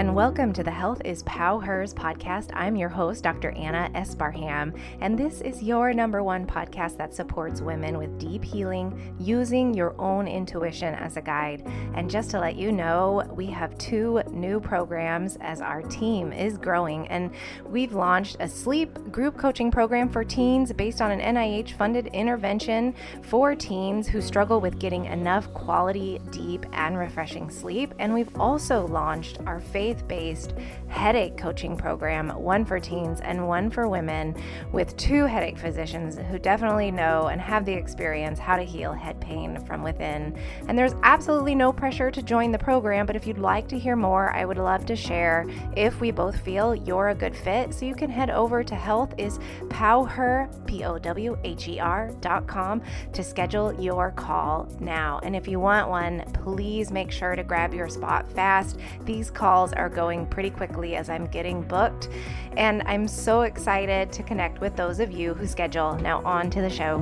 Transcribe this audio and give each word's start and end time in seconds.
and 0.00 0.14
welcome 0.14 0.50
to 0.50 0.64
the 0.64 0.70
Health 0.70 1.02
is 1.04 1.22
Pow 1.24 1.58
Hers 1.58 1.92
podcast. 1.92 2.48
I'm 2.54 2.74
your 2.74 2.88
host, 2.88 3.22
Dr. 3.22 3.50
Anna 3.50 3.90
Esparham, 3.94 4.74
and 5.02 5.18
this 5.18 5.42
is 5.42 5.62
your 5.62 5.92
number 5.92 6.22
one 6.22 6.46
podcast 6.46 6.96
that 6.96 7.12
supports 7.12 7.60
women 7.60 7.98
with 7.98 8.18
deep 8.18 8.42
healing 8.42 9.14
using 9.20 9.74
your 9.74 9.94
own 10.00 10.26
intuition 10.26 10.94
as 10.94 11.18
a 11.18 11.20
guide. 11.20 11.70
And 11.94 12.08
just 12.08 12.30
to 12.30 12.40
let 12.40 12.56
you 12.56 12.72
know, 12.72 13.30
we 13.36 13.44
have 13.48 13.76
two 13.76 14.22
new 14.30 14.58
programs 14.58 15.36
as 15.42 15.60
our 15.60 15.82
team 15.82 16.32
is 16.32 16.56
growing, 16.56 17.06
and 17.08 17.30
we've 17.66 17.92
launched 17.92 18.38
a 18.40 18.48
sleep 18.48 19.12
group 19.12 19.36
coaching 19.36 19.70
program 19.70 20.08
for 20.08 20.24
teens 20.24 20.72
based 20.72 21.02
on 21.02 21.10
an 21.10 21.20
NIH 21.20 21.72
funded 21.72 22.06
intervention 22.14 22.94
for 23.20 23.54
teens 23.54 24.08
who 24.08 24.22
struggle 24.22 24.62
with 24.62 24.78
getting 24.78 25.04
enough 25.04 25.52
quality, 25.52 26.18
deep, 26.30 26.64
and 26.72 26.96
refreshing 26.96 27.50
sleep. 27.50 27.92
And 27.98 28.14
we've 28.14 28.34
also 28.40 28.86
launched 28.86 29.40
our 29.44 29.60
faith 29.90 30.06
based 30.06 30.54
headache 30.88 31.36
coaching 31.36 31.76
program, 31.76 32.28
one 32.30 32.64
for 32.64 32.78
teens 32.78 33.20
and 33.20 33.46
one 33.46 33.70
for 33.70 33.88
women, 33.88 34.34
with 34.72 34.96
two 34.96 35.24
headache 35.24 35.58
physicians 35.58 36.18
who 36.30 36.38
definitely 36.38 36.90
know 36.90 37.28
and 37.28 37.40
have 37.40 37.64
the 37.64 37.72
experience 37.72 38.38
how 38.38 38.56
to 38.56 38.62
heal 38.62 38.92
head 38.92 39.20
pain 39.20 39.58
from 39.64 39.82
within. 39.82 40.36
And 40.68 40.78
there's 40.78 40.94
absolutely 41.02 41.54
no 41.54 41.72
pressure 41.72 42.10
to 42.10 42.22
join 42.22 42.52
the 42.52 42.58
program, 42.58 43.06
but 43.06 43.16
if 43.16 43.26
you'd 43.26 43.38
like 43.38 43.68
to 43.68 43.78
hear 43.78 43.96
more, 43.96 44.30
I 44.32 44.44
would 44.44 44.58
love 44.58 44.84
to 44.86 44.96
share 44.96 45.46
if 45.76 46.00
we 46.00 46.10
both 46.10 46.40
feel 46.40 46.74
you're 46.74 47.08
a 47.08 47.14
good 47.14 47.36
fit. 47.36 47.72
So 47.74 47.86
you 47.86 47.94
can 47.94 48.10
head 48.10 48.30
over 48.30 48.62
to 48.62 48.74
healthispowher, 48.74 50.66
P 50.66 50.84
O 50.84 50.98
W 50.98 51.38
H 51.44 51.68
E 51.68 51.78
R.com 51.78 52.82
to 53.12 53.24
schedule 53.24 53.72
your 53.80 54.10
call 54.12 54.68
now. 54.80 55.20
And 55.22 55.34
if 55.34 55.48
you 55.48 55.60
want 55.60 55.88
one, 55.88 56.20
please 56.32 56.90
make 56.90 57.10
sure 57.10 57.36
to 57.36 57.42
grab 57.44 57.72
your 57.72 57.88
spot 57.88 58.28
fast. 58.28 58.78
These 59.04 59.30
calls 59.30 59.72
are 59.80 59.88
going 59.88 60.26
pretty 60.26 60.50
quickly 60.50 60.94
as 60.94 61.08
I'm 61.10 61.26
getting 61.26 61.62
booked. 61.62 62.08
And 62.56 62.82
I'm 62.86 63.08
so 63.08 63.42
excited 63.42 64.12
to 64.12 64.22
connect 64.22 64.60
with 64.60 64.76
those 64.76 65.00
of 65.00 65.10
you 65.10 65.34
who 65.34 65.46
schedule. 65.46 65.94
Now, 65.96 66.22
on 66.24 66.50
to 66.50 66.60
the 66.60 66.70
show. 66.70 66.98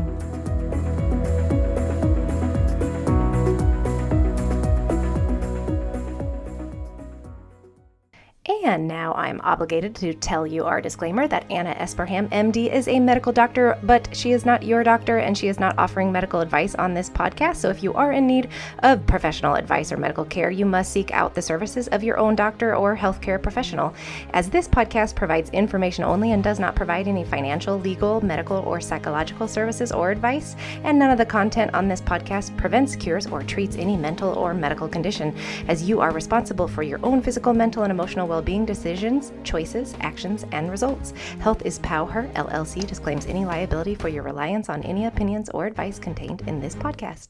And 8.48 8.88
now 8.88 9.12
I'm 9.12 9.42
obligated 9.42 9.94
to 9.96 10.14
tell 10.14 10.46
you 10.46 10.64
our 10.64 10.80
disclaimer 10.80 11.28
that 11.28 11.44
Anna 11.50 11.74
Esparham, 11.74 12.30
MD, 12.30 12.72
is 12.72 12.88
a 12.88 12.98
medical 12.98 13.30
doctor, 13.30 13.78
but 13.82 14.08
she 14.16 14.32
is 14.32 14.46
not 14.46 14.62
your 14.62 14.82
doctor 14.82 15.18
and 15.18 15.36
she 15.36 15.48
is 15.48 15.60
not 15.60 15.78
offering 15.78 16.10
medical 16.10 16.40
advice 16.40 16.74
on 16.74 16.94
this 16.94 17.10
podcast. 17.10 17.56
So 17.56 17.68
if 17.68 17.82
you 17.82 17.92
are 17.92 18.12
in 18.12 18.26
need 18.26 18.48
of 18.78 19.06
professional 19.06 19.54
advice 19.54 19.92
or 19.92 19.98
medical 19.98 20.24
care, 20.24 20.50
you 20.50 20.64
must 20.64 20.92
seek 20.92 21.10
out 21.12 21.34
the 21.34 21.42
services 21.42 21.88
of 21.88 22.02
your 22.02 22.16
own 22.16 22.34
doctor 22.34 22.74
or 22.74 22.96
healthcare 22.96 23.42
professional. 23.42 23.92
As 24.32 24.48
this 24.48 24.66
podcast 24.66 25.14
provides 25.14 25.50
information 25.50 26.04
only 26.04 26.32
and 26.32 26.42
does 26.42 26.58
not 26.58 26.74
provide 26.74 27.06
any 27.06 27.24
financial, 27.24 27.78
legal, 27.78 28.24
medical, 28.24 28.56
or 28.60 28.80
psychological 28.80 29.46
services 29.46 29.92
or 29.92 30.10
advice, 30.10 30.56
and 30.84 30.98
none 30.98 31.10
of 31.10 31.18
the 31.18 31.26
content 31.26 31.74
on 31.74 31.86
this 31.86 32.00
podcast 32.00 32.56
prevents, 32.56 32.96
cures, 32.96 33.26
or 33.26 33.42
treats 33.42 33.76
any 33.76 33.96
mental 33.96 34.32
or 34.38 34.54
medical 34.54 34.88
condition, 34.88 35.36
as 35.68 35.86
you 35.86 36.00
are 36.00 36.12
responsible 36.12 36.66
for 36.66 36.82
your 36.82 36.98
own 37.02 37.20
physical, 37.20 37.52
mental, 37.52 37.82
and 37.82 37.92
emotional 37.92 38.26
well 38.26 38.37
being 38.42 38.64
decisions, 38.64 39.32
choices, 39.44 39.94
actions, 40.00 40.44
and 40.52 40.70
results. 40.70 41.12
Health 41.40 41.62
is 41.64 41.78
Power 41.80 42.30
LLC 42.34 42.86
disclaims 42.86 43.26
any 43.26 43.44
liability 43.44 43.94
for 43.94 44.08
your 44.08 44.22
reliance 44.22 44.68
on 44.68 44.82
any 44.82 45.06
opinions 45.06 45.48
or 45.50 45.66
advice 45.66 45.98
contained 45.98 46.42
in 46.46 46.60
this 46.60 46.74
podcast. 46.74 47.28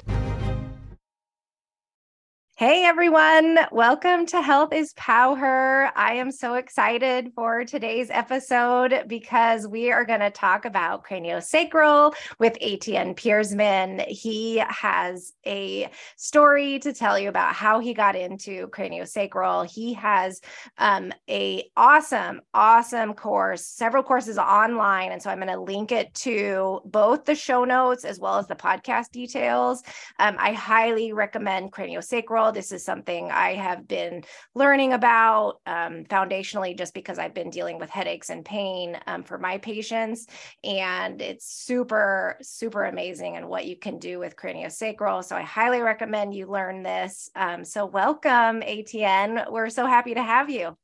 Hey 2.58 2.82
everyone, 2.82 3.56
welcome 3.70 4.26
to 4.26 4.42
Health 4.42 4.72
is 4.72 4.92
Power. 4.94 5.92
I 5.94 6.14
am 6.14 6.32
so 6.32 6.54
excited 6.54 7.30
for 7.36 7.64
today's 7.64 8.10
episode 8.10 9.04
because 9.06 9.68
we 9.68 9.92
are 9.92 10.04
going 10.04 10.18
to 10.18 10.32
talk 10.32 10.64
about 10.64 11.04
craniosacral 11.04 12.14
with 12.40 12.58
Etienne 12.60 13.14
Peirsman. 13.14 14.04
He 14.08 14.56
has 14.68 15.34
a 15.46 15.88
story 16.16 16.80
to 16.80 16.92
tell 16.92 17.16
you 17.16 17.28
about 17.28 17.54
how 17.54 17.78
he 17.78 17.94
got 17.94 18.16
into 18.16 18.66
craniosacral. 18.70 19.70
He 19.70 19.92
has 19.92 20.40
um, 20.78 21.12
a 21.30 21.70
awesome, 21.76 22.40
awesome 22.54 23.14
course, 23.14 23.64
several 23.64 24.02
courses 24.02 24.36
online, 24.36 25.12
and 25.12 25.22
so 25.22 25.30
I'm 25.30 25.38
going 25.38 25.46
to 25.46 25.60
link 25.60 25.92
it 25.92 26.12
to 26.14 26.80
both 26.86 27.24
the 27.24 27.36
show 27.36 27.64
notes 27.64 28.04
as 28.04 28.18
well 28.18 28.36
as 28.36 28.48
the 28.48 28.56
podcast 28.56 29.12
details. 29.12 29.84
Um, 30.18 30.34
I 30.40 30.54
highly 30.54 31.12
recommend 31.12 31.70
craniosacral 31.70 32.47
this 32.50 32.72
is 32.72 32.84
something 32.84 33.30
I 33.30 33.54
have 33.54 33.86
been 33.86 34.24
learning 34.54 34.92
about 34.92 35.60
um, 35.66 36.04
foundationally 36.04 36.76
just 36.76 36.94
because 36.94 37.18
I've 37.18 37.34
been 37.34 37.50
dealing 37.50 37.78
with 37.78 37.90
headaches 37.90 38.30
and 38.30 38.44
pain 38.44 38.98
um, 39.06 39.22
for 39.22 39.38
my 39.38 39.58
patients. 39.58 40.26
And 40.64 41.20
it's 41.20 41.46
super, 41.46 42.36
super 42.42 42.84
amazing 42.84 43.36
and 43.36 43.48
what 43.48 43.66
you 43.66 43.76
can 43.76 43.98
do 43.98 44.18
with 44.18 44.36
craniosacral. 44.36 45.24
So 45.24 45.36
I 45.36 45.42
highly 45.42 45.80
recommend 45.80 46.34
you 46.34 46.46
learn 46.46 46.82
this. 46.82 47.30
Um, 47.36 47.64
so, 47.64 47.86
welcome, 47.86 48.62
Etienne. 48.62 49.44
We're 49.50 49.70
so 49.70 49.86
happy 49.86 50.14
to 50.14 50.22
have 50.22 50.50
you. 50.50 50.76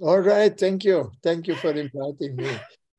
All 0.00 0.20
right. 0.20 0.56
Thank 0.56 0.84
you. 0.84 1.12
Thank 1.22 1.46
you 1.46 1.54
for 1.56 1.70
inviting 1.70 2.36
me. 2.36 2.56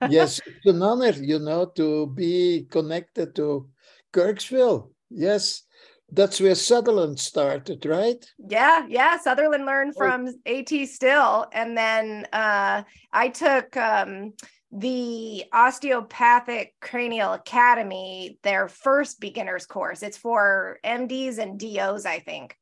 yes, 0.09 0.39
it's 0.45 0.65
an 0.65 0.81
honor, 0.83 1.11
you 1.11 1.39
know, 1.39 1.65
to 1.75 2.07
be 2.07 2.67
connected 2.69 3.35
to 3.35 3.67
Kirksville. 4.13 4.91
Yes, 5.09 5.63
that's 6.11 6.39
where 6.41 6.55
Sutherland 6.55 7.19
started, 7.19 7.85
right? 7.85 8.23
Yeah, 8.37 8.85
yeah. 8.87 9.17
Sutherland 9.19 9.65
learned 9.65 9.95
from 9.95 10.27
AT 10.45 10.69
Still, 10.87 11.47
and 11.53 11.77
then 11.77 12.27
uh, 12.33 12.83
I 13.13 13.29
took 13.29 13.75
um, 13.77 14.33
the 14.71 15.45
Osteopathic 15.53 16.75
Cranial 16.79 17.33
Academy, 17.33 18.37
their 18.43 18.67
first 18.67 19.19
beginners 19.19 19.65
course. 19.65 20.03
It's 20.03 20.17
for 20.17 20.79
MDs 20.83 21.37
and 21.37 21.59
DOs, 21.59 22.05
I 22.05 22.19
think. 22.19 22.57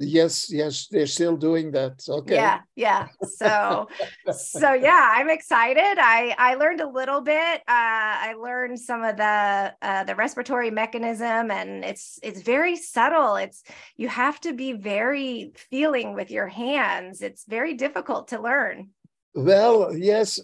Yes, 0.00 0.52
yes, 0.52 0.88
they're 0.90 1.06
still 1.06 1.36
doing 1.36 1.70
that. 1.72 2.02
Okay. 2.08 2.34
Yeah, 2.34 2.60
yeah. 2.74 3.06
So, 3.22 3.88
so 4.32 4.72
yeah, 4.72 5.12
I'm 5.14 5.30
excited. 5.30 5.98
I 5.98 6.34
I 6.36 6.54
learned 6.54 6.80
a 6.80 6.88
little 6.88 7.20
bit. 7.20 7.60
Uh, 7.68 8.14
I 8.28 8.34
learned 8.36 8.80
some 8.80 9.04
of 9.04 9.16
the 9.16 9.72
uh, 9.80 10.04
the 10.04 10.16
respiratory 10.16 10.70
mechanism, 10.70 11.50
and 11.52 11.84
it's 11.84 12.18
it's 12.24 12.42
very 12.42 12.74
subtle. 12.74 13.36
It's 13.36 13.62
you 13.96 14.08
have 14.08 14.40
to 14.40 14.52
be 14.52 14.72
very 14.72 15.52
feeling 15.70 16.14
with 16.14 16.30
your 16.30 16.48
hands. 16.48 17.22
It's 17.22 17.44
very 17.46 17.74
difficult 17.74 18.28
to 18.28 18.42
learn. 18.42 18.88
Well, 19.34 19.96
yes. 19.96 20.40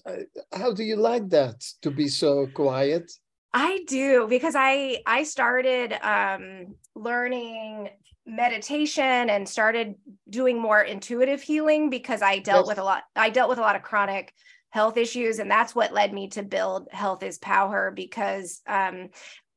How 0.52 0.72
do 0.72 0.84
you 0.84 0.96
like 0.96 1.28
that 1.30 1.60
to 1.82 1.90
be 1.90 2.06
so 2.06 2.46
quiet? 2.54 3.10
I 3.52 3.80
do 3.88 4.26
because 4.28 4.54
I 4.56 5.02
I 5.06 5.24
started 5.24 5.92
um, 6.02 6.76
learning 6.94 7.90
meditation 8.30 9.30
and 9.30 9.48
started 9.48 9.94
doing 10.28 10.60
more 10.60 10.80
intuitive 10.80 11.42
healing 11.42 11.90
because 11.90 12.22
I 12.22 12.38
dealt 12.38 12.66
yes. 12.66 12.68
with 12.68 12.78
a 12.78 12.84
lot 12.84 13.02
I 13.16 13.30
dealt 13.30 13.48
with 13.48 13.58
a 13.58 13.62
lot 13.62 13.76
of 13.76 13.82
chronic 13.82 14.32
health 14.70 14.96
issues 14.96 15.38
and 15.38 15.50
that's 15.50 15.74
what 15.74 15.92
led 15.92 16.12
me 16.12 16.28
to 16.28 16.42
build 16.42 16.88
health 16.92 17.22
is 17.22 17.38
power 17.38 17.92
because 17.94 18.60
um, 18.68 19.08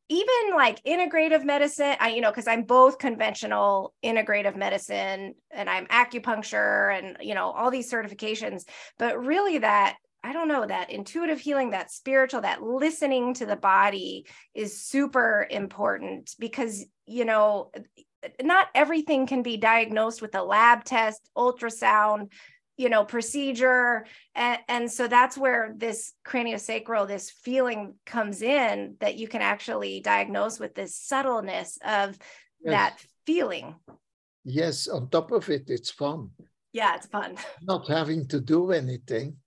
even 0.09 0.55
like 0.55 0.83
integrative 0.83 1.43
medicine 1.45 1.95
I 1.99 2.09
you 2.09 2.21
know 2.21 2.31
because 2.31 2.47
I'm 2.47 2.63
both 2.63 2.97
conventional 2.97 3.93
integrative 4.03 4.55
medicine 4.55 5.35
and 5.51 5.69
I'm 5.69 5.85
acupuncture 5.87 6.97
and 6.97 7.17
you 7.21 7.35
know 7.35 7.51
all 7.51 7.71
these 7.71 7.91
certifications 7.91 8.63
but 8.97 9.23
really 9.23 9.59
that 9.59 9.97
I 10.25 10.31
don't 10.31 10.47
know, 10.47 10.65
that 10.65 10.89
intuitive 10.89 11.41
healing, 11.41 11.71
that 11.71 11.91
spiritual, 11.91 12.41
that 12.41 12.63
listening 12.63 13.33
to 13.35 13.45
the 13.45 13.57
body 13.57 14.25
is 14.53 14.79
super 14.79 15.45
important 15.51 16.33
because, 16.39 16.85
you 17.05 17.25
know, 17.25 17.71
not 18.41 18.67
everything 18.73 19.27
can 19.27 19.43
be 19.43 19.57
diagnosed 19.57 20.21
with 20.21 20.35
a 20.35 20.43
lab 20.43 20.83
test, 20.83 21.29
ultrasound, 21.37 22.31
you 22.77 22.89
know, 22.89 23.03
procedure. 23.05 24.05
And, 24.35 24.59
and 24.67 24.91
so 24.91 25.07
that's 25.07 25.37
where 25.37 25.73
this 25.77 26.13
craniosacral, 26.25 27.07
this 27.07 27.29
feeling 27.29 27.95
comes 28.05 28.41
in 28.41 28.95
that 28.99 29.15
you 29.15 29.27
can 29.27 29.41
actually 29.41 29.99
diagnose 29.99 30.59
with 30.59 30.73
this 30.73 30.95
subtleness 30.95 31.77
of 31.85 32.17
yes. 32.63 32.71
that 32.71 33.05
feeling. 33.25 33.75
Yes, 34.43 34.87
on 34.87 35.09
top 35.09 35.31
of 35.31 35.49
it, 35.49 35.69
it's 35.69 35.91
fun. 35.91 36.31
Yeah, 36.73 36.95
it's 36.95 37.07
fun. 37.07 37.37
Not 37.61 37.87
having 37.87 38.27
to 38.29 38.41
do 38.41 38.71
anything. 38.71 39.37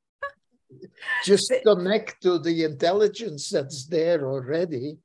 Just 1.24 1.52
connect 1.64 2.22
to 2.22 2.38
the 2.38 2.64
intelligence 2.64 3.50
that's 3.50 3.86
there 3.86 4.26
already. 4.26 4.98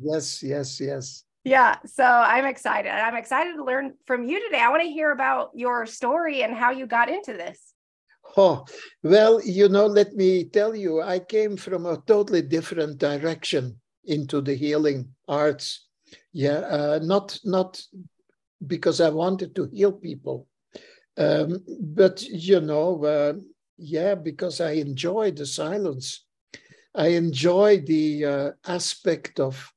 Yes, 0.00 0.42
yes, 0.42 0.80
yes. 0.80 1.24
Yeah, 1.44 1.76
so 1.86 2.04
I'm 2.04 2.44
excited. 2.44 2.90
I'm 2.90 3.16
excited 3.16 3.56
to 3.56 3.64
learn 3.64 3.94
from 4.06 4.24
you 4.24 4.44
today. 4.44 4.60
I 4.60 4.68
want 4.68 4.82
to 4.82 4.90
hear 4.90 5.10
about 5.10 5.50
your 5.54 5.86
story 5.86 6.42
and 6.42 6.54
how 6.54 6.70
you 6.70 6.86
got 6.86 7.08
into 7.08 7.32
this. 7.32 7.72
Oh, 8.36 8.64
well, 9.02 9.40
you 9.42 9.68
know, 9.68 9.86
let 9.86 10.14
me 10.14 10.44
tell 10.44 10.74
you, 10.74 11.00
I 11.00 11.18
came 11.18 11.56
from 11.56 11.86
a 11.86 12.02
totally 12.06 12.42
different 12.42 12.98
direction 12.98 13.80
into 14.04 14.40
the 14.40 14.54
healing 14.54 15.08
arts. 15.26 15.86
Yeah, 16.32 16.58
uh, 16.58 17.00
not 17.02 17.38
not 17.44 17.82
because 18.66 19.00
I 19.00 19.08
wanted 19.08 19.54
to 19.56 19.68
heal 19.72 19.92
people. 19.92 20.46
Um, 21.16 21.64
but 21.80 22.22
you 22.22 22.60
know, 22.60 23.04
uh, 23.04 23.32
yeah, 23.78 24.14
because 24.14 24.60
I 24.60 24.72
enjoy 24.72 25.32
the 25.32 25.46
silence. 25.46 26.24
I 26.94 27.08
enjoy 27.08 27.80
the 27.80 28.24
uh, 28.24 28.50
aspect 28.66 29.40
of 29.40 29.72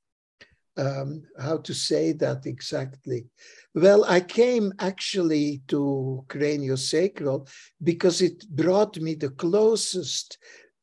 um, 0.78 1.24
how 1.40 1.58
to 1.58 1.74
say 1.74 2.14
that 2.14 2.46
exactly. 2.46 3.26
Well, 3.76 4.06
I 4.06 4.22
came 4.22 4.74
actually 4.80 5.62
to 5.68 6.26
craniosacral 6.28 7.50
because 7.82 8.22
it 8.22 8.48
brought 8.50 9.00
me 9.00 9.16
the 9.16 9.30
closest 9.30 10.38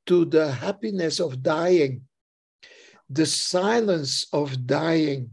to 0.07 0.25
the 0.25 0.51
happiness 0.51 1.21
of 1.21 1.43
dying, 1.43 2.03
the 3.09 3.27
silence 3.27 4.27
of 4.33 4.67
dying, 4.67 5.31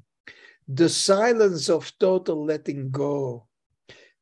the 0.68 0.90
silence 0.90 1.70
of 1.70 1.92
total 2.00 2.46
letting 2.46 2.92
go. 2.92 3.48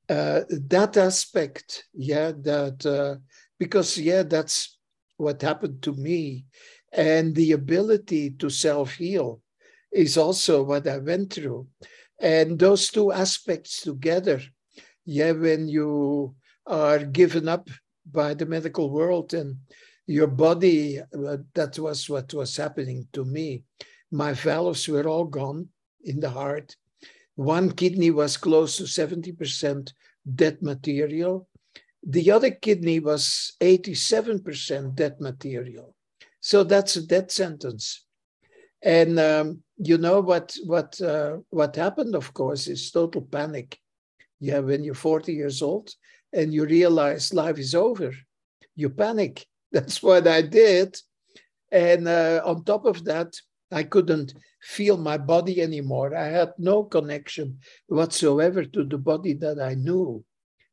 Uh, 0.07 0.41
that 0.49 0.97
aspect, 0.97 1.85
yeah, 1.93 2.31
that 2.31 2.85
uh, 2.85 3.15
because 3.57 3.97
yeah, 3.97 4.21
that's 4.21 4.77
what 5.17 5.41
happened 5.41 5.81
to 5.81 5.93
me, 5.93 6.45
and 6.93 7.33
the 7.33 7.53
ability 7.53 8.29
to 8.29 8.49
self 8.49 8.93
heal 8.93 9.41
is 9.95 10.17
also 10.17 10.61
what 10.63 10.87
I 10.87 10.97
went 10.97 11.33
through. 11.33 11.67
And 12.19 12.59
those 12.59 12.89
two 12.89 13.11
aspects 13.11 13.81
together, 13.81 14.41
yeah, 15.05 15.31
when 15.31 15.67
you 15.67 16.35
are 16.67 16.99
given 16.99 17.47
up 17.47 17.69
by 18.11 18.33
the 18.33 18.45
medical 18.45 18.89
world 18.89 19.33
and 19.33 19.57
your 20.05 20.27
body, 20.27 20.99
uh, 20.99 21.37
that 21.53 21.79
was 21.79 22.09
what 22.09 22.33
was 22.33 22.57
happening 22.57 23.07
to 23.13 23.23
me. 23.25 23.63
My 24.11 24.33
valves 24.33 24.87
were 24.87 25.07
all 25.07 25.25
gone 25.25 25.69
in 26.03 26.19
the 26.19 26.29
heart. 26.29 26.75
One 27.35 27.71
kidney 27.71 28.11
was 28.11 28.37
close 28.37 28.77
to 28.77 28.83
70% 28.83 29.91
dead 30.35 30.61
material. 30.61 31.47
The 32.03 32.31
other 32.31 32.51
kidney 32.51 32.99
was 32.99 33.53
87% 33.61 34.95
dead 34.95 35.19
material. 35.19 35.95
So 36.39 36.63
that's 36.63 36.95
a 36.95 37.05
death 37.05 37.31
sentence. 37.31 38.05
And 38.81 39.19
um, 39.19 39.63
you 39.77 39.97
know 39.97 40.21
what 40.21 40.55
what 40.65 40.99
uh, 41.01 41.37
what 41.49 41.75
happened? 41.75 42.15
Of 42.15 42.33
course, 42.33 42.67
is 42.67 42.91
total 42.91 43.21
panic. 43.21 43.79
Yeah, 44.39 44.59
when 44.59 44.83
you're 44.83 44.95
40 44.95 45.33
years 45.33 45.61
old 45.61 45.89
and 46.33 46.53
you 46.53 46.65
realize 46.65 47.33
life 47.33 47.57
is 47.57 47.73
over, 47.73 48.11
you 48.75 48.89
panic. 48.89 49.45
That's 49.71 50.01
what 50.01 50.27
I 50.27 50.41
did. 50.41 50.97
And 51.71 52.07
uh, 52.07 52.41
on 52.45 52.63
top 52.63 52.85
of 52.85 53.03
that, 53.05 53.33
I 53.71 53.83
couldn't 53.83 54.33
feel 54.61 54.97
my 54.97 55.17
body 55.17 55.61
anymore. 55.61 56.15
I 56.15 56.27
had 56.27 56.53
no 56.57 56.83
connection 56.83 57.59
whatsoever 57.87 58.63
to 58.63 58.83
the 58.83 58.97
body 58.97 59.33
that 59.33 59.59
I 59.59 59.73
knew. 59.73 60.23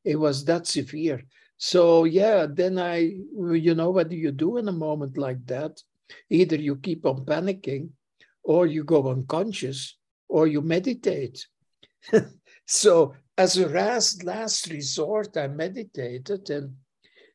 It 0.05 0.17
was 0.17 0.45
that 0.45 0.67
severe. 0.67 1.23
So 1.57 2.05
yeah, 2.05 2.47
then 2.49 2.79
I, 2.79 3.15
you 3.53 3.75
know, 3.75 3.91
what 3.91 4.09
do 4.09 4.17
you 4.17 4.33
do 4.33 4.59
in 4.59 4.69
a 4.69 4.73
moment 4.73 5.17
like 5.17 5.45
that? 5.47 5.81
Either 6.29 6.57
you 6.57 6.77
keep 6.77 7.07
on 7.07 7.25
panicking 7.25 7.91
or 8.43 8.67
you 8.67 8.85
go 8.85 9.09
unconscious, 9.09 9.97
or 10.29 10.47
you 10.47 10.61
meditate. 10.61 11.47
so, 12.67 13.15
as 13.39 13.57
a 13.57 13.69
last, 13.69 14.25
last 14.25 14.69
resort, 14.71 15.37
I 15.37 15.49
meditated, 15.49 16.51
and 16.51 16.77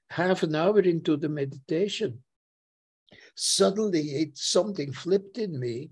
half 0.10 0.44
an 0.44 0.56
hour 0.56 0.80
into 0.80 1.18
the 1.18 1.30
meditation, 1.30 2.24
suddenly 3.36 4.02
it, 4.02 4.38
something 4.38 4.92
flipped 4.92 5.38
in 5.38 5.60
me, 5.60 5.90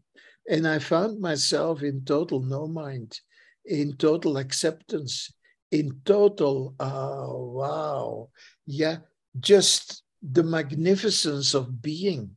and 0.49 0.67
I 0.67 0.79
found 0.79 1.19
myself 1.19 1.81
in 1.81 2.05
total 2.05 2.41
no 2.41 2.67
mind, 2.67 3.19
in 3.65 3.97
total 3.97 4.37
acceptance, 4.37 5.31
in 5.71 6.01
total, 6.05 6.75
oh, 6.79 7.51
wow, 7.51 8.29
yeah, 8.65 8.97
just 9.39 10.03
the 10.21 10.43
magnificence 10.43 11.53
of 11.53 11.81
being 11.81 12.35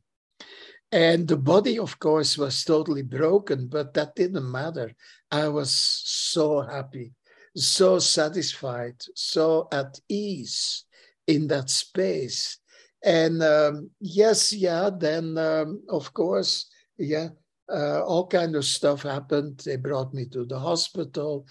and 0.91 1.27
the 1.27 1.37
body, 1.37 1.77
of 1.77 1.99
course, 1.99 2.37
was 2.37 2.63
totally 2.63 3.03
broken, 3.03 3.67
but 3.67 3.93
that 3.93 4.15
didn't 4.15 4.51
matter. 4.51 4.91
I 5.31 5.47
was 5.47 5.71
so 5.71 6.61
happy, 6.61 7.13
so 7.55 7.99
satisfied, 7.99 8.95
so 9.13 9.67
at 9.71 9.99
ease 10.09 10.85
in 11.27 11.47
that 11.47 11.69
space. 11.69 12.57
And 13.03 13.41
um, 13.43 13.91
yes, 13.99 14.51
yeah, 14.51 14.89
then 14.89 15.37
um, 15.37 15.83
of 15.89 16.11
course, 16.13 16.67
yeah, 16.97 17.29
uh, 17.71 18.03
all 18.03 18.27
kind 18.27 18.55
of 18.55 18.65
stuff 18.65 19.03
happened. 19.03 19.61
They 19.63 19.75
brought 19.75 20.13
me 20.13 20.25
to 20.29 20.43
the 20.43 20.59
hospital 20.59 21.45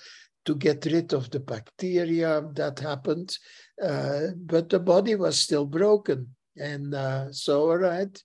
to 0.46 0.55
get 0.56 0.85
rid 0.87 1.12
of 1.12 1.31
the 1.31 1.40
bacteria 1.40 2.43
that 2.55 2.79
happened, 2.81 3.37
uh, 3.82 4.29
but 4.37 4.69
the 4.69 4.81
body 4.81 5.14
was 5.14 5.38
still 5.38 5.64
broken. 5.64 6.35
And 6.56 6.93
uh, 6.94 7.32
so, 7.32 7.70
all 7.70 7.76
right, 7.76 8.20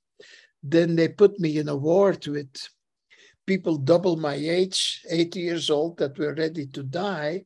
then 0.63 0.95
they 0.95 1.09
put 1.09 1.39
me 1.39 1.57
in 1.57 1.67
a 1.67 1.75
ward 1.75 2.25
with 2.27 2.49
people 3.45 3.77
double 3.77 4.15
my 4.15 4.35
age, 4.35 5.01
80 5.09 5.39
years 5.39 5.69
old, 5.69 5.97
that 5.97 6.17
were 6.17 6.33
ready 6.33 6.65
to 6.67 6.83
die. 6.83 7.45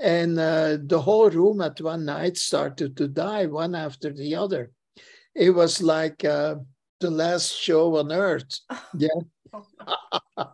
And 0.00 0.38
uh, 0.38 0.78
the 0.82 1.00
whole 1.00 1.28
room 1.28 1.60
at 1.60 1.80
one 1.80 2.06
night 2.06 2.38
started 2.38 2.96
to 2.96 3.06
die, 3.06 3.44
one 3.44 3.74
after 3.74 4.10
the 4.12 4.34
other. 4.34 4.70
It 5.34 5.50
was 5.50 5.82
like 5.82 6.24
uh, 6.24 6.56
the 7.00 7.10
last 7.10 7.54
show 7.54 7.98
on 7.98 8.10
earth. 8.10 8.60
Yeah. 8.96 9.08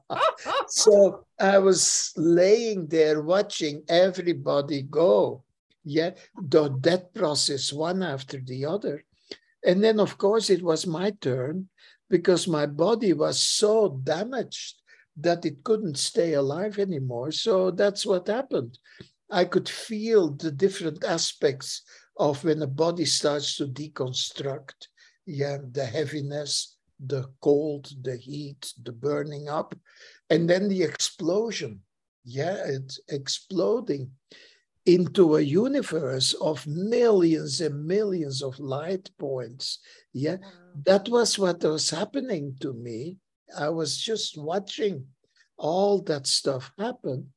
so 0.68 1.26
I 1.38 1.58
was 1.58 2.12
laying 2.16 2.86
there 2.86 3.20
watching 3.20 3.82
everybody 3.88 4.82
go. 4.82 5.44
Yeah, 5.84 6.12
the 6.48 6.68
death 6.68 7.12
process, 7.14 7.72
one 7.72 8.02
after 8.02 8.40
the 8.40 8.64
other. 8.64 9.04
And 9.64 9.84
then, 9.84 10.00
of 10.00 10.18
course, 10.18 10.50
it 10.50 10.62
was 10.62 10.86
my 10.86 11.10
turn 11.20 11.68
because 12.08 12.46
my 12.46 12.66
body 12.66 13.12
was 13.12 13.38
so 13.38 14.00
damaged 14.04 14.82
that 15.16 15.44
it 15.44 15.64
couldn't 15.64 15.98
stay 15.98 16.34
alive 16.34 16.78
anymore. 16.78 17.32
So 17.32 17.70
that's 17.70 18.04
what 18.04 18.28
happened. 18.28 18.78
I 19.30 19.44
could 19.44 19.68
feel 19.68 20.30
the 20.30 20.50
different 20.50 21.04
aspects 21.04 21.82
of 22.16 22.44
when 22.44 22.62
a 22.62 22.66
body 22.66 23.04
starts 23.04 23.56
to 23.56 23.66
deconstruct. 23.66 24.88
Yeah, 25.26 25.58
the 25.72 25.84
heaviness, 25.84 26.76
the 27.04 27.24
cold, 27.40 27.90
the 28.02 28.16
heat, 28.16 28.72
the 28.82 28.92
burning 28.92 29.48
up, 29.48 29.74
and 30.30 30.48
then 30.48 30.68
the 30.68 30.82
explosion. 30.82 31.80
Yeah, 32.24 32.56
it's 32.66 33.00
exploding 33.08 34.10
into 34.84 35.36
a 35.36 35.40
universe 35.40 36.32
of 36.34 36.66
millions 36.66 37.60
and 37.60 37.84
millions 37.84 38.42
of 38.42 38.58
light 38.60 39.10
points. 39.18 39.80
Yeah, 40.12 40.36
that 40.84 41.08
was 41.08 41.38
what 41.38 41.62
was 41.62 41.90
happening 41.90 42.56
to 42.60 42.72
me. 42.72 43.18
I 43.56 43.68
was 43.68 43.96
just 43.98 44.36
watching 44.36 45.06
all 45.56 46.02
that 46.02 46.26
stuff 46.26 46.72
happen. 46.78 47.32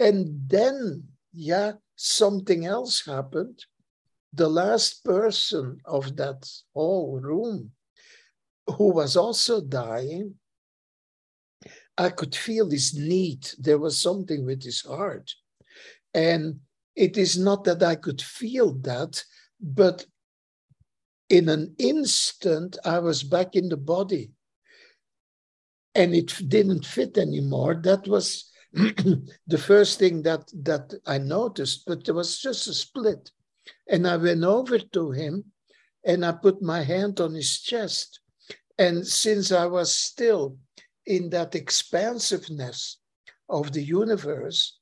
And 0.00 0.48
then, 0.48 1.04
yeah, 1.32 1.72
something 1.96 2.66
else 2.66 3.04
happened. 3.06 3.64
The 4.32 4.48
last 4.48 5.04
person 5.04 5.78
of 5.84 6.16
that 6.16 6.48
whole 6.74 7.20
room, 7.20 7.72
who 8.66 8.92
was 8.92 9.16
also 9.16 9.60
dying, 9.60 10.34
I 11.98 12.08
could 12.08 12.34
feel 12.34 12.70
his 12.70 12.94
need. 12.94 13.48
There 13.58 13.78
was 13.78 14.00
something 14.00 14.46
with 14.46 14.62
his 14.62 14.80
heart. 14.80 15.34
And 16.14 16.60
it 16.96 17.16
is 17.16 17.38
not 17.38 17.64
that 17.64 17.82
I 17.82 17.94
could 17.94 18.22
feel 18.22 18.72
that, 18.80 19.22
but 19.60 20.06
in 21.32 21.48
an 21.48 21.74
instant, 21.78 22.76
I 22.84 22.98
was 22.98 23.22
back 23.22 23.56
in 23.56 23.70
the 23.70 23.78
body. 23.78 24.32
And 25.94 26.14
it 26.14 26.30
didn't 26.46 26.84
fit 26.84 27.16
anymore. 27.16 27.80
That 27.82 28.06
was 28.06 28.50
the 28.72 29.58
first 29.58 29.98
thing 29.98 30.22
that, 30.24 30.50
that 30.62 30.92
I 31.06 31.16
noticed, 31.16 31.84
but 31.86 32.04
there 32.04 32.14
was 32.14 32.38
just 32.38 32.68
a 32.68 32.74
split. 32.74 33.30
And 33.88 34.06
I 34.06 34.18
went 34.18 34.44
over 34.44 34.78
to 34.78 35.10
him 35.10 35.44
and 36.04 36.24
I 36.24 36.32
put 36.32 36.60
my 36.60 36.82
hand 36.82 37.18
on 37.18 37.32
his 37.34 37.60
chest. 37.60 38.20
And 38.78 39.06
since 39.06 39.52
I 39.52 39.64
was 39.64 39.94
still 39.94 40.58
in 41.06 41.30
that 41.30 41.54
expansiveness 41.54 42.98
of 43.48 43.72
the 43.72 43.82
universe, 43.82 44.78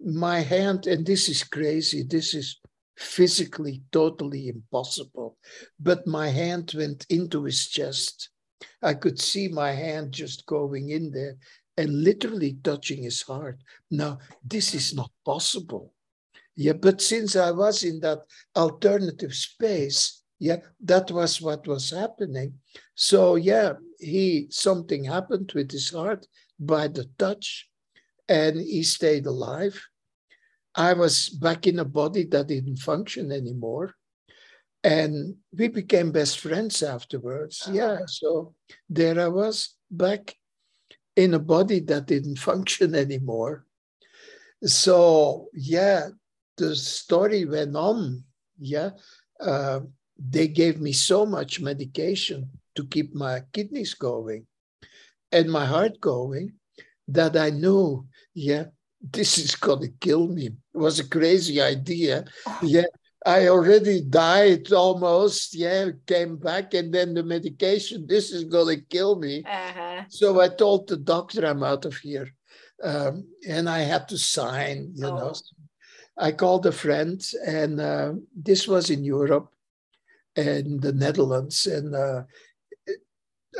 my 0.00 0.40
hand, 0.40 0.88
and 0.88 1.06
this 1.06 1.28
is 1.28 1.44
crazy, 1.44 2.02
this 2.02 2.34
is 2.34 2.58
physically 2.96 3.82
totally 3.90 4.48
impossible, 4.48 5.36
but 5.80 6.06
my 6.06 6.28
hand 6.28 6.72
went 6.76 7.06
into 7.08 7.44
his 7.44 7.68
chest. 7.68 8.30
I 8.82 8.94
could 8.94 9.20
see 9.20 9.48
my 9.48 9.72
hand 9.72 10.12
just 10.12 10.46
going 10.46 10.90
in 10.90 11.10
there 11.10 11.36
and 11.76 12.04
literally 12.04 12.56
touching 12.62 13.02
his 13.02 13.22
heart. 13.22 13.58
Now, 13.90 14.18
this 14.44 14.74
is 14.74 14.94
not 14.94 15.10
possible. 15.24 15.92
Yeah, 16.56 16.74
but 16.74 17.00
since 17.00 17.34
I 17.34 17.50
was 17.50 17.82
in 17.82 17.98
that 18.00 18.20
alternative 18.54 19.34
space, 19.34 20.22
yeah, 20.38 20.58
that 20.80 21.10
was 21.10 21.40
what 21.40 21.66
was 21.66 21.90
happening. 21.90 22.54
So 22.94 23.34
yeah, 23.36 23.72
he 23.98 24.46
something 24.50 25.04
happened 25.04 25.52
with 25.54 25.70
his 25.72 25.90
heart 25.90 26.26
by 26.60 26.88
the 26.88 27.06
touch, 27.18 27.68
and 28.28 28.60
he 28.60 28.82
stayed 28.82 29.26
alive. 29.26 29.80
I 30.74 30.92
was 30.94 31.28
back 31.28 31.66
in 31.66 31.78
a 31.78 31.84
body 31.84 32.24
that 32.24 32.48
didn't 32.48 32.78
function 32.78 33.30
anymore. 33.30 33.94
And 34.82 35.36
we 35.56 35.68
became 35.68 36.12
best 36.12 36.40
friends 36.40 36.82
afterwards. 36.82 37.68
Yeah. 37.70 38.00
So 38.06 38.54
there 38.88 39.18
I 39.18 39.28
was 39.28 39.76
back 39.90 40.34
in 41.16 41.34
a 41.34 41.38
body 41.38 41.80
that 41.80 42.06
didn't 42.06 42.38
function 42.50 42.94
anymore. 42.94 43.64
So, 44.64 45.48
yeah, 45.52 46.08
the 46.56 46.74
story 46.76 47.44
went 47.44 47.76
on. 47.76 48.24
Yeah. 48.58 48.90
Uh, 49.40 49.80
they 50.18 50.48
gave 50.48 50.80
me 50.80 50.92
so 50.92 51.26
much 51.26 51.60
medication 51.60 52.50
to 52.76 52.86
keep 52.86 53.14
my 53.14 53.42
kidneys 53.52 53.94
going 53.94 54.46
and 55.32 55.50
my 55.50 55.66
heart 55.66 56.00
going 56.00 56.54
that 57.08 57.36
I 57.36 57.50
knew, 57.50 58.06
yeah, 58.34 58.66
this 59.12 59.38
is 59.38 59.54
going 59.54 59.80
to 59.80 59.92
kill 60.00 60.28
me. 60.28 60.46
It 60.46 60.54
was 60.72 60.98
a 60.98 61.08
crazy 61.08 61.60
idea. 61.60 62.24
Yeah, 62.62 62.86
I 63.26 63.48
already 63.48 64.00
died 64.00 64.72
almost. 64.72 65.54
Yeah, 65.54 65.90
came 66.06 66.36
back, 66.36 66.74
and 66.74 66.92
then 66.92 67.14
the 67.14 67.22
medication. 67.22 68.06
This 68.06 68.30
is 68.30 68.44
going 68.44 68.76
to 68.76 68.84
kill 68.84 69.16
me. 69.16 69.44
Uh-huh. 69.44 70.02
So 70.08 70.40
I 70.40 70.48
told 70.48 70.88
the 70.88 70.96
doctor, 70.96 71.46
I'm 71.46 71.62
out 71.62 71.84
of 71.84 71.96
here, 71.96 72.28
um, 72.82 73.26
and 73.46 73.68
I 73.68 73.80
had 73.80 74.08
to 74.08 74.18
sign. 74.18 74.92
You 74.94 75.06
oh. 75.06 75.16
know, 75.16 75.34
I 76.16 76.32
called 76.32 76.66
a 76.66 76.72
friend, 76.72 77.24
and 77.46 77.80
uh, 77.80 78.12
this 78.34 78.68
was 78.68 78.90
in 78.90 79.04
Europe, 79.04 79.50
and 80.36 80.80
the 80.80 80.92
Netherlands, 80.92 81.66
and 81.66 81.94
uh, 81.94 82.22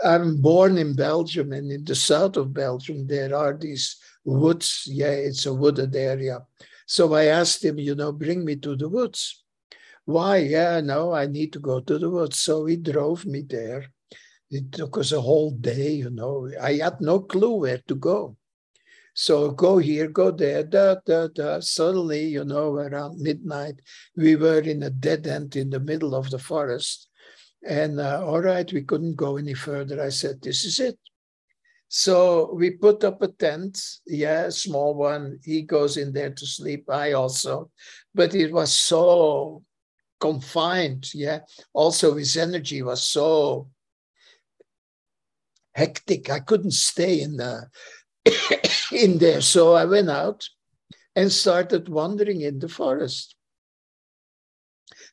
I'm 0.02 0.40
born 0.40 0.76
in 0.78 0.94
Belgium, 0.94 1.52
and 1.52 1.70
in 1.70 1.84
the 1.84 1.94
south 1.94 2.36
of 2.36 2.52
Belgium, 2.52 3.06
there 3.06 3.34
are 3.34 3.56
these 3.56 3.96
woods. 4.24 4.88
Yeah, 4.90 5.10
it's 5.10 5.46
a 5.46 5.54
wooded 5.54 5.94
area. 5.94 6.40
So 6.86 7.14
I 7.14 7.26
asked 7.26 7.64
him, 7.64 7.78
you 7.78 7.94
know, 7.94 8.12
bring 8.12 8.44
me 8.44 8.56
to 8.56 8.76
the 8.76 8.88
woods. 8.88 9.44
Why? 10.04 10.38
Yeah, 10.38 10.80
no, 10.80 11.12
I 11.14 11.26
need 11.26 11.52
to 11.54 11.58
go 11.58 11.80
to 11.80 11.98
the 11.98 12.10
woods. 12.10 12.38
So 12.38 12.66
he 12.66 12.76
drove 12.76 13.24
me 13.24 13.42
there. 13.42 13.86
It 14.50 14.70
took 14.72 14.98
us 14.98 15.12
a 15.12 15.20
whole 15.20 15.50
day, 15.50 15.92
you 15.92 16.10
know. 16.10 16.50
I 16.60 16.74
had 16.74 17.00
no 17.00 17.20
clue 17.20 17.56
where 17.60 17.80
to 17.88 17.94
go. 17.94 18.36
So 19.14 19.52
go 19.52 19.78
here, 19.78 20.08
go 20.08 20.30
there, 20.30 20.64
da, 20.64 20.96
da, 21.06 21.28
da. 21.28 21.60
Suddenly, 21.60 22.24
you 22.26 22.44
know, 22.44 22.74
around 22.74 23.20
midnight, 23.20 23.80
we 24.16 24.36
were 24.36 24.60
in 24.60 24.82
a 24.82 24.90
dead 24.90 25.26
end 25.26 25.56
in 25.56 25.70
the 25.70 25.80
middle 25.80 26.14
of 26.14 26.30
the 26.30 26.38
forest. 26.38 27.08
And 27.66 28.00
uh, 28.00 28.22
all 28.26 28.42
right, 28.42 28.70
we 28.70 28.82
couldn't 28.82 29.16
go 29.16 29.36
any 29.36 29.54
further. 29.54 30.02
I 30.02 30.10
said, 30.10 30.42
this 30.42 30.64
is 30.64 30.80
it. 30.80 30.98
So 31.88 32.52
we 32.54 32.70
put 32.70 33.04
up 33.04 33.22
a 33.22 33.28
tent, 33.28 33.80
yeah, 34.06 34.46
a 34.46 34.50
small 34.50 34.94
one. 34.94 35.38
He 35.44 35.62
goes 35.62 35.96
in 35.96 36.12
there 36.12 36.30
to 36.30 36.46
sleep. 36.46 36.90
I 36.90 37.12
also, 37.12 37.70
but 38.14 38.34
it 38.34 38.52
was 38.52 38.72
so 38.72 39.62
confined, 40.20 41.12
yeah. 41.14 41.40
Also, 41.72 42.14
his 42.14 42.36
energy 42.36 42.82
was 42.82 43.02
so 43.02 43.68
hectic. 45.74 46.30
I 46.30 46.40
couldn't 46.40 46.72
stay 46.72 47.20
in 47.20 47.36
the 47.36 47.68
in 48.92 49.18
there. 49.18 49.40
So 49.40 49.74
I 49.74 49.84
went 49.84 50.10
out 50.10 50.48
and 51.16 51.30
started 51.30 51.88
wandering 51.88 52.40
in 52.40 52.58
the 52.58 52.68
forest. 52.68 53.36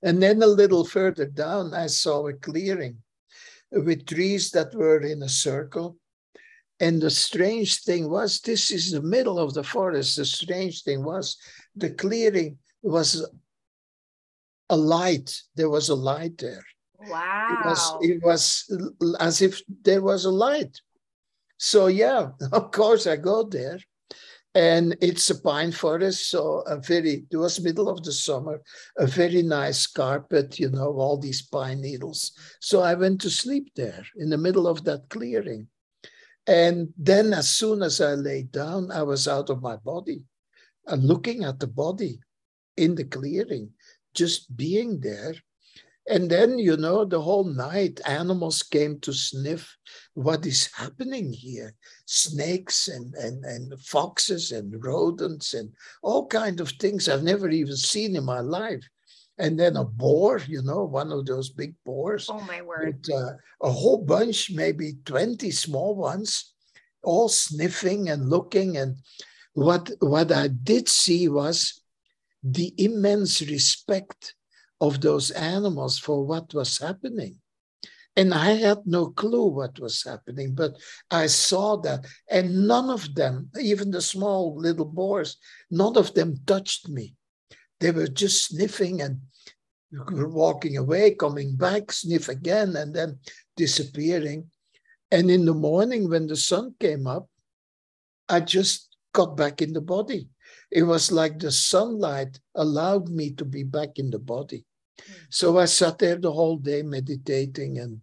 And 0.03 0.21
then 0.21 0.41
a 0.41 0.47
little 0.47 0.85
further 0.85 1.25
down, 1.25 1.73
I 1.73 1.87
saw 1.87 2.27
a 2.27 2.33
clearing 2.33 2.97
with 3.71 4.05
trees 4.05 4.51
that 4.51 4.73
were 4.73 5.01
in 5.01 5.21
a 5.21 5.29
circle. 5.29 5.97
And 6.81 6.99
the 6.99 7.11
strange 7.11 7.83
thing 7.83 8.09
was, 8.09 8.41
this 8.41 8.71
is 8.71 8.91
the 8.91 9.03
middle 9.03 9.37
of 9.37 9.53
the 9.53 9.63
forest. 9.63 10.17
The 10.17 10.25
strange 10.25 10.81
thing 10.81 11.03
was, 11.03 11.37
the 11.75 11.91
clearing 11.91 12.57
was 12.81 13.23
a 14.67 14.75
light. 14.75 15.43
There 15.55 15.69
was 15.69 15.89
a 15.89 15.95
light 15.95 16.39
there. 16.39 16.65
Wow. 17.07 17.49
It 17.51 17.65
was, 17.67 17.95
it 18.01 18.23
was 18.23 19.15
as 19.19 19.43
if 19.43 19.61
there 19.83 20.01
was 20.01 20.25
a 20.25 20.31
light. 20.31 20.81
So, 21.57 21.85
yeah, 21.85 22.29
of 22.51 22.71
course, 22.71 23.05
I 23.05 23.15
go 23.15 23.43
there 23.43 23.77
and 24.55 24.97
it's 25.01 25.29
a 25.29 25.39
pine 25.39 25.71
forest 25.71 26.29
so 26.29 26.59
a 26.67 26.77
very 26.77 27.23
it 27.31 27.37
was 27.37 27.61
middle 27.61 27.87
of 27.87 28.03
the 28.03 28.11
summer 28.11 28.61
a 28.97 29.07
very 29.07 29.41
nice 29.41 29.87
carpet 29.87 30.59
you 30.59 30.69
know 30.69 30.91
all 30.97 31.17
these 31.17 31.41
pine 31.41 31.79
needles 31.79 32.33
so 32.59 32.81
i 32.81 32.93
went 32.93 33.21
to 33.21 33.29
sleep 33.29 33.71
there 33.77 34.05
in 34.17 34.29
the 34.29 34.37
middle 34.37 34.67
of 34.67 34.83
that 34.83 35.07
clearing 35.09 35.65
and 36.47 36.93
then 36.97 37.33
as 37.33 37.49
soon 37.49 37.81
as 37.81 38.01
i 38.01 38.13
lay 38.13 38.43
down 38.43 38.91
i 38.91 39.01
was 39.01 39.27
out 39.27 39.49
of 39.49 39.61
my 39.61 39.75
body 39.77 40.23
and 40.87 41.03
looking 41.03 41.43
at 41.43 41.59
the 41.59 41.67
body 41.67 42.19
in 42.77 42.95
the 42.95 43.03
clearing 43.03 43.69
just 44.13 44.55
being 44.55 44.99
there 44.99 45.35
and 46.07 46.29
then, 46.29 46.57
you 46.57 46.77
know, 46.77 47.05
the 47.05 47.21
whole 47.21 47.43
night, 47.43 48.01
animals 48.05 48.63
came 48.63 48.99
to 49.01 49.13
sniff 49.13 49.77
what 50.13 50.45
is 50.45 50.69
happening 50.73 51.31
here. 51.31 51.75
Snakes 52.05 52.87
and, 52.87 53.13
and, 53.15 53.45
and 53.45 53.79
foxes 53.79 54.51
and 54.51 54.83
rodents 54.83 55.53
and 55.53 55.71
all 56.01 56.27
kind 56.27 56.59
of 56.59 56.69
things 56.71 57.07
I've 57.07 57.23
never 57.23 57.49
even 57.49 57.77
seen 57.77 58.15
in 58.15 58.25
my 58.25 58.39
life. 58.39 58.83
And 59.41 59.59
then 59.59 59.75
a 59.75 59.83
boar, 59.83 60.39
you 60.47 60.61
know, 60.61 60.83
one 60.83 61.11
of 61.11 61.25
those 61.25 61.49
big 61.49 61.73
boars. 61.83 62.29
Oh, 62.29 62.41
my 62.41 62.61
word. 62.61 62.99
With, 63.07 63.15
uh, 63.15 63.33
a 63.63 63.71
whole 63.71 63.97
bunch, 63.97 64.51
maybe 64.51 64.93
20 65.03 65.49
small 65.49 65.95
ones, 65.95 66.53
all 67.03 67.27
sniffing 67.27 68.07
and 68.07 68.29
looking. 68.29 68.77
And 68.77 68.97
what, 69.53 69.89
what 69.99 70.31
I 70.31 70.47
did 70.47 70.87
see 70.87 71.27
was 71.27 71.81
the 72.43 72.71
immense 72.77 73.41
respect 73.41 74.35
of 74.79 75.01
those 75.01 75.31
animals 75.31 75.97
for 75.97 76.23
what 76.23 76.53
was 76.53 76.77
happening. 76.77 77.39
And 78.15 78.35
I 78.35 78.51
had 78.51 78.85
no 78.85 79.07
clue 79.07 79.47
what 79.47 79.79
was 79.79 80.03
happening, 80.03 80.53
but 80.53 80.75
I 81.09 81.25
saw 81.25 81.77
that. 81.77 82.05
And 82.29 82.67
none 82.67 82.91
of 82.91 83.15
them, 83.15 83.49
even 83.59 83.89
the 83.89 84.01
small 84.01 84.55
little 84.55 84.85
boars, 84.85 85.37
none 85.71 85.97
of 85.97 86.13
them 86.13 86.35
touched 86.45 86.89
me. 86.89 87.15
They 87.79 87.89
were 87.89 88.07
just 88.07 88.45
sniffing 88.45 89.01
and 89.01 89.21
walking 89.91 90.77
away, 90.77 91.15
coming 91.15 91.55
back, 91.55 91.91
sniff 91.91 92.29
again, 92.29 92.75
and 92.75 92.93
then 92.93 93.19
disappearing. 93.57 94.49
And 95.11 95.29
in 95.29 95.45
the 95.45 95.53
morning, 95.53 96.09
when 96.09 96.27
the 96.27 96.37
sun 96.37 96.75
came 96.79 97.07
up, 97.07 97.27
I 98.29 98.39
just 98.39 98.95
got 99.13 99.35
back 99.35 99.61
in 99.61 99.73
the 99.73 99.81
body. 99.81 100.29
It 100.71 100.83
was 100.83 101.11
like 101.11 101.39
the 101.39 101.51
sunlight 101.51 102.39
allowed 102.55 103.09
me 103.09 103.31
to 103.31 103.45
be 103.45 103.63
back 103.63 103.99
in 103.99 104.09
the 104.09 104.19
body. 104.19 104.65
So 105.29 105.57
I 105.57 105.65
sat 105.65 105.99
there 105.99 106.15
the 106.15 106.31
whole 106.31 106.57
day 106.57 106.81
meditating, 106.81 107.79
and 107.79 108.01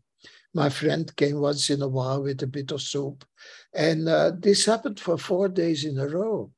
my 0.53 0.69
friend 0.69 1.15
came 1.17 1.41
once 1.41 1.71
in 1.71 1.81
a 1.81 1.89
while 1.89 2.23
with 2.23 2.43
a 2.43 2.47
bit 2.47 2.71
of 2.73 2.83
soup. 2.83 3.25
And 3.73 4.09
uh, 4.09 4.33
this 4.39 4.67
happened 4.67 5.01
for 5.01 5.17
four 5.17 5.49
days 5.49 5.85
in 5.85 5.99
a 5.99 6.09
row 6.09 6.51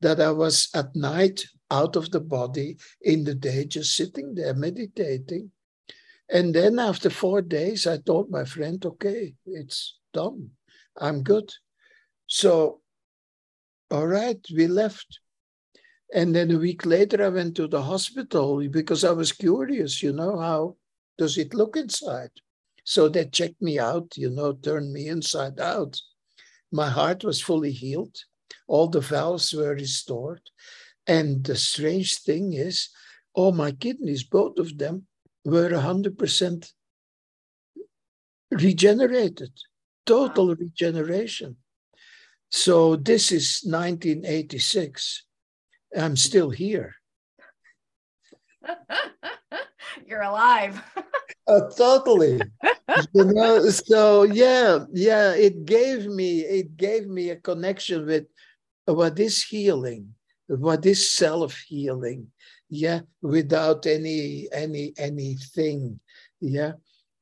that 0.00 0.20
I 0.20 0.30
was 0.30 0.68
at 0.74 0.94
night 0.94 1.44
out 1.70 1.96
of 1.96 2.10
the 2.10 2.20
body, 2.20 2.76
in 3.02 3.24
the 3.24 3.34
day 3.34 3.64
just 3.64 3.94
sitting 3.94 4.34
there 4.34 4.54
meditating. 4.54 5.50
And 6.30 6.54
then 6.54 6.78
after 6.78 7.10
four 7.10 7.40
days, 7.42 7.86
I 7.86 7.98
told 7.98 8.30
my 8.30 8.44
friend, 8.44 8.84
okay, 8.84 9.34
it's 9.46 9.98
done. 10.12 10.50
I'm 11.00 11.22
good. 11.22 11.52
So, 12.26 12.80
all 13.90 14.06
right, 14.06 14.40
we 14.54 14.66
left. 14.66 15.20
And 16.14 16.34
then 16.34 16.50
a 16.50 16.58
week 16.58 16.84
later, 16.86 17.24
I 17.24 17.28
went 17.28 17.56
to 17.56 17.68
the 17.68 17.82
hospital 17.82 18.66
because 18.68 19.04
I 19.04 19.12
was 19.12 19.32
curious, 19.32 20.02
you 20.02 20.12
know, 20.12 20.38
how 20.38 20.76
does 21.16 21.38
it 21.38 21.54
look 21.54 21.76
inside? 21.76 22.30
So 22.84 23.08
they 23.08 23.26
checked 23.26 23.60
me 23.60 23.78
out, 23.78 24.16
you 24.16 24.30
know, 24.30 24.52
turned 24.54 24.92
me 24.92 25.08
inside 25.08 25.60
out. 25.60 26.00
My 26.72 26.88
heart 26.88 27.24
was 27.24 27.40
fully 27.42 27.72
healed. 27.72 28.16
All 28.66 28.88
the 28.88 29.00
valves 29.00 29.52
were 29.52 29.74
restored. 29.74 30.42
And 31.08 31.42
the 31.42 31.56
strange 31.56 32.20
thing 32.20 32.52
is, 32.52 32.90
all 33.34 33.52
my 33.52 33.72
kidneys, 33.72 34.22
both 34.24 34.58
of 34.58 34.76
them, 34.78 35.06
were 35.44 35.70
100% 35.70 36.72
regenerated, 38.50 39.52
total 40.04 40.54
regeneration. 40.54 41.56
So 42.50 42.96
this 42.96 43.32
is 43.32 43.62
1986. 43.64 45.24
I'm 45.96 46.16
still 46.16 46.50
here. 46.50 46.94
You're 50.06 50.22
alive. 50.22 50.82
uh, 51.46 51.60
totally. 51.76 52.40
you 53.14 53.24
know, 53.24 53.68
so 53.68 54.22
yeah, 54.24 54.84
yeah, 54.92 55.32
it 55.34 55.64
gave 55.64 56.06
me 56.06 56.40
it 56.40 56.76
gave 56.76 57.06
me 57.06 57.30
a 57.30 57.36
connection 57.36 58.06
with 58.06 58.26
what 58.86 59.18
is 59.18 59.42
healing, 59.42 60.14
what 60.48 60.84
is 60.86 61.10
self-healing. 61.10 62.28
Yeah, 62.70 63.00
without 63.22 63.86
any 63.86 64.48
any 64.52 64.92
anything. 64.98 66.00
Yeah. 66.40 66.72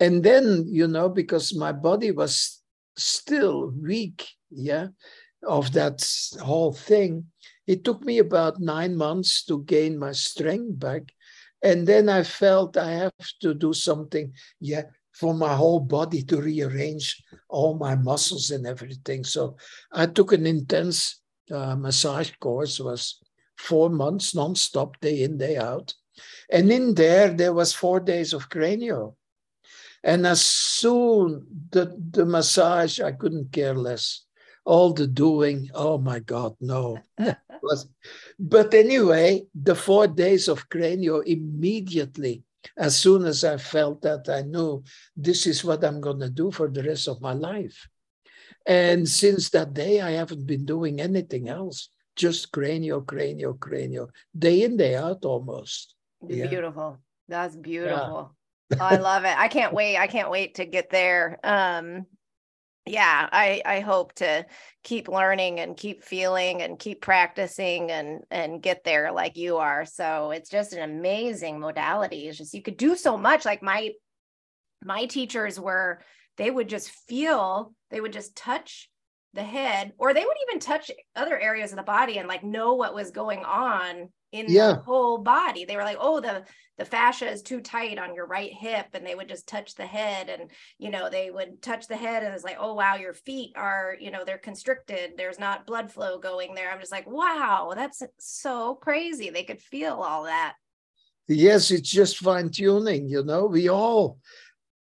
And 0.01 0.23
then, 0.23 0.65
you 0.67 0.89
know, 0.89 1.09
because 1.09 1.55
my 1.55 1.73
body 1.73 2.11
was 2.11 2.63
still 2.97 3.73
weak, 3.81 4.29
yeah, 4.51 4.89
of 5.47 5.73
that 5.73 6.05
whole 6.43 6.73
thing, 6.73 7.27
it 7.67 7.85
took 7.85 8.05
me 8.05 8.19
about 8.19 8.61
nine 8.61 8.97
months 8.97 9.45
to 9.45 9.63
gain 9.65 9.99
my 9.99 10.13
strength 10.13 10.79
back. 10.79 11.03
And 11.63 11.87
then 11.87 12.09
I 12.09 12.25
felt 12.25 12.77
I 12.77 12.91
have 12.93 13.29
to 13.41 13.55
do 13.55 13.73
something, 13.73 14.33
yeah, 14.61 14.83
for 15.13 15.33
my 15.33 15.55
whole 15.55 15.81
body 15.81 16.23
to 16.25 16.43
rearrange 16.43 17.23
all 17.49 17.79
my 17.79 17.95
muscles 17.95 18.51
and 18.51 18.67
everything. 18.67 19.25
So 19.25 19.57
I 19.93 20.07
took 20.07 20.33
an 20.33 20.47
intense 20.47 21.23
uh, 21.51 21.77
massage 21.77 22.31
course, 22.41 22.81
was 22.81 23.21
four 23.57 23.89
months 23.89 24.35
non-stop, 24.35 25.01
day 25.01 25.23
in, 25.23 25.39
day 25.39 25.57
out. 25.57 25.95
And 26.51 26.71
in 26.71 26.95
there, 26.95 27.33
there 27.33 27.53
was 27.53 27.73
four 27.73 28.01
days 28.01 28.33
of 28.33 28.49
cranio. 28.49 29.15
And 30.03 30.27
as 30.27 30.45
soon 30.45 31.47
the, 31.71 31.97
the 32.11 32.25
massage, 32.25 33.01
I 33.01 33.13
couldn't 33.13 33.53
care 33.53 33.75
less. 33.75 34.25
All 34.65 34.93
the 34.93 35.07
doing, 35.07 35.71
oh 35.75 35.99
my 35.99 36.21
God, 36.21 36.57
no. 36.61 36.99
but 38.39 38.75
anyway, 38.75 39.47
the 39.55 39.75
four 39.75 40.07
days 40.07 40.49
of 40.49 40.69
cranio 40.69 41.25
immediately 41.25 42.43
as 42.77 42.97
soon 42.97 43.25
as 43.25 43.45
I 43.45 43.57
felt 43.57 44.03
that, 44.03 44.29
I 44.29 44.43
knew 44.43 44.83
this 45.17 45.47
is 45.47 45.65
what 45.65 45.85
I'm 45.85 46.01
going 46.01 46.21
to 46.21 46.31
do 46.31 46.51
for 46.51 46.69
the 46.69 46.83
rest 46.83 47.09
of 47.09 47.21
my 47.21 47.33
life. 47.33 47.89
And 48.67 49.09
since 49.09 49.51
that 49.51 49.75
day, 49.75 50.01
I 50.01 50.13
haven't 50.13 50.47
been 50.47 50.65
doing 50.65 51.01
anything 51.01 51.49
else, 51.49 51.89
just 52.17 52.53
cranio, 52.53 53.05
cranio, 53.05 53.57
cranio, 53.59 54.09
day 54.37 54.63
in, 54.63 54.77
day 54.77 54.97
out 54.97 55.25
almost. 55.25 55.95
Yeah. 56.27 56.49
Beautiful. 56.49 56.99
That's 57.29 57.57
beautiful. 57.57 58.33
Yeah. 58.71 58.79
oh, 58.81 58.85
I 58.85 58.97
love 58.97 59.25
it. 59.25 59.37
I 59.37 59.49
can't 59.49 59.73
wait. 59.73 59.97
I 59.97 60.09
can't 60.09 60.31
wait 60.31 60.57
to 60.57 60.65
get 60.65 60.91
there. 60.91 61.39
Um, 61.45 62.07
yeah 62.87 63.29
i 63.33 63.61
i 63.67 63.81
hope 63.81 64.13
to 64.15 64.47
keep 64.85 65.09
learning 65.09 65.59
and 65.59 65.77
keep 65.77 66.05
feeling 66.05 66.63
and 66.63 66.79
keep 66.79 67.01
practicing 67.01 67.91
and 67.91 68.23
and 68.31 68.63
get 68.63 68.85
there 68.85 69.11
like 69.11 69.37
you 69.37 69.57
are 69.57 69.85
so 69.85 70.31
it's 70.31 70.49
just 70.49 70.73
an 70.73 70.89
amazing 70.89 71.59
modality 71.59 72.29
it's 72.29 72.39
just 72.39 72.55
you 72.55 72.63
could 72.63 72.77
do 72.77 72.97
so 72.97 73.19
much 73.19 73.45
like 73.45 73.63
my 73.63 73.91
my 74.85 75.07
teachers 75.07 75.59
were 75.59 76.01
they 76.37 76.51
would 76.51 76.69
just 76.69 76.91
feel 77.09 77.73
they 77.91 78.01
would 78.01 78.13
just 78.13 78.37
touch 78.37 78.89
the 79.37 79.43
head 79.43 79.93
or 79.99 80.13
they 80.13 80.25
would 80.25 80.37
even 80.49 80.61
touch 80.61 80.91
other 81.15 81.39
areas 81.39 81.71
of 81.71 81.77
the 81.77 81.83
body 81.83 82.19
and 82.19 82.27
like 82.27 82.43
know 82.43 82.75
what 82.75 82.95
was 82.95 83.11
going 83.11 83.45
on 83.45 84.09
in 84.33 84.47
yeah. 84.49 84.73
the 84.73 84.75
whole 84.81 85.19
body. 85.19 85.65
They 85.65 85.77
were 85.77 85.85
like 85.85 85.99
oh 86.01 86.21
the 86.21 86.45
the 86.79 86.85
fascia 86.85 87.31
is 87.31 87.43
too 87.43 87.61
tight 87.61 87.99
on 87.99 88.15
your 88.15 88.27
right 88.27 88.53
hip 88.53 88.87
and 88.93 89.07
they 89.07 89.15
would 89.15 89.29
just 89.29 89.47
touch 89.47 89.75
the 89.75 89.87
head 89.87 90.29
and 90.29 90.51
you 90.79 90.91
know 90.91 91.09
they 91.09 91.31
would 91.31 91.63
touch 91.63 91.87
the 91.87 91.97
head 91.97 92.23
and 92.23 92.35
it's 92.35 92.45
like 92.45 92.57
oh 92.59 92.75
wow 92.75 92.97
your 92.97 93.15
feet 93.15 93.53
are 93.57 93.97
you 94.01 94.11
know 94.11 94.25
they're 94.25 94.39
constricted. 94.39 95.13
There's 95.17 95.39
not 95.39 95.67
blood 95.67 95.93
flow 95.93 96.19
going 96.19 96.55
there. 96.55 96.71
I'm 96.71 96.81
just 96.81 96.93
like 96.93 97.07
wow 97.07 97.73
that's 97.77 98.03
so 98.19 98.75
crazy. 98.75 99.31
They 99.31 99.45
could 99.45 99.61
feel 99.61 99.95
all 99.95 100.25
that. 100.25 100.55
Yes 101.29 101.71
it's 101.71 101.91
just 101.91 102.19
fine 102.19 102.51
tuning 102.51 103.09
you 103.09 103.23
know? 103.23 103.47
We 103.47 103.69
all 103.69 104.19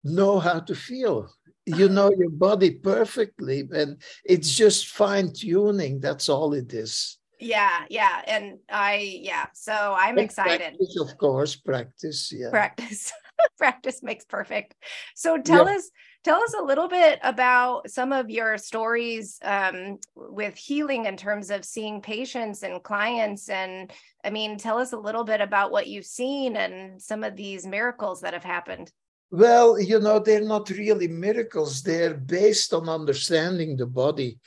know 0.03 0.39
how 0.39 0.59
to 0.61 0.75
feel 0.75 1.29
you 1.65 1.89
know 1.89 2.11
your 2.17 2.29
body 2.29 2.71
perfectly 2.71 3.67
and 3.73 4.01
it's 4.23 4.53
just 4.53 4.87
fine 4.87 5.31
tuning 5.33 5.99
that's 5.99 6.29
all 6.29 6.53
it 6.53 6.73
is. 6.73 7.17
Yeah 7.39 7.85
yeah 7.89 8.21
and 8.27 8.59
i 8.69 9.19
yeah 9.21 9.47
so 9.53 9.95
i'm 9.97 10.17
and 10.17 10.25
excited. 10.25 10.77
practice, 10.77 10.97
of 10.99 11.17
course 11.17 11.55
practice 11.55 12.31
yeah. 12.31 12.49
Practice 12.49 13.11
practice 13.57 14.01
makes 14.03 14.25
perfect. 14.25 14.75
So 15.15 15.37
tell 15.41 15.65
yeah. 15.65 15.75
us 15.75 15.89
tell 16.23 16.41
us 16.41 16.55
a 16.59 16.63
little 16.63 16.87
bit 16.87 17.19
about 17.21 17.89
some 17.89 18.11
of 18.11 18.31
your 18.31 18.57
stories 18.57 19.37
um, 19.43 19.99
with 20.15 20.55
healing 20.55 21.05
in 21.05 21.17
terms 21.17 21.51
of 21.51 21.63
seeing 21.63 22.01
patients 22.01 22.63
and 22.63 22.81
clients 22.81 23.47
and 23.47 23.93
i 24.23 24.31
mean 24.31 24.57
tell 24.57 24.79
us 24.79 24.91
a 24.91 24.97
little 24.97 25.23
bit 25.23 25.39
about 25.39 25.71
what 25.71 25.85
you've 25.85 26.05
seen 26.05 26.55
and 26.55 26.99
some 26.99 27.23
of 27.23 27.35
these 27.35 27.67
miracles 27.67 28.21
that 28.21 28.33
have 28.33 28.43
happened 28.43 28.91
well 29.35 29.79
you 29.79 29.99
know 29.99 30.19
they're 30.19 30.51
not 30.55 30.69
really 30.69 31.07
miracles 31.07 31.81
they're 31.81 32.13
based 32.13 32.73
on 32.73 32.89
understanding 32.89 33.75
the 33.75 33.85
body 33.85 34.37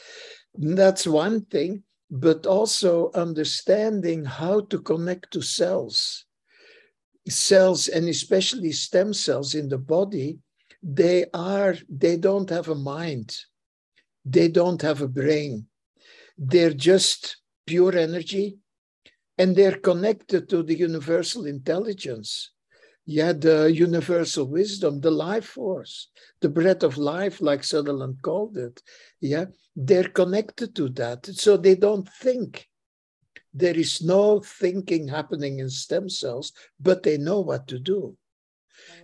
that's 0.55 1.07
one 1.07 1.44
thing 1.46 1.83
but 2.11 2.46
also 2.46 3.11
understanding 3.14 4.24
how 4.24 4.61
to 4.61 4.79
connect 4.81 5.31
to 5.33 5.42
cells. 5.42 6.24
Cells, 7.29 7.88
and 7.88 8.09
especially 8.09 8.72
stem 8.72 9.12
cells 9.12 9.55
in 9.55 9.68
the 9.68 9.79
body, 9.79 10.38
they 10.83 11.27
are, 11.35 11.77
they 11.88 12.16
don't 12.16 12.48
have 12.48 12.68
a 12.68 12.74
mind. 12.74 13.37
They 14.24 14.48
don't 14.48 14.81
have 14.81 15.03
a 15.03 15.09
brain. 15.09 15.66
They're 16.38 16.72
just 16.72 17.37
pure 17.66 17.96
energy 17.96 18.59
and 19.37 19.55
they're 19.55 19.79
connected 19.79 20.48
to 20.48 20.62
the 20.62 20.77
universal 20.77 21.46
intelligence. 21.46 22.53
Yeah, 23.11 23.33
the 23.33 23.73
universal 23.73 24.44
wisdom, 24.44 25.01
the 25.01 25.11
life 25.11 25.47
force, 25.47 26.11
the 26.42 26.51
breath 26.51 26.83
of 26.83 26.99
life, 26.99 27.40
like 27.40 27.64
Sutherland 27.64 28.21
called 28.21 28.59
it. 28.59 28.83
Yeah, 29.18 29.47
they're 29.75 30.11
connected 30.11 30.77
to 30.77 30.90
that. 30.90 31.25
So 31.25 31.57
they 31.57 31.75
don't 31.75 32.07
think. 32.21 32.68
There 33.55 33.75
is 33.75 34.03
no 34.03 34.40
thinking 34.40 35.09
happening 35.09 35.59
in 35.61 35.71
stem 35.71 36.11
cells, 36.11 36.53
but 36.79 37.03
they 37.03 37.16
know 37.16 37.40
what 37.40 37.66
to 37.68 37.79
do. 37.79 38.14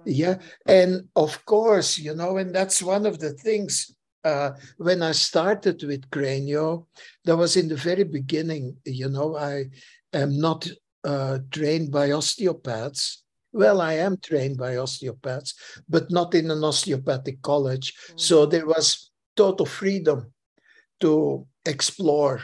Yeah. 0.04 0.36
And 0.66 1.08
of 1.16 1.42
course, 1.46 1.98
you 1.98 2.14
know, 2.14 2.36
and 2.36 2.54
that's 2.54 2.82
one 2.82 3.06
of 3.06 3.18
the 3.18 3.32
things 3.32 3.96
uh, 4.22 4.50
when 4.76 5.00
I 5.00 5.12
started 5.12 5.82
with 5.82 6.10
Cranio, 6.10 6.86
that 7.24 7.36
was 7.36 7.56
in 7.56 7.68
the 7.68 7.76
very 7.76 8.04
beginning, 8.04 8.76
you 8.84 9.08
know, 9.08 9.34
I 9.34 9.70
am 10.12 10.38
not 10.38 10.68
uh, 11.04 11.38
trained 11.50 11.90
by 11.90 12.12
osteopaths. 12.12 13.23
Well, 13.54 13.80
I 13.80 13.94
am 13.94 14.16
trained 14.18 14.58
by 14.58 14.76
osteopaths, 14.76 15.54
but 15.88 16.10
not 16.10 16.34
in 16.34 16.50
an 16.50 16.64
osteopathic 16.64 17.40
college. 17.40 17.94
Mm-hmm. 17.94 18.18
So 18.18 18.46
there 18.46 18.66
was 18.66 19.10
total 19.36 19.64
freedom 19.64 20.32
to 21.00 21.46
explore. 21.64 22.42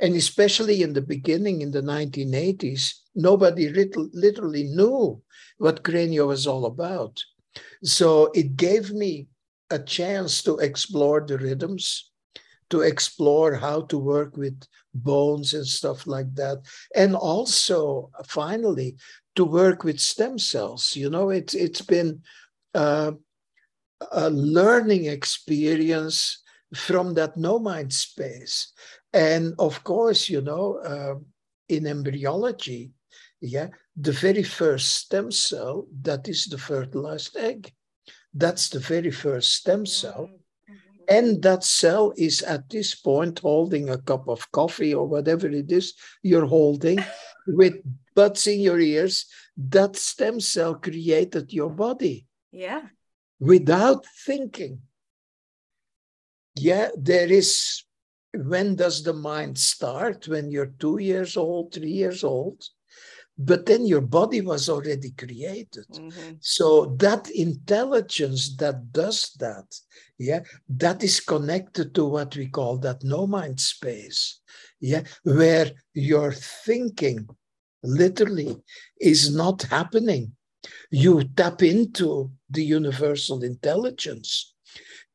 And 0.00 0.14
especially 0.14 0.82
in 0.82 0.92
the 0.92 1.02
beginning, 1.02 1.60
in 1.60 1.72
the 1.72 1.82
1980s, 1.82 2.94
nobody 3.16 3.68
literally 3.68 4.64
knew 4.64 5.20
what 5.58 5.82
cranio 5.82 6.28
was 6.28 6.46
all 6.46 6.66
about. 6.66 7.18
So 7.82 8.30
it 8.32 8.54
gave 8.56 8.92
me 8.92 9.26
a 9.70 9.78
chance 9.80 10.40
to 10.44 10.58
explore 10.58 11.20
the 11.26 11.36
rhythms, 11.36 12.12
to 12.70 12.82
explore 12.82 13.54
how 13.54 13.82
to 13.90 13.98
work 13.98 14.36
with 14.36 14.62
bones 14.94 15.52
and 15.54 15.66
stuff 15.66 16.06
like 16.06 16.32
that. 16.36 16.58
And 16.94 17.16
also, 17.16 18.10
finally, 18.26 18.96
to 19.38 19.44
work 19.44 19.84
with 19.84 20.00
stem 20.00 20.36
cells. 20.36 20.96
You 20.96 21.10
know, 21.10 21.30
it's, 21.30 21.54
it's 21.54 21.80
been 21.80 22.22
uh, 22.74 23.12
a 24.10 24.30
learning 24.30 25.04
experience 25.04 26.42
from 26.74 27.14
that 27.14 27.36
no 27.36 27.60
mind 27.60 27.92
space. 27.92 28.72
And 29.12 29.54
of 29.60 29.84
course, 29.84 30.28
you 30.28 30.40
know, 30.40 30.78
uh, 30.78 31.14
in 31.68 31.86
embryology, 31.86 32.90
yeah, 33.40 33.68
the 33.96 34.10
very 34.10 34.42
first 34.42 34.96
stem 34.96 35.30
cell, 35.30 35.86
that 36.02 36.28
is 36.28 36.46
the 36.46 36.58
fertilized 36.58 37.36
egg. 37.36 37.72
That's 38.34 38.68
the 38.70 38.80
very 38.80 39.12
first 39.12 39.54
stem 39.54 39.86
cell. 39.86 40.30
Mm-hmm. 40.30 41.16
And 41.16 41.42
that 41.42 41.62
cell 41.62 42.12
is 42.16 42.42
at 42.42 42.68
this 42.70 42.96
point 42.96 43.38
holding 43.38 43.88
a 43.88 43.98
cup 43.98 44.26
of 44.26 44.50
coffee 44.50 44.94
or 44.94 45.06
whatever 45.06 45.46
it 45.46 45.70
is 45.70 45.94
you're 46.24 46.46
holding 46.46 46.98
with 47.46 47.76
buds 48.18 48.46
in 48.46 48.60
your 48.68 48.80
ears. 48.80 49.26
That 49.56 49.92
stem 49.96 50.40
cell 50.40 50.74
created 50.86 51.52
your 51.52 51.70
body. 51.70 52.26
Yeah. 52.52 52.84
Without 53.40 54.04
thinking 54.26 54.74
yeah, 56.58 56.88
there 56.96 57.30
is. 57.30 57.84
When 58.34 58.76
does 58.76 59.02
the 59.02 59.14
mind 59.14 59.56
start? 59.56 60.28
When 60.28 60.50
you're 60.50 60.74
two 60.78 60.98
years 60.98 61.36
old, 61.36 61.72
three 61.72 61.90
years 61.90 62.22
old? 62.22 62.62
But 63.38 63.64
then 63.64 63.86
your 63.86 64.02
body 64.02 64.42
was 64.42 64.68
already 64.68 65.12
created. 65.12 65.86
Mm-hmm. 65.92 66.34
So 66.40 66.94
that 66.98 67.30
intelligence 67.30 68.54
that 68.56 68.92
does 68.92 69.30
that, 69.38 69.74
yeah, 70.18 70.40
that 70.68 71.02
is 71.02 71.20
connected 71.20 71.94
to 71.94 72.04
what 72.04 72.36
we 72.36 72.48
call 72.48 72.76
that 72.78 73.02
no 73.02 73.26
mind 73.26 73.60
space, 73.60 74.40
yeah, 74.80 75.04
where 75.22 75.70
your 75.94 76.32
thinking 76.32 77.28
literally 77.82 78.56
is 79.00 79.34
not 79.34 79.62
happening. 79.62 80.32
You 80.90 81.24
tap 81.36 81.62
into 81.62 82.30
the 82.50 82.64
universal 82.64 83.42
intelligence 83.42 84.54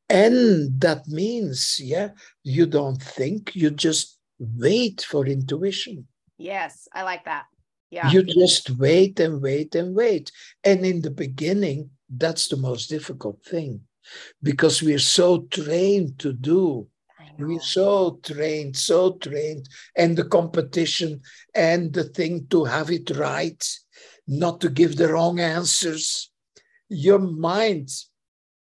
and 0.09 0.79
that 0.79 1.07
means, 1.07 1.79
yeah, 1.81 2.09
you 2.43 2.65
don't 2.65 3.01
think, 3.01 3.55
you 3.55 3.71
just 3.71 4.19
wait 4.37 5.01
for 5.01 5.25
intuition. 5.25 6.07
Yes, 6.37 6.87
I 6.93 7.03
like 7.03 7.25
that. 7.25 7.45
Yeah. 7.89 8.09
You 8.09 8.23
just 8.23 8.69
wait 8.71 9.19
and 9.19 9.41
wait 9.41 9.75
and 9.75 9.95
wait. 9.95 10.31
And 10.63 10.85
in 10.85 11.01
the 11.01 11.11
beginning, 11.11 11.89
that's 12.09 12.47
the 12.47 12.57
most 12.57 12.89
difficult 12.89 13.43
thing 13.43 13.81
because 14.41 14.83
we're 14.83 14.99
so 14.99 15.43
trained 15.49 16.19
to 16.19 16.33
do 16.33 16.87
we're 17.37 17.59
so 17.59 18.19
trained, 18.23 18.77
so 18.77 19.13
trained, 19.13 19.67
and 19.95 20.17
the 20.17 20.25
competition 20.25 21.21
and 21.53 21.93
the 21.93 22.05
thing 22.05 22.47
to 22.49 22.65
have 22.65 22.91
it 22.91 23.09
right, 23.17 23.63
not 24.27 24.61
to 24.61 24.69
give 24.69 24.95
the 24.95 25.11
wrong 25.11 25.39
answers. 25.39 26.31
Your 26.89 27.19
mind 27.19 27.89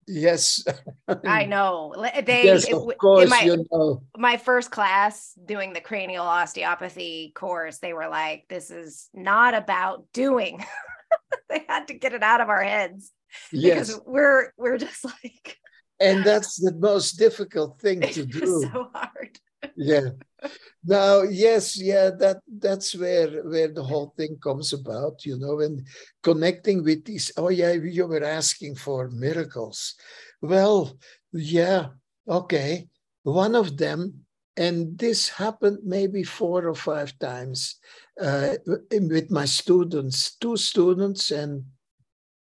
Yes. 0.07 0.65
I 1.25 1.45
know. 1.45 1.93
They, 2.25 2.43
yes, 2.43 2.71
of 2.71 2.89
it, 2.89 2.97
course, 2.97 3.29
my, 3.29 3.41
you 3.43 3.65
know. 3.71 4.03
My 4.17 4.37
first 4.37 4.71
class 4.71 5.33
doing 5.45 5.73
the 5.73 5.81
cranial 5.81 6.25
osteopathy 6.25 7.31
course, 7.33 7.77
they 7.77 7.93
were 7.93 8.09
like, 8.09 8.45
this 8.49 8.71
is 8.71 9.09
not 9.13 9.53
about 9.53 10.05
doing. 10.13 10.63
they 11.49 11.63
had 11.67 11.87
to 11.87 11.93
get 11.93 12.13
it 12.13 12.23
out 12.23 12.41
of 12.41 12.49
our 12.49 12.63
heads. 12.63 13.11
Yes. 13.51 13.87
Because 13.87 14.01
we're 14.05 14.51
we're 14.57 14.77
just 14.77 15.05
like 15.23 15.57
and 16.01 16.23
that's 16.25 16.57
the 16.57 16.73
most 16.73 17.13
difficult 17.13 17.79
thing 17.79 18.01
to 18.01 18.25
do. 18.25 18.61
so 18.61 18.89
hard. 18.93 19.39
yeah. 19.75 20.09
Now, 20.83 21.21
yes, 21.21 21.79
yeah, 21.79 22.09
that 22.17 22.41
that's 22.47 22.95
where 22.95 23.29
where 23.43 23.67
the 23.67 23.83
whole 23.83 24.13
thing 24.17 24.37
comes 24.41 24.73
about, 24.73 25.25
you 25.25 25.37
know, 25.37 25.59
and 25.59 25.85
connecting 26.23 26.83
with 26.83 27.05
these. 27.05 27.31
Oh, 27.37 27.49
yeah, 27.49 27.73
you 27.73 28.07
were 28.07 28.23
asking 28.23 28.75
for 28.75 29.09
miracles. 29.09 29.93
Well, 30.41 30.97
yeah, 31.31 31.93
okay. 32.27 32.89
One 33.21 33.53
of 33.53 33.77
them, 33.77 34.25
and 34.57 34.97
this 34.97 35.29
happened 35.29 35.79
maybe 35.85 36.23
four 36.23 36.67
or 36.67 36.73
five 36.73 37.17
times 37.19 37.75
uh, 38.19 38.55
with 38.89 39.29
my 39.29 39.45
students, 39.45 40.35
two 40.37 40.57
students 40.57 41.29
and 41.29 41.65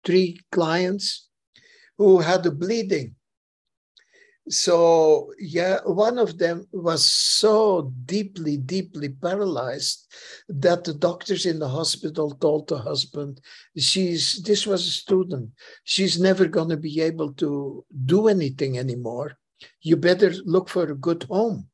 three 0.05 0.39
clients 0.53 1.27
who 1.97 2.19
had 2.19 2.45
a 2.45 2.51
bleeding 2.51 3.15
so 4.49 5.31
yeah 5.39 5.79
one 5.85 6.17
of 6.17 6.37
them 6.39 6.65
was 6.71 7.05
so 7.05 7.93
deeply 8.05 8.57
deeply 8.57 9.09
paralyzed 9.09 10.11
that 10.49 10.83
the 10.83 10.93
doctors 10.93 11.45
in 11.45 11.59
the 11.59 11.67
hospital 11.67 12.31
told 12.31 12.67
the 12.67 12.77
husband 12.77 13.39
she's 13.77 14.41
this 14.43 14.65
was 14.65 14.85
a 14.87 14.91
student. 14.91 15.51
She's 15.83 16.19
never 16.19 16.45
going 16.47 16.69
to 16.69 16.77
be 16.77 17.01
able 17.01 17.33
to 17.33 17.85
do 18.05 18.27
anything 18.27 18.77
anymore. 18.77 19.37
You 19.81 19.97
better 19.97 20.33
look 20.45 20.69
for 20.69 20.83
a 20.83 20.95
good 20.95 21.23
home 21.23 21.67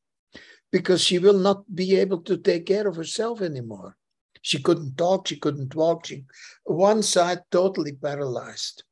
because 0.70 1.00
she 1.02 1.18
will 1.18 1.38
not 1.38 1.74
be 1.74 1.96
able 1.96 2.20
to 2.22 2.36
take 2.36 2.66
care 2.66 2.86
of 2.86 2.96
herself 2.96 3.40
anymore. 3.40 3.96
She 4.42 4.60
couldn't 4.62 4.96
talk 4.96 5.28
she 5.28 5.36
couldn't 5.36 5.74
walk 5.74 6.06
she 6.06 6.24
one 6.64 7.02
side 7.02 7.42
totally 7.50 7.92
paralyzed. 7.92 8.84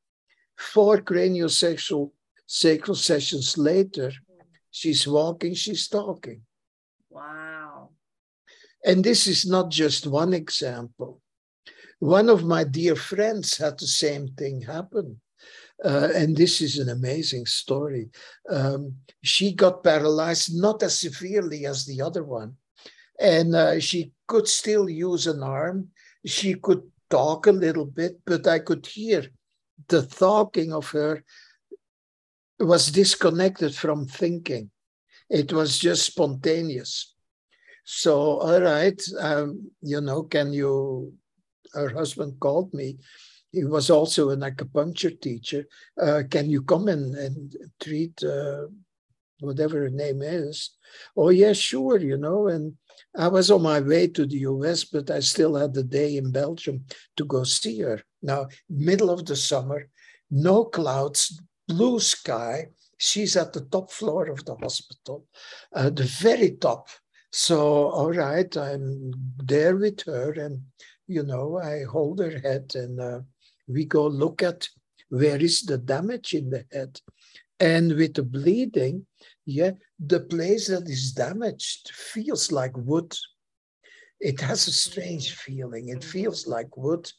Four 0.57 1.03
craniosacral 1.03 2.12
sacral 2.47 2.95
sessions 2.95 3.57
later, 3.59 4.13
she's 4.71 5.07
walking, 5.07 5.55
she's 5.55 5.89
talking. 5.89 6.43
Wow. 7.11 7.91
And 8.85 9.03
this 9.03 9.27
is 9.27 9.47
not 9.47 9.71
just 9.71 10.07
one 10.07 10.35
example. 10.35 11.21
One 12.01 12.29
of 12.29 12.45
my 12.45 12.65
dear 12.65 12.97
friends 12.97 13.57
had 13.57 13.79
the 13.79 13.87
same 13.87 14.29
thing 14.29 14.61
happen. 14.63 15.21
Uh, 15.83 16.09
and 16.15 16.37
this 16.37 16.61
is 16.61 16.79
an 16.79 16.89
amazing 16.89 17.47
story. 17.47 18.09
Um, 18.49 18.97
she 19.23 19.53
got 19.53 19.83
paralyzed, 19.83 20.55
not 20.55 20.83
as 20.83 20.99
severely 20.99 21.67
as 21.67 21.85
the 21.85 22.01
other 22.03 22.25
one. 22.25 22.57
And 23.19 23.55
uh, 23.55 23.81
she 23.81 24.13
could 24.27 24.49
still 24.49 24.89
use 24.89 25.27
an 25.27 25.43
arm. 25.43 25.89
She 26.27 26.55
could 26.55 26.83
talk 27.11 27.47
a 27.47 27.53
little 27.53 27.87
bit, 27.87 28.21
but 28.25 28.47
I 28.47 28.59
could 28.59 28.87
hear 28.87 29.27
the 29.89 30.03
talking 30.03 30.73
of 30.73 30.89
her 30.91 31.25
was 32.59 32.90
disconnected 32.90 33.75
from 33.75 34.07
thinking. 34.07 34.71
It 35.31 35.53
was 35.53 35.79
just 35.79 36.07
spontaneous. 36.07 37.14
So, 37.85 38.38
all 38.38 38.61
right, 38.61 39.01
um, 39.21 39.71
you 39.83 40.01
know, 40.01 40.23
can 40.25 40.53
you? 40.53 41.12
Her 41.73 41.88
husband 41.88 42.38
called 42.38 42.73
me. 42.73 42.99
He 43.51 43.64
was 43.64 43.90
also 43.90 44.31
an 44.31 44.40
acupuncture 44.40 45.21
teacher. 45.21 45.64
Uh, 46.01 46.23
can 46.31 46.49
you 46.49 46.62
come 46.62 46.88
in 46.88 47.14
and 47.17 47.57
treat 47.83 48.23
uh, 48.23 48.67
whatever 49.40 49.81
her 49.81 49.90
name 49.90 50.23
is? 50.23 50.71
Oh, 51.17 51.31
yeah, 51.31 51.53
sure, 51.53 51.99
you 51.99 52.17
know. 52.17 52.49
And 52.49 52.75
I 53.17 53.29
was 53.29 53.51
on 53.51 53.62
my 53.62 53.81
way 53.81 54.09
to 54.09 54.27
the 54.27 54.38
US, 54.38 54.85
but 54.85 55.11
I 55.11 55.21
still 55.21 55.55
had 55.55 55.75
the 55.75 55.85
day 55.85 56.17
in 56.17 56.31
Belgium 56.33 56.85
to 57.17 57.25
go 57.25 57.45
see 57.45 57.81
her. 57.81 58.01
Now, 58.23 58.49
middle 58.69 59.11
of 59.11 59.27
the 59.27 59.37
summer, 59.37 59.88
no 60.31 60.64
clouds, 60.64 61.40
blue 61.68 62.00
sky. 62.00 62.68
She's 62.98 63.37
at 63.37 63.53
the 63.53 63.62
top 63.62 63.90
floor 63.90 64.27
of 64.27 64.44
the 64.44 64.55
hospital, 64.55 65.27
uh, 65.74 65.90
the 65.90 66.05
very 66.05 66.53
top. 66.53 66.88
So, 67.33 67.88
all 67.88 68.12
right, 68.12 68.57
I'm 68.57 69.12
there 69.42 69.77
with 69.77 70.03
her, 70.03 70.33
and 70.33 70.62
you 71.07 71.22
know, 71.24 71.59
I 71.59 71.85
hold 71.85 72.20
her 72.20 72.38
head, 72.38 72.72
and 72.74 73.00
uh, 73.00 73.20
we 73.66 73.85
go 73.85 74.07
look 74.07 74.42
at 74.42 74.68
where 75.09 75.40
is 75.42 75.62
the 75.62 75.79
damage 75.79 76.35
in 76.35 76.50
the 76.50 76.64
head. 76.72 77.00
And 77.61 77.94
with 77.94 78.14
the 78.14 78.22
bleeding, 78.22 79.07
yeah, 79.46 79.72
the 79.98 80.20
place 80.20 80.68
that 80.68 80.88
is 80.88 81.12
damaged 81.12 81.90
feels 81.92 82.50
like 82.50 82.77
wood. 82.77 83.14
It 84.20 84.40
has 84.40 84.66
a 84.66 84.72
strange 84.72 85.35
feeling. 85.35 85.88
It 85.88 86.03
feels 86.03 86.46
like 86.46 86.77
wood, 86.77 87.11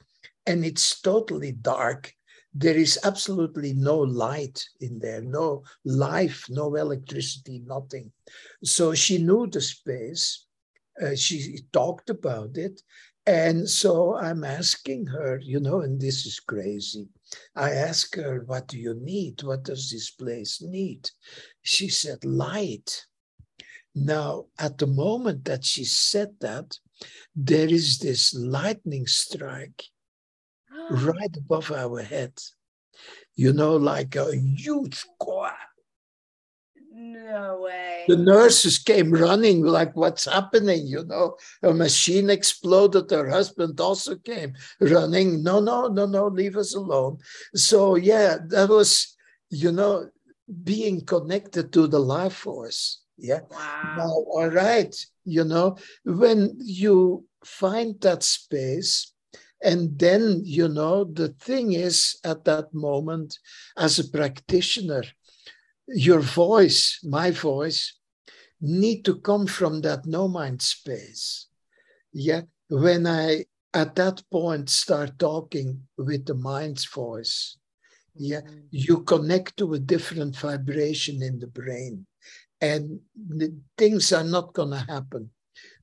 and 0.45 0.65
it's 0.65 1.01
totally 1.01 1.51
dark 1.51 2.13
there 2.57 2.77
is 2.77 2.97
absolutely 3.03 3.73
no 3.73 3.97
light 3.99 4.63
in 4.79 4.97
there, 4.99 5.21
no 5.21 5.63
life, 5.83 6.45
no 6.49 6.73
electricity, 6.75 7.61
nothing. 7.65 8.09
So 8.63 8.93
she 8.93 9.17
knew 9.17 9.45
the 9.47 9.59
space. 9.59 10.45
Uh, 11.01 11.15
she 11.15 11.59
talked 11.73 12.09
about 12.09 12.55
it. 12.55 12.81
And 13.27 13.69
so 13.69 14.15
I'm 14.15 14.45
asking 14.45 15.07
her, 15.07 15.41
you 15.43 15.59
know, 15.59 15.81
and 15.81 15.99
this 15.99 16.25
is 16.25 16.39
crazy. 16.39 17.09
I 17.55 17.71
ask 17.71 18.15
her, 18.15 18.43
what 18.45 18.67
do 18.67 18.79
you 18.79 18.93
need? 18.93 19.43
What 19.43 19.63
does 19.63 19.89
this 19.89 20.11
place 20.11 20.61
need? 20.61 21.09
She 21.61 21.89
said, 21.89 22.23
light. 22.23 23.05
Now, 23.93 24.45
at 24.57 24.77
the 24.77 24.87
moment 24.87 25.43
that 25.45 25.65
she 25.65 25.83
said 25.83 26.35
that, 26.39 26.77
there 27.35 27.67
is 27.67 27.99
this 27.99 28.33
lightning 28.33 29.07
strike 29.07 29.83
right 30.89 31.35
above 31.37 31.71
our 31.71 32.01
heads. 32.01 32.55
You 33.35 33.53
know, 33.53 33.75
like 33.75 34.15
a 34.15 34.35
huge 34.35 35.05
core. 35.19 35.51
No 36.97 37.59
way. 37.61 38.05
The 38.07 38.15
nurses 38.15 38.79
came 38.79 39.11
running, 39.11 39.65
like, 39.65 39.95
what's 39.97 40.25
happening? 40.25 40.87
You 40.87 41.03
know, 41.03 41.35
a 41.61 41.73
machine 41.73 42.29
exploded. 42.29 43.11
Her 43.11 43.29
husband 43.29 43.81
also 43.81 44.15
came 44.15 44.53
running. 44.79 45.43
No, 45.43 45.59
no, 45.59 45.87
no, 45.87 46.05
no, 46.05 46.27
leave 46.27 46.55
us 46.55 46.73
alone. 46.73 47.17
So, 47.53 47.95
yeah, 47.95 48.37
that 48.47 48.69
was, 48.69 49.17
you 49.49 49.73
know, 49.73 50.09
being 50.63 51.01
connected 51.05 51.73
to 51.73 51.87
the 51.87 51.99
life 51.99 52.33
force. 52.33 53.01
Yeah. 53.17 53.41
Wow. 53.51 53.95
Now, 53.97 54.11
all 54.31 54.49
right. 54.49 54.95
You 55.25 55.43
know, 55.43 55.77
when 56.05 56.55
you 56.59 57.25
find 57.43 57.99
that 58.01 58.23
space, 58.23 59.11
and 59.61 59.97
then, 59.97 60.41
you 60.43 60.67
know, 60.67 61.05
the 61.05 61.29
thing 61.29 61.73
is 61.73 62.17
at 62.23 62.45
that 62.45 62.73
moment, 62.73 63.39
as 63.77 63.99
a 63.99 64.09
practitioner, 64.09 65.03
your 65.87 66.19
voice, 66.19 66.99
my 67.03 67.31
voice, 67.31 67.97
need 68.61 69.05
to 69.05 69.19
come 69.19 69.47
from 69.47 69.81
that 69.81 70.05
no 70.05 70.27
mind 70.27 70.61
space. 70.61 71.47
Yeah. 72.13 72.41
When 72.69 73.05
I, 73.05 73.45
at 73.73 73.95
that 73.95 74.23
point, 74.31 74.69
start 74.69 75.19
talking 75.19 75.81
with 75.97 76.25
the 76.25 76.33
mind's 76.33 76.85
voice, 76.85 77.57
yeah, 78.15 78.41
mm-hmm. 78.41 78.59
you 78.71 79.03
connect 79.03 79.57
to 79.57 79.73
a 79.73 79.79
different 79.79 80.35
vibration 80.35 81.21
in 81.21 81.39
the 81.39 81.47
brain. 81.47 82.05
And 82.61 83.01
things 83.77 84.13
are 84.13 84.23
not 84.23 84.53
going 84.53 84.71
to 84.71 84.77
happen 84.77 85.29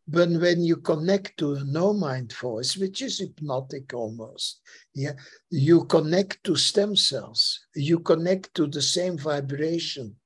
but 0.08 0.28
when 0.30 0.62
you 0.62 0.76
connect 0.76 1.38
to 1.38 1.54
a 1.54 1.64
no 1.64 1.92
mind 1.92 2.32
voice, 2.32 2.76
which 2.76 3.02
is 3.02 3.18
hypnotic 3.18 3.94
almost, 3.94 4.60
yeah, 4.94 5.12
you 5.50 5.84
connect 5.84 6.42
to 6.44 6.56
stem 6.56 6.96
cells, 6.96 7.66
you 7.74 8.00
connect 8.00 8.52
to 8.54 8.66
the 8.66 8.82
same 8.82 9.16
vibration 9.16 10.16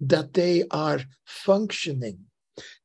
that 0.00 0.32
they 0.32 0.64
are 0.70 1.00
functioning. 1.24 2.18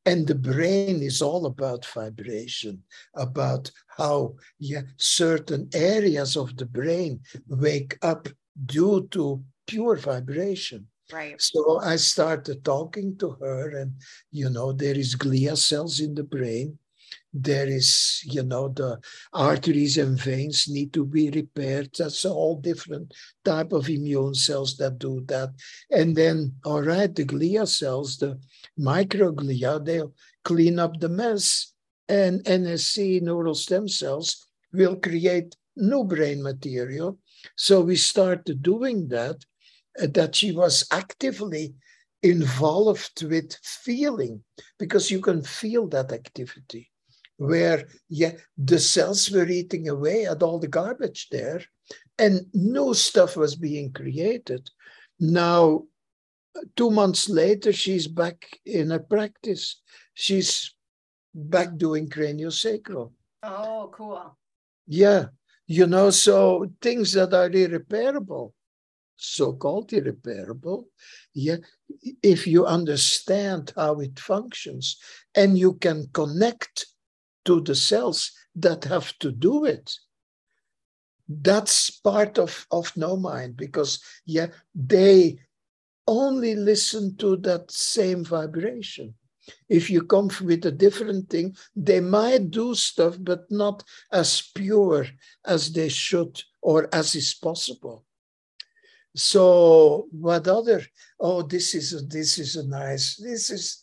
And 0.04 0.26
the 0.26 0.34
brain 0.34 1.02
is 1.02 1.22
all 1.22 1.46
about 1.46 1.86
vibration, 1.86 2.82
about 3.14 3.70
how 3.96 4.34
yeah, 4.58 4.82
certain 4.98 5.70
areas 5.72 6.36
of 6.36 6.56
the 6.56 6.66
brain 6.66 7.20
wake 7.48 7.96
up 8.02 8.28
due 8.66 9.08
to 9.12 9.42
pure 9.66 9.96
vibration. 9.96 10.88
Right. 11.12 11.40
So 11.40 11.80
I 11.80 11.96
started 11.96 12.64
talking 12.64 13.16
to 13.18 13.30
her, 13.40 13.76
and 13.76 13.92
you 14.30 14.48
know, 14.50 14.72
there 14.72 14.96
is 14.96 15.14
glia 15.14 15.56
cells 15.56 16.00
in 16.00 16.14
the 16.14 16.24
brain, 16.24 16.78
there 17.32 17.66
is, 17.66 18.20
you 18.24 18.42
know, 18.42 18.68
the 18.68 19.00
arteries 19.32 19.96
and 19.96 20.18
veins 20.18 20.66
need 20.68 20.92
to 20.92 21.04
be 21.04 21.30
repaired. 21.30 21.90
That's 21.96 22.24
all 22.24 22.60
different 22.60 23.14
type 23.44 23.72
of 23.72 23.88
immune 23.88 24.34
cells 24.34 24.76
that 24.76 24.98
do 24.98 25.24
that. 25.28 25.50
And 25.90 26.14
then, 26.14 26.54
all 26.64 26.82
right, 26.82 27.14
the 27.14 27.24
glia 27.24 27.66
cells, 27.66 28.18
the 28.18 28.38
microglia, 28.78 29.84
they'll 29.84 30.12
clean 30.44 30.78
up 30.78 31.00
the 31.00 31.08
mess. 31.08 31.72
And 32.08 32.44
NSC 32.44 33.22
neural 33.22 33.54
stem 33.54 33.88
cells 33.88 34.46
will 34.72 34.96
create 34.96 35.56
new 35.76 36.04
brain 36.04 36.42
material. 36.42 37.18
So 37.56 37.80
we 37.80 37.96
started 37.96 38.62
doing 38.62 39.08
that, 39.08 39.44
Uh, 40.00 40.06
that 40.06 40.34
she 40.34 40.52
was 40.52 40.86
actively 40.90 41.74
involved 42.22 43.22
with 43.24 43.54
feeling 43.62 44.42
because 44.78 45.10
you 45.10 45.20
can 45.20 45.42
feel 45.42 45.86
that 45.88 46.12
activity 46.12 46.90
where 47.36 47.86
yeah 48.08 48.32
the 48.56 48.78
cells 48.78 49.30
were 49.30 49.48
eating 49.48 49.88
away 49.88 50.24
at 50.24 50.42
all 50.42 50.58
the 50.58 50.68
garbage 50.68 51.28
there 51.30 51.60
and 52.18 52.46
new 52.54 52.94
stuff 52.94 53.36
was 53.36 53.56
being 53.56 53.92
created. 53.92 54.70
Now 55.18 55.82
two 56.76 56.90
months 56.90 57.28
later 57.28 57.72
she's 57.72 58.06
back 58.06 58.60
in 58.64 58.92
a 58.92 59.00
practice. 59.00 59.82
She's 60.14 60.74
back 61.34 61.76
doing 61.76 62.08
craniosacral 62.08 63.12
oh 63.42 63.90
cool. 63.92 64.38
Yeah 64.86 65.26
you 65.66 65.86
know 65.86 66.10
so 66.10 66.70
things 66.80 67.12
that 67.12 67.34
are 67.34 67.50
irreparable 67.50 68.54
so-called 69.22 69.92
irreparable. 69.92 70.88
Yeah 71.34 71.56
if 72.22 72.46
you 72.46 72.66
understand 72.66 73.72
how 73.76 74.00
it 74.00 74.18
functions 74.18 74.96
and 75.34 75.58
you 75.58 75.74
can 75.74 76.06
connect 76.12 76.86
to 77.44 77.60
the 77.60 77.74
cells 77.74 78.32
that 78.54 78.84
have 78.84 79.16
to 79.18 79.30
do 79.30 79.64
it 79.64 79.92
that's 81.28 81.90
part 81.90 82.38
of 82.38 82.66
of 82.70 82.94
no 82.96 83.16
mind 83.16 83.56
because 83.56 84.00
yeah 84.26 84.48
they 84.74 85.38
only 86.08 86.56
listen 86.56 87.16
to 87.16 87.36
that 87.36 87.70
same 87.70 88.24
vibration. 88.24 89.14
If 89.68 89.88
you 89.88 90.02
come 90.02 90.30
with 90.40 90.66
a 90.66 90.72
different 90.72 91.30
thing 91.30 91.56
they 91.74 92.00
might 92.00 92.50
do 92.50 92.74
stuff 92.74 93.16
but 93.20 93.50
not 93.50 93.82
as 94.12 94.50
pure 94.54 95.06
as 95.44 95.72
they 95.72 95.88
should 95.88 96.42
or 96.60 96.88
as 96.92 97.14
is 97.14 97.34
possible 97.34 98.04
so 99.14 100.06
what 100.10 100.48
other? 100.48 100.82
Oh, 101.20 101.42
this 101.42 101.74
is 101.74 102.06
this 102.08 102.38
is 102.38 102.56
a 102.56 102.66
nice. 102.66 103.16
This 103.16 103.50
is 103.50 103.82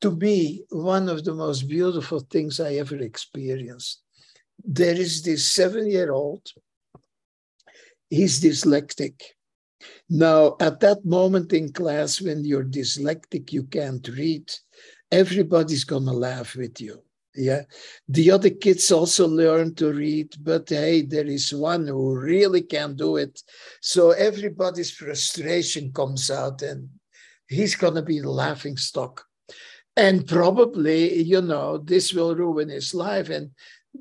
to 0.00 0.10
me 0.10 0.64
one 0.70 1.08
of 1.08 1.24
the 1.24 1.34
most 1.34 1.68
beautiful 1.68 2.20
things 2.20 2.60
I 2.60 2.74
ever 2.74 2.96
experienced. 2.96 4.02
There 4.64 4.94
is 4.94 5.22
this 5.22 5.46
seven-year-old. 5.48 6.46
He's 8.08 8.40
dyslexic. 8.40 9.20
Now, 10.08 10.56
at 10.60 10.80
that 10.80 11.04
moment 11.04 11.52
in 11.52 11.72
class, 11.72 12.20
when 12.20 12.44
you're 12.44 12.64
dyslexic, 12.64 13.52
you 13.52 13.64
can't 13.64 14.06
read. 14.08 14.50
Everybody's 15.12 15.84
gonna 15.84 16.12
laugh 16.12 16.56
with 16.56 16.80
you 16.80 17.02
yeah. 17.34 17.62
The 18.08 18.30
other 18.32 18.50
kids 18.50 18.90
also 18.90 19.28
learn 19.28 19.74
to 19.76 19.92
read 19.92 20.34
but 20.40 20.68
hey 20.68 21.02
there 21.02 21.26
is 21.26 21.54
one 21.54 21.86
who 21.86 22.18
really 22.18 22.62
can 22.62 22.96
do 22.96 23.16
it. 23.16 23.40
So 23.80 24.10
everybody's 24.10 24.90
frustration 24.90 25.92
comes 25.92 26.30
out 26.30 26.62
and 26.62 26.88
he's 27.48 27.76
going 27.76 27.94
to 27.94 28.02
be 28.02 28.20
the 28.20 28.30
laughing 28.30 28.76
stock. 28.76 29.24
And 29.96 30.26
probably 30.26 31.22
you 31.22 31.40
know 31.40 31.78
this 31.78 32.12
will 32.12 32.34
ruin 32.34 32.68
his 32.68 32.94
life 32.94 33.30
and 33.30 33.50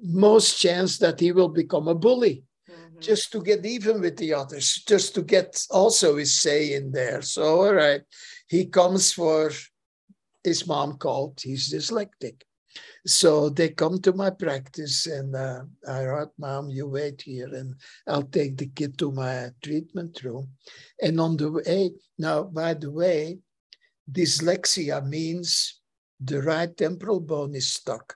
most 0.01 0.59
chance 0.59 0.97
that 0.99 1.19
he 1.19 1.31
will 1.31 1.49
become 1.49 1.87
a 1.87 1.95
bully. 1.95 2.43
Mm-hmm. 2.69 2.99
just 2.99 3.31
to 3.31 3.41
get 3.41 3.65
even 3.65 3.99
with 3.99 4.17
the 4.17 4.31
others 4.35 4.83
just 4.87 5.15
to 5.15 5.23
get 5.23 5.65
also 5.71 6.17
his 6.17 6.39
say 6.39 6.73
in 6.73 6.91
there. 6.91 7.21
So 7.21 7.61
all 7.61 7.73
right 7.73 8.01
he 8.47 8.65
comes 8.65 9.13
for 9.13 9.51
his 10.43 10.65
mom 10.67 10.97
called. 10.97 11.39
He's 11.43 11.73
dyslexic 11.73 12.41
so 13.05 13.49
they 13.49 13.69
come 13.69 13.99
to 14.01 14.13
my 14.13 14.29
practice 14.29 15.07
and 15.07 15.35
uh, 15.35 15.62
I 15.88 16.05
write, 16.05 16.27
Mom, 16.38 16.69
you 16.69 16.88
wait 16.88 17.21
here 17.21 17.53
and 17.53 17.75
I'll 18.07 18.23
take 18.23 18.57
the 18.57 18.67
kid 18.67 18.97
to 18.99 19.12
my 19.12 19.49
treatment 19.63 20.21
room. 20.23 20.49
And 21.01 21.19
on 21.19 21.38
the 21.38 21.51
way, 21.51 21.91
now, 22.17 22.43
by 22.43 22.73
the 22.73 22.91
way, 22.91 23.39
dyslexia 24.12 25.05
means 25.07 25.81
the 26.19 26.41
right 26.41 26.75
temporal 26.75 27.19
bone 27.19 27.55
is 27.55 27.73
stuck. 27.73 28.15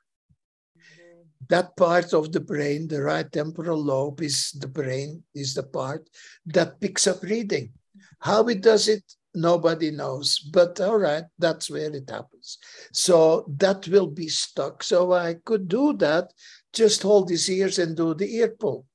That 1.49 1.75
part 1.75 2.13
of 2.13 2.31
the 2.31 2.39
brain, 2.39 2.87
the 2.87 3.01
right 3.01 3.29
temporal 3.29 3.81
lobe, 3.81 4.21
is 4.21 4.51
the 4.51 4.67
brain, 4.67 5.23
is 5.35 5.53
the 5.53 5.63
part 5.63 6.09
that 6.45 6.79
picks 6.79 7.05
up 7.05 7.21
reading. 7.21 7.73
How 8.19 8.47
it 8.47 8.61
does 8.61 8.87
it, 8.87 9.03
nobody 9.33 9.91
knows. 9.91 10.39
But 10.39 10.79
all 10.79 10.97
right, 10.97 11.25
that's 11.39 11.69
where 11.69 11.93
it 11.93 12.09
happens. 12.09 12.57
So 12.91 13.45
that 13.57 13.87
will 13.87 14.07
be 14.07 14.27
stuck. 14.27 14.83
So 14.83 15.13
I 15.13 15.35
could 15.45 15.67
do 15.67 15.93
that, 15.93 16.31
just 16.73 17.03
hold 17.03 17.29
his 17.29 17.49
ears 17.49 17.79
and 17.79 17.95
do 17.95 18.13
the 18.13 18.35
ear 18.35 18.55
pull 18.59 18.85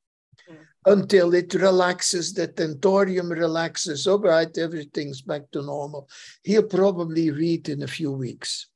mm. 0.50 0.56
until 0.86 1.34
it 1.34 1.54
relaxes, 1.54 2.32
the 2.32 2.48
tentorium 2.48 3.30
relaxes. 3.30 4.06
All 4.06 4.18
right, 4.18 4.56
everything's 4.58 5.22
back 5.22 5.50
to 5.52 5.62
normal. 5.62 6.08
He'll 6.42 6.62
probably 6.64 7.30
read 7.30 7.68
in 7.68 7.82
a 7.82 7.88
few 7.88 8.12
weeks. 8.12 8.66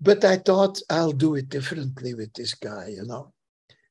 But 0.00 0.24
I 0.24 0.36
thought 0.36 0.82
I'll 0.90 1.12
do 1.12 1.36
it 1.36 1.48
differently 1.48 2.14
with 2.14 2.32
this 2.34 2.54
guy, 2.54 2.88
you 2.88 3.04
know. 3.04 3.32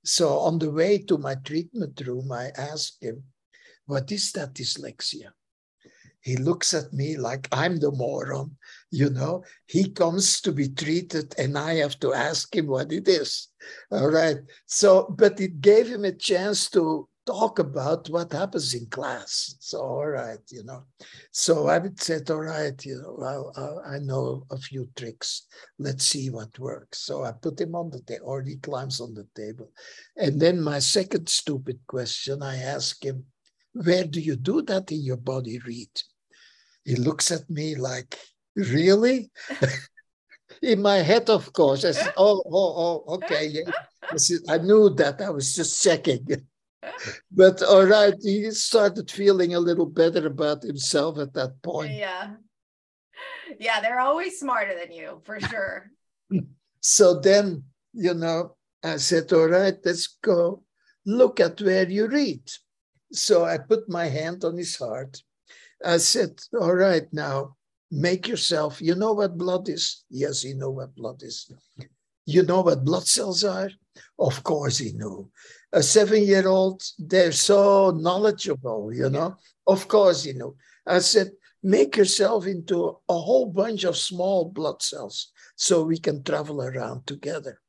So 0.03 0.39
on 0.39 0.59
the 0.59 0.71
way 0.71 0.97
to 0.97 1.17
my 1.17 1.35
treatment 1.35 2.01
room, 2.05 2.31
I 2.31 2.51
asked 2.57 3.01
him, 3.01 3.23
What 3.85 4.11
is 4.11 4.31
that 4.33 4.53
dyslexia? 4.53 5.31
He 6.21 6.37
looks 6.37 6.73
at 6.73 6.93
me 6.93 7.17
like 7.17 7.47
I'm 7.51 7.77
the 7.79 7.91
moron, 7.91 8.55
you 8.91 9.09
know. 9.09 9.43
He 9.65 9.89
comes 9.89 10.39
to 10.41 10.51
be 10.51 10.69
treated, 10.69 11.33
and 11.37 11.57
I 11.57 11.75
have 11.75 11.99
to 11.99 12.13
ask 12.13 12.55
him 12.55 12.67
what 12.67 12.91
it 12.91 13.07
is. 13.07 13.47
All 13.91 14.09
right. 14.09 14.37
So, 14.67 15.13
but 15.17 15.39
it 15.39 15.61
gave 15.61 15.87
him 15.87 16.05
a 16.05 16.11
chance 16.11 16.69
to 16.71 17.07
talk 17.25 17.59
about 17.59 18.09
what 18.09 18.31
happens 18.31 18.73
in 18.73 18.85
class. 18.87 19.55
So, 19.59 19.79
all 19.81 20.07
right, 20.07 20.39
you 20.49 20.63
know. 20.63 20.83
So 21.31 21.67
I 21.67 21.77
would 21.77 22.01
say, 22.01 22.19
all 22.29 22.41
right, 22.41 22.85
you 22.85 23.01
know, 23.01 23.51
I, 23.55 23.95
I 23.95 23.99
know 23.99 24.45
a 24.51 24.57
few 24.57 24.89
tricks. 24.95 25.47
Let's 25.79 26.05
see 26.05 26.29
what 26.29 26.57
works. 26.59 26.99
So 26.99 27.23
I 27.23 27.31
put 27.31 27.61
him 27.61 27.75
on 27.75 27.89
the 27.89 28.01
table, 28.01 28.25
or 28.27 28.41
he 28.41 28.57
climbs 28.57 29.01
on 29.01 29.13
the 29.13 29.27
table. 29.35 29.71
And 30.17 30.39
then 30.39 30.61
my 30.61 30.79
second 30.79 31.29
stupid 31.29 31.79
question, 31.87 32.41
I 32.43 32.57
ask 32.57 33.03
him, 33.03 33.25
where 33.73 34.03
do 34.03 34.19
you 34.19 34.35
do 34.35 34.61
that 34.63 34.91
in 34.91 35.01
your 35.01 35.17
body 35.17 35.59
read? 35.65 35.89
He 36.83 36.95
looks 36.95 37.31
at 37.31 37.49
me 37.49 37.75
like, 37.75 38.17
really? 38.55 39.29
in 40.61 40.81
my 40.81 40.97
head, 40.97 41.29
of 41.29 41.51
course. 41.53 41.85
I 41.85 41.91
said, 41.91 42.13
oh, 42.17 42.41
oh, 42.45 43.03
oh, 43.07 43.15
okay. 43.15 43.47
Yeah. 43.47 43.71
I, 44.11 44.17
said, 44.17 44.39
I 44.49 44.57
knew 44.57 44.89
that. 44.95 45.21
I 45.21 45.29
was 45.29 45.55
just 45.55 45.81
checking. 45.83 46.25
but 47.31 47.61
all 47.61 47.85
right, 47.85 48.15
he 48.21 48.49
started 48.51 49.09
feeling 49.09 49.53
a 49.53 49.59
little 49.59 49.85
better 49.85 50.25
about 50.27 50.63
himself 50.63 51.19
at 51.19 51.33
that 51.33 51.61
point. 51.61 51.93
Yeah. 51.93 52.35
Yeah, 53.59 53.81
they're 53.81 53.99
always 53.99 54.39
smarter 54.39 54.73
than 54.79 54.91
you, 54.91 55.21
for 55.23 55.39
sure. 55.39 55.91
so 56.79 57.19
then, 57.19 57.63
you 57.93 58.13
know, 58.13 58.55
I 58.83 58.97
said, 58.97 59.31
all 59.33 59.47
right, 59.47 59.75
let's 59.83 60.17
go 60.23 60.63
look 61.05 61.39
at 61.39 61.61
where 61.61 61.89
you 61.89 62.07
read. 62.07 62.49
So 63.11 63.43
I 63.43 63.57
put 63.57 63.89
my 63.89 64.05
hand 64.05 64.43
on 64.43 64.57
his 64.57 64.75
heart 64.77 65.21
I 65.83 65.97
said, 65.97 66.39
all 66.59 66.73
right, 66.75 67.07
now 67.13 67.55
make 67.89 68.27
yourself, 68.27 68.81
you 68.81 68.95
know 68.95 69.13
what 69.13 69.37
blood 69.37 69.69
is? 69.69 70.03
Yes, 70.09 70.41
he 70.41 70.53
know 70.53 70.71
what 70.71 70.95
blood 70.95 71.21
is. 71.23 71.51
You 72.25 72.43
know 72.43 72.61
what 72.61 72.85
blood 72.85 73.07
cells 73.07 73.43
are? 73.43 73.69
Of 74.19 74.43
course 74.43 74.77
he 74.77 74.91
knew. 74.93 75.29
A 75.73 75.81
seven-year-old, 75.81 76.83
they're 76.99 77.31
so 77.31 77.91
knowledgeable, 77.91 78.93
you 78.93 79.09
know? 79.09 79.37
Of 79.67 79.87
course 79.87 80.23
he 80.23 80.33
knew. 80.33 80.55
I 80.85 80.99
said, 80.99 81.31
make 81.63 81.95
yourself 81.95 82.45
into 82.47 82.97
a 83.07 83.17
whole 83.17 83.47
bunch 83.47 83.83
of 83.83 83.95
small 83.95 84.45
blood 84.49 84.81
cells 84.81 85.31
so 85.55 85.83
we 85.83 85.97
can 85.97 86.23
travel 86.23 86.61
around 86.61 87.07
together. 87.07 87.60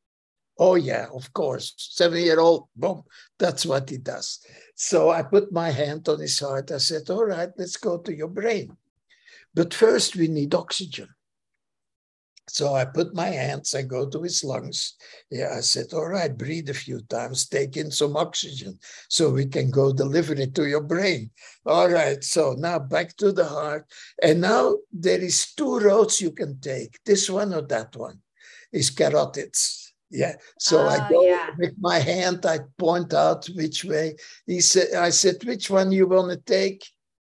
Oh, 0.64 0.77
yeah, 0.77 1.09
of 1.12 1.33
course. 1.33 1.75
Seven 1.77 2.22
year 2.22 2.38
old, 2.38 2.68
boom, 2.77 3.03
that's 3.37 3.66
what 3.66 3.90
he 3.90 3.96
does. 3.96 4.38
So 4.77 5.11
I 5.11 5.22
put 5.25 5.51
my 5.51 5.70
hand 5.70 6.09
on 6.09 6.20
his 6.20 6.38
heart. 6.38 6.70
I 6.70 6.79
said, 6.79 7.11
All 7.11 7.25
right, 7.25 7.48
let's 7.59 7.77
go 7.77 7.98
to 7.98 8.14
your 8.14 8.29
brain. 8.29 8.77
But 9.53 9.75
first, 9.75 10.14
we 10.14 10.29
need 10.29 10.55
oxygen. 10.55 11.09
So 12.48 12.77
I 12.77 12.85
put 12.85 13.12
my 13.12 13.27
hands, 13.27 13.75
I 13.75 13.83
go 13.83 14.09
to 14.09 14.22
his 14.22 14.44
lungs. 14.44 14.94
Yeah, 15.33 15.53
I 15.59 15.62
said, 15.62 15.87
All 15.92 16.07
right, 16.07 16.38
breathe 16.38 16.70
a 16.70 16.75
few 16.75 17.01
times, 17.11 17.48
take 17.48 17.77
in 17.77 17.90
some 17.90 18.16
oxygen 18.16 18.79
so 19.09 19.31
we 19.31 19.46
can 19.46 19.68
go 19.68 19.92
deliver 19.92 20.35
it 20.35 20.55
to 20.55 20.68
your 20.68 20.85
brain. 20.85 21.31
All 21.66 21.90
right, 21.90 22.22
so 22.22 22.55
now 22.57 22.79
back 22.79 23.16
to 23.16 23.33
the 23.33 23.46
heart. 23.46 23.85
And 24.22 24.40
now 24.40 24.77
there 24.92 25.20
is 25.20 25.55
two 25.55 25.81
roads 25.81 26.20
you 26.20 26.31
can 26.31 26.61
take 26.61 27.01
this 27.05 27.29
one 27.29 27.53
or 27.53 27.62
that 27.62 27.96
one 27.96 28.20
is 28.70 28.92
carotids 28.92 29.82
Yeah. 30.12 30.37
So 30.59 30.79
uh, 30.87 30.90
I 30.90 30.98
Ah, 30.98 31.09
go 31.11 31.22
yeah. 31.25 31.51
with 31.59 31.75
my 31.81 31.98
hand, 31.98 32.44
I 32.44 32.61
point 32.79 33.14
out 33.14 33.46
which 33.57 33.85
way. 33.85 34.16
He 34.46 34.61
said, 34.61 34.92
I 34.94 35.11
said, 35.11 35.42
which 35.44 35.70
one 35.70 35.90
you 35.90 36.07
want 36.07 36.31
to 36.31 36.37
take? 36.37 36.85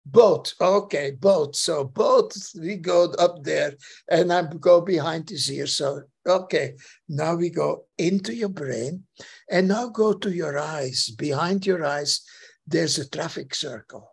Both. 0.04 0.52
Okay, 0.60 1.12
both. 1.12 1.56
So 1.56 1.84
both 1.84 2.36
we 2.60 2.76
go 2.76 3.04
up 3.12 3.42
there 3.42 3.74
and 4.10 4.30
I 4.32 4.42
go 4.42 4.82
behind 4.82 5.30
his 5.30 5.50
ear. 5.50 5.66
So 5.66 6.02
okay, 6.26 6.74
now 7.08 7.36
we 7.36 7.48
go 7.48 7.86
into 7.96 8.34
your 8.34 8.50
brain 8.50 9.04
and 9.50 9.68
now 9.68 9.88
go 9.88 10.12
to 10.12 10.30
your 10.30 10.58
eyes. 10.58 11.10
Behind 11.10 11.64
your 11.64 11.84
eyes, 11.84 12.20
there's 12.66 12.98
a 12.98 13.08
traffic 13.08 13.54
circle. 13.54 14.10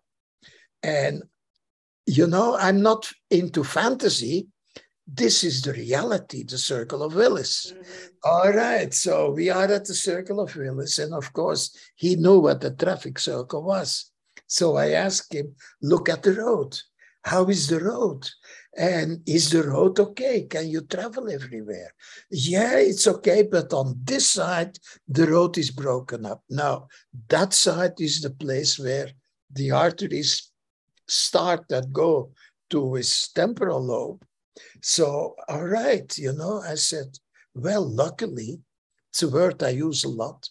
And 0.82 1.24
you 2.06 2.28
know, 2.28 2.56
I'm 2.56 2.82
not 2.82 3.12
into 3.30 3.64
fantasy. 3.64 4.48
This 5.14 5.44
is 5.44 5.62
the 5.62 5.74
reality, 5.74 6.44
the 6.44 6.58
circle 6.58 7.04
of 7.04 7.16
Willis. 7.16 7.74
Mhm. 7.74 8.10
All 8.24 8.52
right, 8.52 8.94
so 8.94 9.32
we 9.32 9.50
are 9.50 9.70
at 9.70 9.86
the 9.86 9.94
Circle 9.94 10.40
of 10.40 10.56
Willis, 10.56 11.00
and 11.00 11.14
of 11.14 11.34
course, 11.34 11.76
he 11.96 12.16
knew 12.16 12.40
what 12.40 12.62
the 12.62 12.72
traffic 12.72 13.20
circle 13.20 13.64
was. 13.64 14.12
So 14.48 14.78
I 14.78 14.92
asked 14.92 15.34
him, 15.34 15.56
Look 15.82 16.08
at 16.08 16.24
the 16.24 16.34
road. 16.34 16.80
How 17.24 17.46
is 17.50 17.68
the 17.68 17.80
road? 17.80 18.30
And 18.76 19.22
is 19.28 19.50
the 19.52 19.64
road 19.64 20.00
okay? 20.00 20.44
Can 20.44 20.70
you 20.70 20.82
travel 20.82 21.30
everywhere? 21.30 21.94
Yeah, 22.30 22.78
it's 22.78 23.06
okay, 23.06 23.44
but 23.44 23.74
on 23.74 24.00
this 24.04 24.30
side, 24.30 24.80
the 25.08 25.28
road 25.28 25.58
is 25.58 25.72
broken 25.72 26.26
up. 26.26 26.42
Now, 26.50 26.88
that 27.28 27.54
side 27.54 28.00
is 28.00 28.22
the 28.22 28.32
place 28.32 28.80
where 28.80 29.12
the 29.52 29.72
arteries 29.72 30.52
start 31.08 31.68
that 31.68 31.92
go 31.92 32.32
to 32.70 32.94
his 32.94 33.30
temporal 33.36 33.84
lobe. 33.84 34.24
So, 34.82 35.36
all 35.48 35.66
right, 35.66 36.18
you 36.18 36.34
know, 36.34 36.62
I 36.62 36.76
said, 36.76 37.18
well, 37.54 37.88
luckily, 37.88 38.60
it's 39.10 39.24
a 39.24 39.30
word 39.30 39.62
I 39.64 39.70
use 39.70 40.04
a 40.04 40.10
lot. 40.10 40.50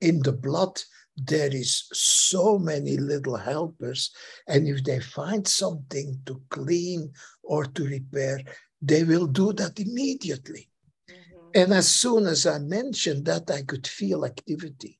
In 0.00 0.20
the 0.22 0.32
blood, 0.32 0.80
there 1.16 1.54
is 1.54 1.88
so 1.92 2.58
many 2.58 2.96
little 2.96 3.36
helpers. 3.36 4.10
And 4.48 4.66
if 4.66 4.82
they 4.84 5.00
find 5.00 5.46
something 5.46 6.20
to 6.26 6.42
clean 6.50 7.12
or 7.42 7.64
to 7.66 7.84
repair, 7.84 8.40
they 8.80 9.04
will 9.04 9.26
do 9.26 9.52
that 9.52 9.78
immediately. 9.78 10.70
Mhm. 11.08 11.50
And 11.54 11.72
as 11.74 11.88
soon 11.90 12.26
as 12.26 12.46
I 12.46 12.58
mentioned 12.58 13.26
that, 13.26 13.50
I 13.50 13.62
could 13.62 13.86
feel 13.86 14.24
activity. 14.24 14.98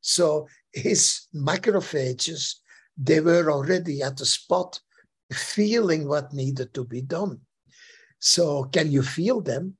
So 0.00 0.48
his 0.72 1.26
macrophages, 1.34 2.56
they 2.96 3.20
were 3.20 3.50
already 3.50 4.00
at 4.02 4.16
the 4.16 4.26
spot, 4.26 4.80
feeling 5.32 6.08
what 6.08 6.32
needed 6.32 6.72
to 6.74 6.84
be 6.84 7.02
done. 7.02 7.46
So 8.18 8.64
can 8.64 8.90
you 8.90 9.02
feel 9.02 9.40
them? 9.40 9.76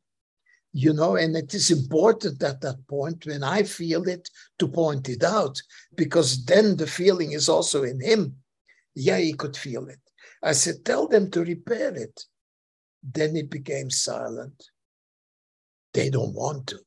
You 0.73 0.93
know, 0.93 1.17
and 1.17 1.37
it 1.37 1.55
is 1.55 1.71
important 1.71 2.43
at 2.43 2.61
that 2.61 2.87
point 2.87 3.27
when 3.27 3.43
I 3.43 3.63
feel 3.63 4.07
it 4.07 4.29
to 4.59 4.69
point 4.69 5.09
it 5.09 5.25
out, 5.25 5.61
because 5.97 6.45
then 6.45 6.77
the 6.77 6.87
feeling 6.87 7.33
is 7.33 7.49
also 7.49 7.83
in 7.83 8.01
him. 8.01 8.37
Yeah, 8.95 9.19
he 9.19 9.33
could 9.33 9.57
feel 9.57 9.89
it. 9.89 10.01
I 10.43 10.53
said, 10.53 10.85
tell 10.85 11.09
them 11.09 11.31
to 11.33 11.43
repair 11.43 11.95
it. 11.95 12.25
Then 13.03 13.37
it 13.37 13.51
became 13.51 13.91
silent. 13.91 14.71
They 15.95 16.11
don't 16.11 16.35
want 16.35 16.67
to. 16.69 16.81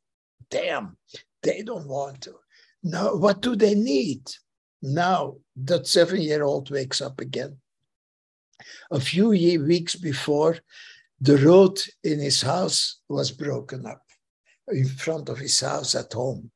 Damn, 0.50 0.98
they 1.42 1.64
don't 1.64 1.88
want 1.88 2.22
to. 2.22 2.36
Now, 2.84 3.16
what 3.16 3.42
do 3.42 3.56
they 3.56 3.76
need? 3.76 4.30
Now 4.82 5.38
that 5.56 5.88
seven 5.88 6.22
year 6.22 6.44
old 6.44 6.70
wakes 6.72 7.02
up 7.02 7.20
again. 7.20 7.58
A 8.92 9.00
few 9.00 9.30
weeks 9.30 9.96
before, 9.96 10.58
the 11.21 11.38
road 11.38 11.79
in 12.03 12.19
his 12.19 12.41
house 12.41 12.99
was 13.07 13.31
broken 13.31 13.86
up 13.86 14.01
in 14.67 14.88
front 14.88 15.29
of 15.29 15.38
his 15.38 15.60
house 15.60 15.93
at 15.93 16.12
home. 16.12 16.49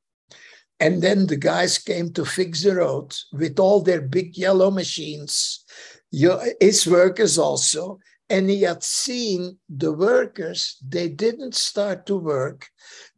And 0.80 1.01
then 1.01 1.28
the 1.28 1.38
guys 1.38 1.78
came 1.78 2.12
to 2.13 2.25
fix 2.25 2.63
the 2.63 2.75
road 2.75 3.15
with 3.32 3.60
all 3.60 3.82
their 3.82 4.01
big 4.01 4.36
yellow 4.36 4.71
machines, 4.71 5.63
his 6.12 6.88
workers 6.88 7.38
also. 7.38 7.99
And 8.28 8.49
he 8.49 8.63
had 8.63 8.82
seen 8.82 9.60
the 9.69 9.93
workers, 9.93 10.78
they 10.86 11.10
didn't 11.10 11.54
start 11.54 12.08
to 12.08 12.17
work 12.17 12.67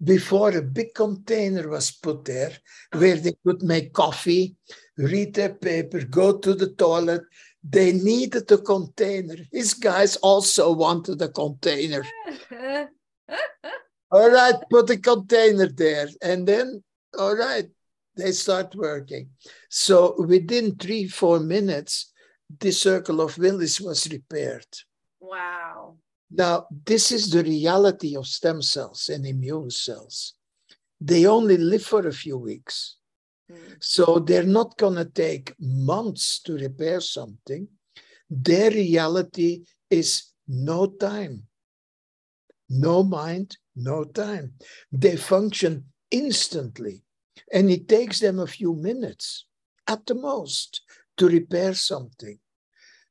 before 0.03 0.49
a 0.49 0.61
big 0.61 0.93
container 0.93 1.69
was 1.69 1.91
put 1.91 2.25
there 2.25 2.51
where 2.91 3.15
they 3.15 3.31
could 3.45 3.63
make 3.63 3.93
coffee, 3.93 4.57
read 4.97 5.33
their 5.33 5.53
paper, 5.53 6.01
go 6.01 6.37
to 6.37 6.53
the 6.53 6.71
toilet. 6.73 7.21
They 7.63 7.93
needed 7.93 8.51
a 8.51 8.57
container. 8.57 9.35
His 9.51 9.73
guys 9.73 10.15
also 10.17 10.71
wanted 10.73 11.21
a 11.21 11.29
container. 11.29 12.03
All 14.11 14.31
right, 14.31 14.55
put 14.69 14.89
a 14.89 14.97
container 14.97 15.67
there. 15.67 16.07
And 16.21 16.47
then, 16.47 16.81
all 17.19 17.35
right, 17.35 17.65
they 18.15 18.31
start 18.31 18.73
working. 18.73 19.29
So 19.69 20.15
within 20.17 20.75
three, 20.77 21.07
four 21.07 21.39
minutes, 21.41 22.13
the 22.59 22.71
circle 22.71 23.19
of 23.19 23.37
Willis 23.37 23.81
was 23.81 24.09
repaired. 24.09 24.67
wow. 25.19 25.97
Now, 26.29 26.67
this 26.85 27.11
is 27.13 27.31
the 27.31 27.41
reality 27.43 28.17
of 28.17 28.27
stem 28.27 28.61
cells 28.61 29.09
and 29.09 29.25
immune 29.25 29.69
cells. 29.69 30.33
They 30.99 31.25
only 31.25 31.55
live 31.55 31.83
for 31.83 32.05
a 32.05 32.11
few 32.11 32.37
weeks. 32.37 32.96
Mm. 33.51 33.77
So 33.79 34.19
they're 34.19 34.43
not 34.43 34.77
going 34.77 34.95
to 34.95 35.05
take 35.05 35.53
months 35.59 36.41
to 36.43 36.53
repair 36.53 36.99
something. 37.01 37.67
Their 38.29 38.71
reality 38.71 39.65
is 39.89 40.33
no 40.47 40.87
time, 40.87 41.43
no 42.69 43.03
mind, 43.03 43.57
no 43.75 44.03
time. 44.03 44.53
They 44.91 45.15
function 45.15 45.85
instantly. 46.11 47.03
And 47.53 47.69
it 47.69 47.87
takes 47.87 48.19
them 48.19 48.39
a 48.39 48.47
few 48.47 48.75
minutes 48.75 49.45
at 49.87 50.05
the 50.05 50.15
most 50.15 50.81
to 51.17 51.27
repair 51.27 51.73
something. 51.73 52.39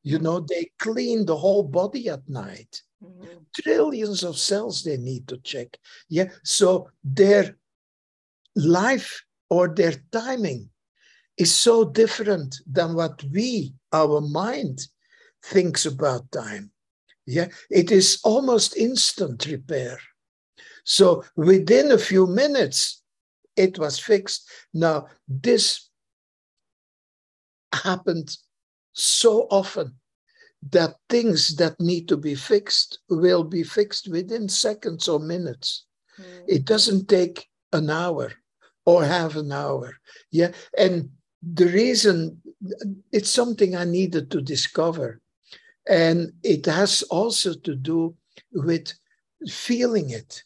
You 0.03 0.19
know, 0.19 0.41
they 0.41 0.71
clean 0.79 1.27
the 1.27 1.37
whole 1.37 1.65
body 1.65 2.09
at 2.09 2.29
night 2.29 2.83
Mhm. 3.03 3.47
trillions 3.53 4.23
of 4.23 4.39
cells 4.39 4.83
they 4.83 4.97
need 4.97 5.29
to 5.29 5.39
check. 5.39 5.79
Yeah. 6.09 6.31
So 6.43 6.91
their 7.03 7.59
life 8.55 9.25
or 9.49 9.69
their 9.69 9.95
timing 10.13 10.71
is 11.37 11.55
so 11.55 11.85
different 11.85 12.57
than 12.67 12.95
what 12.95 13.23
we, 13.33 13.75
our 13.93 14.21
mind, 14.21 14.81
thinks 15.45 15.87
about 15.87 16.31
time. 16.33 16.71
Yeah. 17.27 17.49
It 17.71 17.91
is 17.91 18.21
almost 18.25 18.77
instant 18.77 19.47
repair. 19.47 19.99
So 20.85 21.25
within 21.37 21.93
a 21.93 21.99
few 21.99 22.27
minutes, 22.27 23.03
it 23.57 23.79
was 23.79 23.99
fixed. 23.99 24.49
Now, 24.73 25.09
this 25.29 25.89
happened 27.73 28.37
so 28.93 29.47
often 29.51 29.97
that 30.71 30.97
things 31.09 31.57
that 31.57 31.79
need 31.81 32.09
to 32.09 32.17
be 32.17 32.35
fixed 32.35 33.01
will 33.09 33.45
be 33.45 33.63
fixed 33.63 34.09
within 34.09 34.49
seconds 34.49 35.09
or 35.09 35.19
minutes. 35.19 35.87
Mm. 36.19 36.45
It 36.49 36.65
doesn't 36.65 37.09
take 37.09 37.49
an 37.73 37.91
hour 37.91 38.33
or 38.87 39.05
half 39.05 39.37
an 39.37 39.53
hour. 39.53 39.95
Yeah. 40.31 40.53
And 40.79 41.11
the 41.43 41.67
reason 41.67 42.41
it's 43.13 43.31
something 43.31 43.77
I 43.77 43.85
needed 43.85 44.31
to 44.31 44.41
discover. 44.41 45.21
And 45.89 46.33
it 46.43 46.67
has 46.67 47.03
also 47.03 47.55
to 47.55 47.75
do 47.75 48.17
with 48.53 48.93
feeling 49.49 50.11
it, 50.11 50.43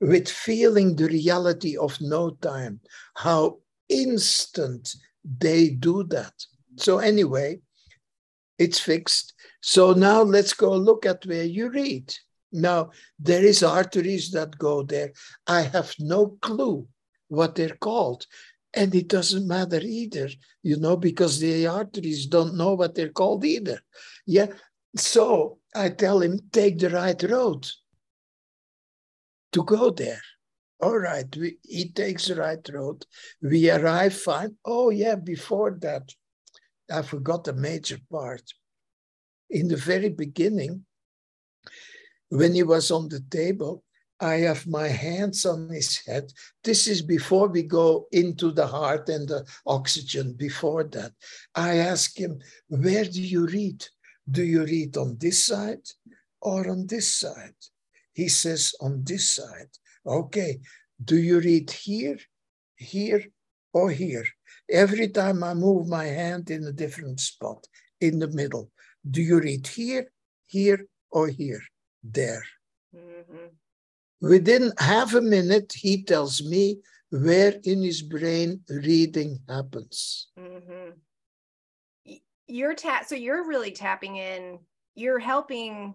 with 0.00 0.28
feeling 0.28 0.96
the 0.96 1.08
reality 1.08 1.76
of 1.76 2.00
no 2.00 2.30
time, 2.30 2.80
how 3.16 3.58
instant 3.88 4.94
they 5.24 5.70
do 5.70 6.04
that. 6.04 6.32
So, 6.76 6.98
anyway, 6.98 7.60
it's 8.58 8.78
fixed. 8.78 9.34
So 9.60 9.92
now 9.92 10.22
let's 10.22 10.54
go 10.54 10.74
look 10.74 11.04
at 11.04 11.26
where 11.26 11.44
you 11.44 11.70
read. 11.70 12.14
Now, 12.52 12.90
there 13.18 13.44
is 13.44 13.62
arteries 13.62 14.30
that 14.30 14.56
go 14.56 14.82
there. 14.82 15.12
I 15.46 15.62
have 15.62 15.94
no 15.98 16.38
clue 16.40 16.86
what 17.28 17.54
they're 17.54 17.76
called. 17.76 18.26
And 18.74 18.94
it 18.94 19.08
doesn't 19.08 19.46
matter 19.46 19.80
either, 19.80 20.28
you 20.62 20.76
know, 20.78 20.96
because 20.96 21.40
the 21.40 21.66
arteries 21.66 22.26
don't 22.26 22.56
know 22.56 22.74
what 22.74 22.94
they're 22.94 23.08
called 23.08 23.44
either. 23.44 23.80
Yeah. 24.26 24.48
So 24.96 25.58
I 25.74 25.90
tell 25.90 26.20
him, 26.20 26.40
take 26.52 26.78
the 26.78 26.90
right 26.90 27.22
road 27.22 27.66
to 29.52 29.64
go 29.64 29.90
there. 29.90 30.20
All 30.80 30.98
right. 30.98 31.34
We, 31.36 31.58
he 31.62 31.88
takes 31.90 32.26
the 32.26 32.36
right 32.36 32.68
road. 32.72 33.04
We 33.42 33.70
arrive 33.70 34.14
fine. 34.14 34.56
Oh, 34.64 34.90
yeah. 34.90 35.16
Before 35.16 35.76
that, 35.80 36.12
I 36.90 37.02
forgot 37.02 37.48
a 37.48 37.52
major 37.52 37.98
part. 38.10 38.42
In 39.50 39.68
the 39.68 39.76
very 39.76 40.10
beginning, 40.10 40.84
when 42.28 42.54
he 42.54 42.62
was 42.62 42.90
on 42.90 43.08
the 43.08 43.20
table, 43.30 43.82
I 44.20 44.36
have 44.38 44.66
my 44.66 44.88
hands 44.88 45.46
on 45.46 45.68
his 45.68 45.98
head. 46.04 46.32
This 46.64 46.88
is 46.88 47.02
before 47.02 47.48
we 47.48 47.62
go 47.62 48.08
into 48.10 48.50
the 48.50 48.66
heart 48.66 49.08
and 49.08 49.28
the 49.28 49.46
oxygen. 49.66 50.32
Before 50.32 50.84
that, 50.84 51.12
I 51.54 51.76
ask 51.76 52.18
him, 52.18 52.40
Where 52.68 53.04
do 53.04 53.22
you 53.22 53.46
read? 53.46 53.86
Do 54.30 54.42
you 54.42 54.64
read 54.64 54.96
on 54.96 55.16
this 55.18 55.44
side 55.44 55.86
or 56.40 56.68
on 56.68 56.86
this 56.86 57.08
side? 57.14 57.54
He 58.12 58.28
says, 58.28 58.74
On 58.80 59.02
this 59.04 59.30
side. 59.30 59.70
Okay, 60.04 60.60
Do 61.04 61.16
you 61.16 61.38
read 61.38 61.70
here, 61.70 62.18
here, 62.76 63.24
or 63.72 63.90
here? 63.90 64.26
Every 64.68 65.08
time 65.08 65.44
I 65.44 65.54
move 65.54 65.86
my 65.86 66.06
hand 66.06 66.50
in 66.50 66.64
a 66.64 66.72
different 66.72 67.20
spot 67.20 67.66
in 68.00 68.18
the 68.18 68.28
middle, 68.28 68.70
do 69.08 69.22
you 69.22 69.38
read 69.40 69.66
here, 69.66 70.10
here, 70.46 70.86
or 71.10 71.28
here? 71.28 71.62
There. 72.02 72.44
Mm-hmm. 72.94 73.46
Within 74.20 74.72
half 74.78 75.14
a 75.14 75.20
minute, 75.20 75.72
he 75.72 76.02
tells 76.02 76.42
me 76.42 76.78
where 77.10 77.54
in 77.64 77.82
his 77.82 78.02
brain 78.02 78.60
reading 78.68 79.38
happens. 79.48 80.28
Mm-hmm. 80.38 80.90
You're 82.46 82.74
tap 82.74 83.06
so 83.06 83.14
you're 83.14 83.46
really 83.46 83.70
tapping 83.70 84.16
in. 84.16 84.58
You're 84.94 85.18
helping 85.18 85.94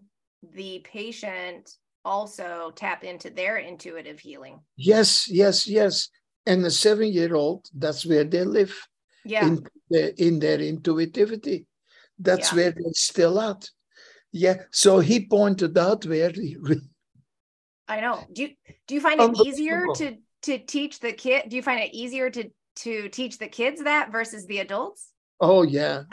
the 0.53 0.80
patient 0.84 1.69
also 2.05 2.71
tap 2.76 3.03
into 3.03 3.30
their 3.30 3.57
intuitive 3.57 4.19
healing. 4.19 4.61
Yes, 4.76 5.28
yes, 5.30 5.67
yes. 5.67 6.09
And 6.45 6.63
the 6.63 6.71
seven-year-old, 6.71 7.69
that's 7.74 8.05
where 8.05 8.24
they 8.24 8.43
live. 8.43 8.76
Yeah. 9.26 9.47
In, 9.47 9.67
in 10.17 10.39
their 10.39 10.59
intuitivity. 10.59 11.65
That's 12.19 12.51
yeah. 12.51 12.55
where 12.55 12.71
they're 12.71 12.93
still 12.93 13.39
at. 13.39 13.69
Yeah. 14.32 14.63
So 14.71 14.99
he 14.99 15.28
pointed 15.28 15.78
out 15.78 16.05
where. 16.05 16.34
I 17.88 17.99
know. 18.01 18.23
Do 18.31 18.43
you 18.43 18.49
do 18.88 18.95
you 18.95 19.01
find 19.01 19.19
it 19.19 19.45
easier 19.45 19.86
to 19.95 20.17
to 20.43 20.57
teach 20.59 20.99
the 20.99 21.13
kid? 21.13 21.49
Do 21.49 21.55
you 21.55 21.61
find 21.63 21.79
it 21.81 21.93
easier 21.93 22.29
to 22.29 22.49
to 22.77 23.09
teach 23.09 23.38
the 23.38 23.47
kids 23.47 23.84
that 23.84 24.11
versus 24.11 24.45
the 24.45 24.59
adults? 24.59 25.11
Oh 25.39 25.63
yeah. 25.63 26.03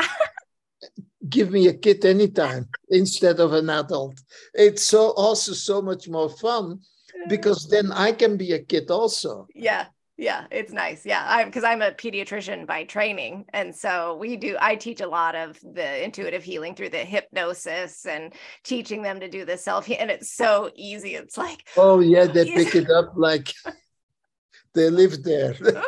Give 1.29 1.51
me 1.51 1.69
a 1.69 1.75
kid 1.75 2.05
anytime 2.05 2.69
instead 2.89 3.41
of 3.41 3.53
an 3.53 3.71
adult. 3.71 4.21
It's 4.55 4.83
so 4.83 5.11
also 5.11 5.53
so 5.53 5.81
much 5.83 6.09
more 6.09 6.29
fun 6.29 6.81
because 7.29 7.69
then 7.69 7.93
I 7.93 8.13
can 8.13 8.37
be 8.37 8.53
a 8.53 8.59
kid 8.59 8.91
also. 8.91 9.47
Yeah, 9.55 9.87
yeah 10.21 10.45
it's 10.51 10.71
nice. 10.71 11.07
Yeah 11.07 11.25
i 11.27 11.45
because 11.45 11.65
i'm 11.65 11.81
a 11.81 11.93
pediatrician 11.93 12.67
by 12.67 12.85
training 12.85 13.47
and 13.55 13.75
so 13.75 14.17
we 14.17 14.37
do 14.37 14.57
i 14.61 14.77
teach 14.77 15.01
a 15.01 15.09
lot 15.09 15.35
of 15.35 15.59
the 15.63 16.05
intuitive 16.05 16.45
healing 16.45 16.75
through 16.75 16.91
the 16.91 16.99
hypnosis 16.99 18.05
and 18.05 18.35
teaching 18.63 19.03
them 19.03 19.19
to 19.21 19.29
do 19.29 19.47
the 19.47 19.57
self 19.57 19.91
and 19.91 20.11
it's 20.11 20.31
so 20.31 20.71
easy. 20.77 21.15
It's 21.15 21.39
like 21.39 21.67
oh 21.77 22.01
yeah 22.01 22.27
they 22.27 22.45
pick 22.45 22.75
it 22.75 22.91
up 22.91 23.13
like 23.17 23.53
they 24.75 24.91
live 24.91 25.23
there. 25.25 25.57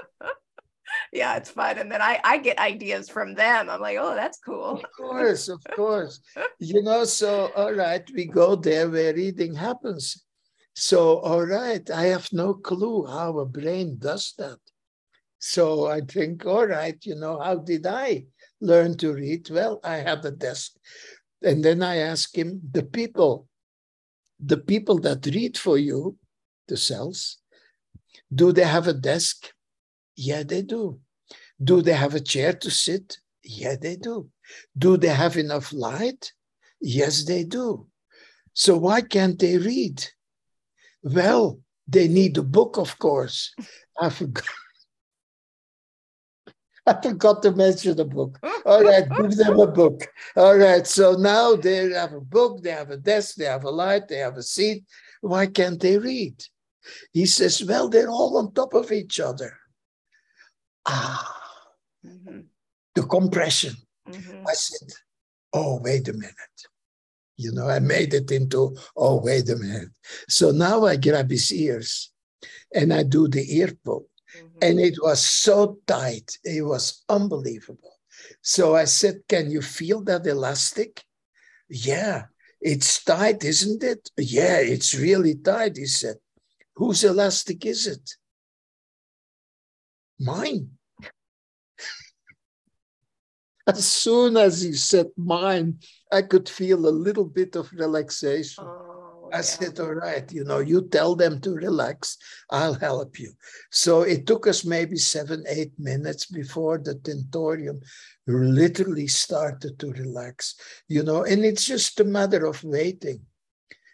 Yeah 1.15 1.37
it's 1.37 1.51
fun 1.51 1.77
and 1.77 1.93
then 1.93 2.01
i 2.01 2.21
i 2.25 2.39
get 2.39 2.59
ideas 2.59 3.11
from 3.11 3.35
them. 3.35 3.69
I'm 3.69 3.81
like 3.83 3.99
oh 4.01 4.15
that's 4.15 4.39
cool. 4.39 4.77
Of 4.77 4.85
course 4.97 5.49
of 5.49 5.63
course. 5.77 6.21
You 6.59 6.83
know 6.83 7.05
so 7.05 7.51
all 7.55 7.75
right 7.75 8.03
we 8.15 8.25
go 8.27 8.57
there 8.57 8.89
where 8.89 9.13
reading 9.13 9.55
happens 9.55 10.23
so, 10.75 11.19
all 11.19 11.45
right, 11.45 11.89
I 11.91 12.05
have 12.05 12.33
no 12.33 12.55
clue 12.55 13.07
how 13.07 13.39
a 13.39 13.47
brain 13.47 13.99
does 13.99 14.35
that. 14.39 14.59
So 15.39 15.87
I 15.87 16.01
think, 16.01 16.47
all 16.47 16.67
right, 16.67 16.97
you 17.05 17.17
know, 17.17 17.41
how 17.41 17.57
did 17.57 17.87
I 17.87 18.27
learn 18.61 18.97
to 18.99 19.13
read? 19.13 19.51
Well, 19.51 19.81
I 19.83 19.97
have 19.97 20.25
a 20.25 20.31
desk. 20.31 20.73
And 21.43 21.65
then 21.65 21.83
I 21.83 21.97
ask 21.97 22.37
him, 22.37 22.61
the 22.71 22.85
people, 22.85 23.49
the 24.39 24.57
people 24.57 24.99
that 25.01 25.27
read 25.27 25.59
for 25.59 25.77
you, 25.79 26.17
the 26.69 26.77
cells, 26.77 27.39
do 28.33 28.53
they 28.53 28.65
have 28.65 28.87
a 28.87 28.95
desk? 28.95 29.53
Yeah, 30.17 30.43
they 30.45 30.63
do. 30.63 31.01
Do 31.63 31.83
they 31.83 31.95
have 31.95 32.15
a 32.15 32.21
chair 32.21 32.53
to 32.53 32.71
sit? 32.71 33.19
Yeah, 33.43 33.77
they 33.81 33.97
do. 33.97 34.31
Do 34.79 34.97
they 34.97 35.09
have 35.09 35.37
enough 35.37 35.73
light? 35.73 36.33
Yes, 36.81 37.25
they 37.25 37.45
do. 37.45 37.89
So 38.55 38.77
why 38.77 39.01
can't 39.01 39.39
they 39.39 39.59
read? 39.59 40.05
Well, 41.03 41.61
they 41.89 42.09
need 42.09 42.39
a 42.39 42.43
book, 42.43 42.79
of 42.79 42.99
course. 42.99 43.55
I 44.01 44.11
forgot. 44.11 44.45
I 46.87 47.01
forgot 47.01 47.43
to 47.43 47.53
mention 47.53 47.97
the 47.97 48.05
book. 48.05 48.39
All 48.67 48.83
right, 48.83 49.09
give 49.09 49.37
them 49.37 49.61
a 49.61 49.69
book. 49.69 50.09
All 50.37 50.57
right, 50.57 50.87
so 50.87 51.13
now 51.13 51.55
they 51.55 51.91
have 51.91 52.13
a 52.13 52.21
book, 52.21 52.63
they 52.63 52.71
have 52.71 52.91
a 52.91 52.97
desk, 52.97 53.37
they 53.37 53.45
have 53.45 53.65
a 53.65 53.71
light, 53.71 54.09
they 54.09 54.19
have 54.19 54.37
a 54.37 54.43
seat. 54.43 54.85
Why 55.21 55.47
can't 55.47 55.79
they 55.79 55.99
read? 55.99 56.43
He 57.13 57.27
says, 57.27 57.65
Well, 57.65 57.89
they're 57.89 58.11
all 58.11 58.37
on 58.39 58.53
top 58.53 58.75
of 58.75 58.91
each 58.91 59.21
other. 59.21 59.57
Ah, 60.87 61.41
mm-hmm. 62.05 62.41
the 62.95 63.03
compression. 63.03 63.75
Mm-hmm. 64.09 64.45
I 64.49 64.55
said, 64.55 64.89
Oh, 65.53 65.81
wait 65.81 66.09
a 66.09 66.13
minute. 66.13 66.35
You 67.37 67.53
know, 67.53 67.69
I 67.69 67.79
made 67.79 68.15
it 68.15 68.31
into, 68.31 68.77
oh, 68.97 69.21
wait 69.23 69.49
a 69.49 69.57
minute. 69.57 69.89
So 70.29 70.51
now 70.51 70.85
I 70.85 70.97
grab 70.97 71.31
his 71.31 71.53
ears 71.53 72.13
and 72.75 72.93
I 72.93 73.03
do 73.03 73.29
the 73.29 73.45
ear 73.57 73.73
pull. 73.85 74.09
Mm-hmm. 74.37 74.59
And 74.63 74.81
it 74.81 74.97
was 75.03 75.25
so 75.25 75.79
tight. 75.87 76.39
It 76.45 76.63
was 76.63 77.05
unbelievable. 77.09 77.99
So 78.41 78.77
I 78.77 78.85
said, 78.85 79.23
Can 79.29 79.51
you 79.51 79.63
feel 79.63 80.03
that 80.05 80.27
elastic? 80.27 81.03
Yeah, 81.69 82.25
it's 82.61 83.03
tight, 83.05 83.45
isn't 83.45 83.83
it? 83.83 84.11
Yeah, 84.17 84.59
it's 84.59 84.95
really 84.95 85.35
tight, 85.35 85.77
he 85.77 85.87
said. 85.87 86.17
Whose 86.77 87.05
elastic 87.05 87.67
is 87.67 87.87
it? 87.87 88.11
Mine. 90.19 90.71
As 93.67 93.87
soon 93.87 94.37
as 94.37 94.63
he 94.63 94.73
said 94.73 95.07
mine, 95.17 95.79
I 96.11 96.23
could 96.23 96.49
feel 96.49 96.87
a 96.87 96.91
little 96.91 97.25
bit 97.25 97.57
of 97.57 97.73
relaxation. 97.73 98.65
Oh, 98.67 99.31
I 99.33 99.37
yeah. 99.37 99.43
said, 99.43 99.81
All 99.81 99.95
right, 99.95 100.31
you 100.33 100.45
know, 100.45 100.59
you 100.59 100.89
tell 100.89 101.15
them 101.15 101.41
to 101.41 101.55
relax, 101.55 102.19
I'll 102.51 102.75
help 102.75 103.19
you. 103.19 103.33
So 103.71 104.03
it 104.03 104.27
took 104.27 104.47
us 104.47 104.65
maybe 104.65 104.97
seven, 104.97 105.45
eight 105.49 105.73
minutes 105.79 106.27
before 106.27 106.79
the 106.79 106.97
tentorium 106.97 107.81
literally 108.27 109.07
started 109.07 109.79
to 109.79 109.93
relax, 109.93 110.55
you 110.89 111.03
know, 111.03 111.25
and 111.25 111.45
it's 111.45 111.65
just 111.65 112.01
a 112.01 112.05
matter 112.05 112.47
of 112.47 112.63
waiting. 112.63 113.21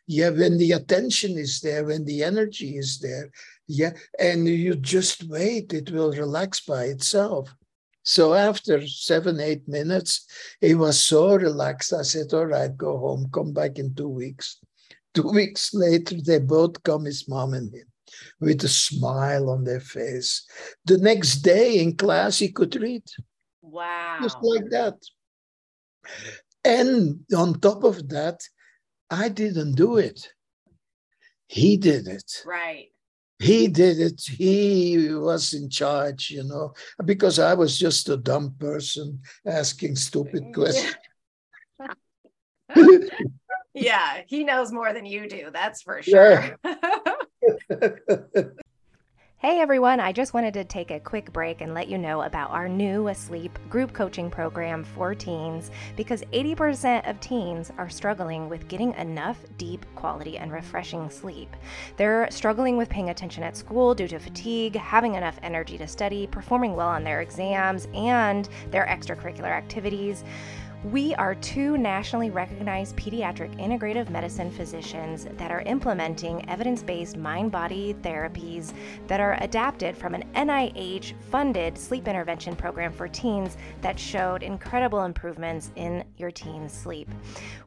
Yeah, 0.07 0.31
when 0.31 0.57
the 0.57 0.73
attention 0.73 1.37
is 1.37 1.61
there, 1.61 1.85
when 1.85 2.07
the 2.07 2.25
energy 2.25 2.79
is 2.79 2.99
there, 2.99 3.31
yeah, 3.67 3.93
and 4.19 4.49
you 4.49 4.75
just 4.75 5.25
wait, 5.25 5.75
it 5.75 5.91
will 5.91 6.13
relax 6.13 6.61
by 6.61 6.85
itself. 6.85 7.55
So 8.09 8.33
after 8.33 8.87
seven, 8.87 9.39
eight 9.39 9.69
minutes, 9.69 10.27
he 10.63 10.75
was 10.75 10.99
so 10.99 11.35
relaxed. 11.35 11.93
I 11.93 12.01
said, 12.01 12.33
All 12.33 12.47
right, 12.47 12.75
go 12.75 12.97
home, 12.97 13.29
come 13.35 13.53
back 13.53 13.79
in 13.79 13.95
two 13.95 14.09
weeks. 14.09 14.61
Two 15.13 15.29
weeks 15.39 15.75
later, 15.75 16.17
they 16.19 16.39
both 16.39 16.83
come, 16.85 17.05
his 17.05 17.29
mom 17.29 17.53
and 17.53 17.71
him, 17.71 17.87
with 18.41 18.65
a 18.65 18.69
smile 18.69 19.51
on 19.51 19.63
their 19.63 19.81
face. 19.81 20.49
The 20.87 20.97
next 20.97 21.43
day 21.43 21.81
in 21.81 21.99
class, 21.99 22.39
he 22.39 22.51
could 22.51 22.75
read. 22.77 23.05
Wow. 23.61 24.21
Just 24.23 24.39
like 24.41 24.71
that. 24.71 24.97
And 26.65 27.21
on 27.37 27.61
top 27.61 27.85
of 27.85 28.09
that, 28.09 28.41
I 29.11 29.29
didn't 29.29 29.75
do 29.75 29.99
it. 29.99 30.33
He 31.47 31.77
did 31.77 32.09
it. 32.09 32.43
Right 32.47 32.89
he 33.39 33.69
did 33.69 34.01
it. 34.01 34.21
He 34.23 35.09
was 35.11 35.55
in 35.55 35.71
charge 35.71 36.31
you 36.31 36.45
know 36.45 36.75
because 37.05 37.39
i 37.39 37.55
was 37.55 37.79
just 37.79 38.09
a 38.09 38.17
dumb 38.17 38.55
person 38.59 39.21
asking 39.47 39.97
stupid 39.97 40.45
questions. 40.55 40.95
Yeah 43.75 44.23
he 44.27 44.43
knows 44.43 44.73
more 44.73 44.93
than 44.93 45.07
you 45.07 45.29
do 45.29 45.51
that's 45.53 45.83
for 45.83 46.03
sure. 46.03 46.59
yeah. 46.65 48.43
Hey 49.41 49.61
everyone, 49.61 50.01
I 50.01 50.11
just 50.11 50.35
wanted 50.35 50.55
to 50.55 50.65
take 50.65 50.91
a 50.91 50.99
quick 50.99 51.33
break 51.33 51.61
and 51.61 51.73
let 51.73 51.87
you 51.87 51.97
know 51.97 52.23
about 52.23 52.51
our 52.51 52.69
new 52.69 53.07
Asleep 53.07 53.57
group 53.71 53.93
coaching 53.93 54.33
program 54.33 54.83
for 54.83 55.15
teens 55.15 55.71
because 55.95 56.23
80% 56.33 57.09
of 57.09 57.21
teens 57.21 57.71
are 57.79 57.89
struggling 57.89 58.49
with 58.49 58.67
getting 58.67 58.95
enough 58.95 59.39
deep, 59.57 59.87
quality, 59.95 60.39
and 60.39 60.51
refreshing 60.51 61.09
sleep. 61.09 61.55
They're 61.97 62.29
struggling 62.33 62.77
with 62.77 62.89
paying 62.89 63.11
attention 63.11 63.45
at 63.45 63.57
school 63.57 63.95
due 63.95 64.09
to 64.09 64.19
fatigue, 64.19 64.75
having 64.75 65.15
enough 65.15 65.39
energy 65.45 65.79
to 65.79 65.87
study, 65.87 66.27
performing 66.27 66.75
well 66.75 66.89
on 66.89 67.05
their 67.05 67.21
exams, 67.21 67.87
and 67.95 68.49
their 68.73 68.87
extracurricular 68.87 69.53
activities. 69.53 70.25
We 70.85 71.13
are 71.17 71.35
two 71.35 71.77
nationally 71.77 72.31
recognized 72.31 72.95
pediatric 72.95 73.59
integrative 73.59 74.11
medicine 74.11 74.49
physicians 74.49 75.27
that 75.37 75.51
are 75.51 75.63
implementing 75.63 76.49
evidence 76.49 76.85
based 76.85 77.17
mind 77.17 77.51
body 77.51 77.95
therapies 77.95 78.73
that 79.09 79.19
are 79.19 79.37
adapted 79.41 79.97
from 79.97 80.15
an 80.15 80.23
NIH 80.37 81.15
funded 81.33 81.77
sleep 81.77 82.07
intervention 82.07 82.55
program 82.55 82.93
for 82.93 83.09
teens 83.09 83.57
that 83.81 83.99
showed 83.99 84.45
incredible 84.45 85.03
improvements 85.03 85.73
in 85.75 86.05
your 86.17 86.31
teen's 86.31 86.73
sleep. 86.73 87.11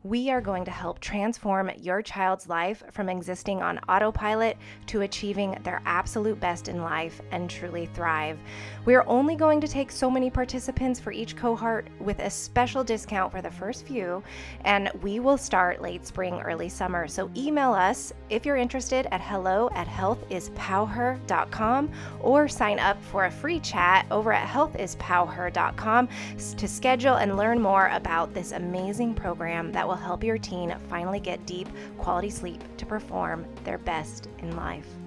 We 0.03 0.32
are 0.32 0.41
going 0.41 0.64
to 0.64 0.72
help 0.72 0.99
transform 0.99 1.70
your 1.78 2.01
child's 2.01 2.47
life 2.47 2.82
from 2.91 3.09
existing 3.09 3.62
on 3.62 3.80
autopilot 3.89 4.55
to 4.88 5.01
achieving 5.01 5.57
their 5.64 5.82
absolute 5.86 6.39
best 6.39 6.70
in 6.70 6.82
life 6.82 7.22
and 7.32 7.49
truly 7.49 7.88
thrive. 7.88 8.39
We 8.86 8.95
are 8.95 9.05
only 9.05 9.36
going 9.36 9.59
to 9.59 9.68
take 9.68 9.91
so 9.91 10.09
many 10.09 10.30
participants 10.30 10.97
for 10.97 11.12
each 11.12 11.36
cohort 11.36 11.89
with 11.99 12.20
a 12.20 12.30
special 12.30 12.86
discount 12.86 13.01
discount 13.02 13.32
for 13.32 13.41
the 13.41 13.49
first 13.49 13.88
few, 13.88 14.22
and 14.64 14.91
we 15.02 15.20
will 15.20 15.38
start 15.38 15.82
late 15.82 16.06
spring, 16.06 16.39
early 16.41 16.70
summer. 16.70 17.08
So 17.08 17.32
email 17.36 17.74
us 17.74 18.14
if 18.30 18.45
you're 18.45 18.58
interested 18.58 19.08
at 19.12 19.22
hello 19.22 19.72
at 19.74 19.88
healthispowher.com 19.88 21.91
or 22.22 22.47
sign 22.47 22.78
up 22.78 23.04
for 23.06 23.26
a 23.26 23.32
free 23.32 23.60
chat 23.60 24.06
over 24.12 24.32
at 24.32 24.47
healthispowher.com 24.47 26.10
to 26.58 26.68
schedule 26.68 27.16
and 27.16 27.38
learn 27.38 27.60
more 27.60 27.88
about 27.88 28.36
this 28.36 28.52
amazing 28.52 29.16
program 29.16 29.72
that 29.72 29.88
will 29.88 29.95
help 29.95 30.24
your 30.24 30.38
teen 30.38 30.76
finally 30.88 31.20
get 31.20 31.43
deep, 31.47 31.70
quality 31.97 32.30
sleep 32.30 32.62
to 32.78 32.86
perform 32.86 33.47
their 33.64 33.80
best 33.80 34.30
in 34.39 34.56
life 34.56 35.01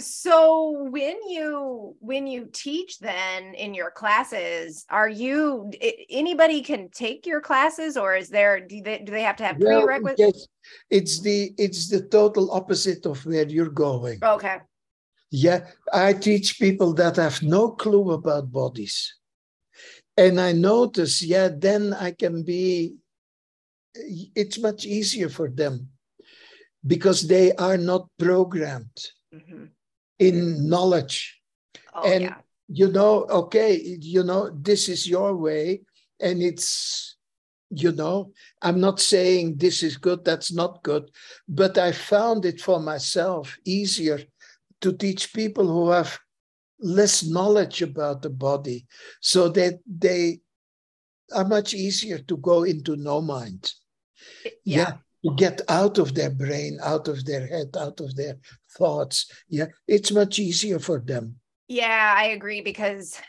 so 0.00 0.88
when 0.90 1.16
you 1.28 1.96
when 2.00 2.26
you 2.26 2.48
teach 2.52 2.98
then 2.98 3.54
in 3.54 3.74
your 3.74 3.90
classes 3.90 4.84
are 4.90 5.08
you 5.08 5.70
anybody 6.10 6.62
can 6.62 6.88
take 6.90 7.26
your 7.26 7.40
classes 7.40 7.96
or 7.96 8.14
is 8.14 8.28
there 8.28 8.60
do 8.60 8.82
they, 8.82 8.98
do 8.98 9.12
they 9.12 9.22
have 9.22 9.36
to 9.36 9.44
have 9.44 9.56
well, 9.58 9.82
prerequisites? 9.82 10.20
yes. 10.20 10.46
it's 10.90 11.20
the 11.20 11.52
it's 11.58 11.88
the 11.88 12.02
total 12.02 12.50
opposite 12.52 13.06
of 13.06 13.24
where 13.26 13.46
you're 13.46 13.70
going. 13.70 14.18
Okay. 14.22 14.58
Yeah 15.30 15.66
i 15.92 16.12
teach 16.12 16.58
people 16.58 16.92
that 16.94 17.16
have 17.16 17.42
no 17.42 17.70
clue 17.70 18.12
about 18.12 18.52
bodies. 18.52 19.14
And 20.16 20.40
i 20.40 20.52
notice 20.52 21.22
yeah 21.22 21.48
then 21.48 21.94
i 21.94 22.10
can 22.12 22.42
be 22.42 22.94
it's 23.94 24.58
much 24.58 24.84
easier 24.86 25.28
for 25.28 25.48
them 25.48 25.88
because 26.86 27.26
they 27.26 27.52
are 27.54 27.76
not 27.76 28.08
programmed. 28.18 28.98
Mm-hmm 29.34 29.64
in 30.18 30.68
knowledge. 30.68 31.40
Oh, 31.94 32.10
and 32.10 32.24
yeah. 32.24 32.36
you 32.68 32.88
know, 32.88 33.24
okay, 33.30 33.80
you 34.00 34.22
know, 34.22 34.50
this 34.50 34.88
is 34.88 35.08
your 35.08 35.36
way, 35.36 35.82
and 36.20 36.42
it's 36.42 37.16
you 37.70 37.92
know 37.92 38.32
i'm 38.62 38.80
not 38.80 38.98
saying 38.98 39.56
this 39.56 39.82
is 39.82 39.98
good 39.98 40.24
that's 40.24 40.52
not 40.52 40.82
good 40.82 41.10
but 41.48 41.76
i 41.76 41.92
found 41.92 42.44
it 42.46 42.60
for 42.60 42.80
myself 42.80 43.58
easier 43.64 44.18
to 44.80 44.92
teach 44.92 45.34
people 45.34 45.66
who 45.66 45.90
have 45.90 46.18
less 46.80 47.24
knowledge 47.24 47.82
about 47.82 48.22
the 48.22 48.30
body 48.30 48.86
so 49.20 49.48
that 49.48 49.78
they 49.86 50.40
are 51.34 51.44
much 51.44 51.74
easier 51.74 52.18
to 52.18 52.36
go 52.38 52.62
into 52.62 52.96
no 52.96 53.20
mind 53.20 53.72
yeah. 54.64 54.78
yeah 54.78 54.92
to 55.24 55.34
get 55.34 55.60
out 55.68 55.98
of 55.98 56.14
their 56.14 56.30
brain, 56.30 56.78
out 56.82 57.08
of 57.08 57.24
their 57.24 57.46
head, 57.46 57.76
out 57.78 58.00
of 58.00 58.14
their 58.16 58.36
thoughts. 58.76 59.30
Yeah, 59.48 59.66
it's 59.86 60.12
much 60.12 60.38
easier 60.38 60.78
for 60.78 61.00
them. 61.00 61.36
Yeah, 61.70 62.14
I 62.16 62.28
agree 62.28 62.62
because 62.62 63.20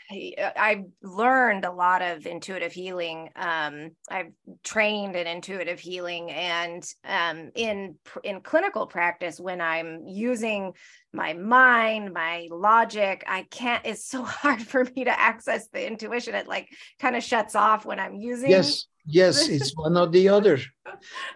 I've 0.56 0.84
learned 1.02 1.66
a 1.66 1.70
lot 1.70 2.00
of 2.00 2.24
intuitive 2.24 2.72
healing. 2.72 3.28
Um, 3.36 3.90
I've 4.10 4.32
trained 4.64 5.14
in 5.14 5.26
intuitive 5.26 5.78
healing, 5.78 6.30
and 6.30 6.82
um, 7.04 7.50
in 7.54 7.96
in 8.24 8.40
clinical 8.40 8.86
practice, 8.86 9.38
when 9.38 9.60
I'm 9.60 10.06
using 10.06 10.72
my 11.12 11.34
mind, 11.34 12.14
my 12.14 12.48
logic, 12.50 13.24
I 13.26 13.42
can't. 13.50 13.84
It's 13.84 14.06
so 14.06 14.22
hard 14.24 14.62
for 14.62 14.84
me 14.84 15.04
to 15.04 15.20
access 15.20 15.68
the 15.68 15.86
intuition. 15.86 16.34
It 16.34 16.48
like 16.48 16.70
kind 16.98 17.16
of 17.16 17.22
shuts 17.22 17.54
off 17.54 17.84
when 17.84 18.00
I'm 18.00 18.14
using. 18.14 18.48
Yes, 18.48 18.86
yes, 19.06 19.48
it's 19.48 19.72
one 19.76 19.96
or 19.96 20.08
the 20.08 20.28
other, 20.28 20.58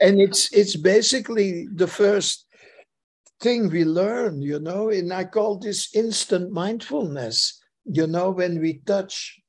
and 0.00 0.20
it's 0.20 0.52
it's 0.52 0.76
basically 0.76 1.66
the 1.74 1.86
first 1.86 2.46
thing 3.40 3.68
we 3.68 3.84
learn, 3.84 4.42
you 4.42 4.58
know, 4.58 4.90
and 4.90 5.12
I 5.12 5.24
call 5.24 5.58
this 5.58 5.94
instant 5.94 6.50
mindfulness, 6.50 7.60
you 7.84 8.06
know, 8.06 8.30
when 8.30 8.60
we 8.60 8.80
touch. 8.86 9.40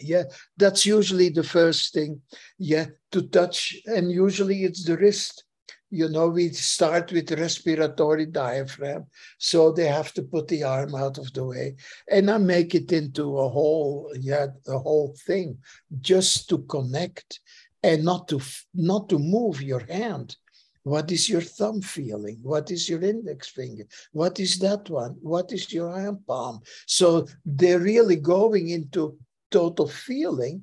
Yeah, 0.00 0.24
that's 0.56 0.84
usually 0.84 1.28
the 1.28 1.44
first 1.44 1.94
thing. 1.94 2.20
Yeah, 2.58 2.86
to 3.12 3.22
touch, 3.22 3.76
and 3.86 4.10
usually 4.10 4.64
it's 4.64 4.84
the 4.84 4.96
wrist. 4.96 5.44
You 5.90 6.08
know, 6.08 6.28
we 6.28 6.48
start 6.50 7.12
with 7.12 7.30
respiratory 7.30 8.26
diaphragm, 8.26 9.06
so 9.38 9.70
they 9.70 9.86
have 9.86 10.12
to 10.14 10.22
put 10.22 10.48
the 10.48 10.64
arm 10.64 10.94
out 10.94 11.18
of 11.18 11.32
the 11.32 11.44
way, 11.44 11.76
and 12.10 12.30
I 12.30 12.38
make 12.38 12.74
it 12.74 12.90
into 12.90 13.38
a 13.38 13.48
whole, 13.48 14.12
yeah, 14.18 14.46
the 14.64 14.78
whole 14.78 15.14
thing, 15.26 15.58
just 16.00 16.48
to 16.48 16.58
connect, 16.58 17.40
and 17.82 18.04
not 18.04 18.28
to 18.28 18.40
not 18.74 19.08
to 19.10 19.18
move 19.18 19.62
your 19.62 19.84
hand 19.86 20.36
what 20.84 21.10
is 21.10 21.30
your 21.30 21.40
thumb 21.40 21.80
feeling? 21.80 22.38
What 22.42 22.70
is 22.70 22.88
your 22.88 23.02
index 23.02 23.48
finger? 23.48 23.84
What 24.12 24.38
is 24.38 24.58
that 24.58 24.88
one? 24.90 25.16
What 25.22 25.50
is 25.50 25.72
your 25.72 25.90
arm 25.90 26.22
palm? 26.26 26.60
So 26.86 27.26
they're 27.44 27.80
really 27.80 28.16
going 28.16 28.68
into 28.68 29.16
total 29.50 29.88
feeling. 29.88 30.62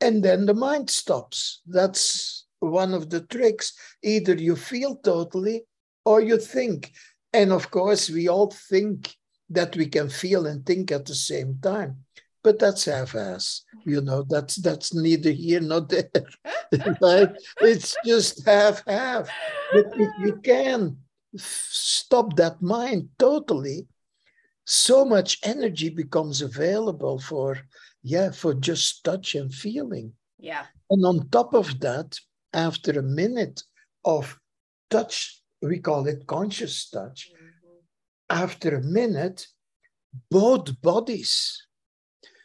And 0.00 0.22
then 0.22 0.46
the 0.46 0.54
mind 0.54 0.88
stops. 0.88 1.60
That's 1.66 2.41
one 2.70 2.94
of 2.94 3.10
the 3.10 3.20
tricks. 3.20 3.72
Either 4.02 4.34
you 4.34 4.56
feel 4.56 4.96
totally 4.96 5.64
or 6.04 6.20
you 6.20 6.38
think. 6.38 6.92
And 7.32 7.52
of 7.52 7.70
course, 7.70 8.10
we 8.10 8.28
all 8.28 8.50
think 8.50 9.14
that 9.50 9.76
we 9.76 9.86
can 9.86 10.08
feel 10.08 10.46
and 10.46 10.64
think 10.64 10.92
at 10.92 11.06
the 11.06 11.14
same 11.14 11.58
time. 11.62 12.04
But 12.42 12.58
that's 12.58 12.86
half-ass 12.86 13.62
you 13.84 14.00
know 14.00 14.24
that's 14.28 14.56
that's 14.56 14.94
neither 14.94 15.30
here 15.30 15.60
nor 15.60 15.80
there 15.80 16.08
right? 17.00 17.30
It's 17.60 17.96
just 18.04 18.46
half-half. 18.46 19.28
But 19.72 19.86
if 19.94 20.10
you 20.20 20.36
can 20.42 20.96
stop 21.36 22.36
that 22.36 22.60
mind 22.62 23.08
totally 23.18 23.86
so 24.64 25.04
much 25.04 25.38
energy 25.42 25.90
becomes 25.90 26.40
available 26.40 27.18
for 27.18 27.58
yeah 28.02 28.30
for 28.30 28.54
just 28.54 29.04
touch 29.04 29.34
and 29.34 29.52
feeling. 29.52 30.12
Yeah. 30.38 30.64
And 30.90 31.04
on 31.04 31.28
top 31.28 31.54
of 31.54 31.78
that 31.80 32.18
after 32.52 32.98
a 32.98 33.02
minute 33.02 33.62
of 34.04 34.38
touch 34.90 35.42
we 35.60 35.78
call 35.78 36.06
it 36.06 36.26
conscious 36.26 36.88
touch 36.90 37.30
mm-hmm. 37.32 38.42
after 38.44 38.76
a 38.76 38.82
minute 38.82 39.46
both 40.30 40.80
bodies 40.82 41.66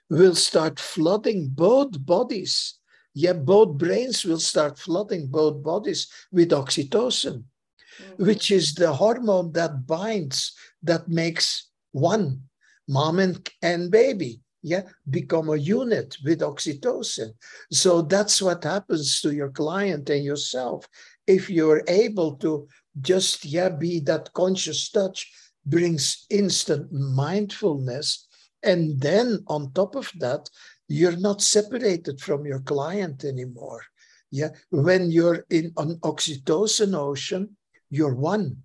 will 0.10 0.36
start 0.36 0.80
flooding 0.80 1.49
both 1.49 2.05
bodies. 2.05 2.80
Yeah, 3.14 3.34
both 3.34 3.78
brains 3.78 4.24
will 4.24 4.39
start 4.39 4.78
flooding 4.78 5.28
both 5.28 5.64
bodies 5.64 6.08
with 6.32 6.51
oxytocin, 6.51 7.43
mm-hmm. 7.43 8.26
which 8.26 8.51
is 8.51 8.76
the 8.76 8.93
hormone 8.93 9.51
that 9.53 9.88
binds, 9.88 10.53
that 10.84 11.08
makes 11.08 11.70
one 11.91 12.43
mom 12.88 13.20
and, 13.20 13.49
and 13.62 13.91
baby 13.91 14.39
yeah 14.62 14.82
become 15.10 15.49
a 15.49 15.55
unit 15.55 16.18
with 16.24 16.39
oxytocin 16.39 17.30
so 17.72 18.01
that's 18.01 18.41
what 18.41 18.64
happens 18.64 19.22
to 19.22 19.34
your 19.34 19.49
client 19.49 20.10
and 20.10 20.24
yourself 20.24 20.88
if 21.28 21.49
you're 21.49 21.84
able 21.88 22.36
to 22.36 22.68
just 23.01 23.45
yeah 23.45 23.70
be 23.70 23.99
that 23.99 24.32
conscious 24.34 24.89
touch 24.89 25.32
brings 25.66 26.26
instant 26.30 26.91
mindfulness 26.91 28.28
and 28.64 28.99
then 28.99 29.43
on 29.47 29.72
top 29.72 29.95
of 29.95 30.12
that, 30.20 30.49
you're 30.88 31.18
not 31.18 31.41
separated 31.41 32.20
from 32.20 32.45
your 32.45 32.60
client 32.60 33.24
anymore. 33.24 33.84
Yeah. 34.32 34.49
When 34.70 35.12
you're 35.12 35.45
in 35.49 35.74
an 35.78 35.99
oxytocin 35.99 36.93
ocean, 36.93 37.55
you're 37.89 38.16
one, 38.16 38.64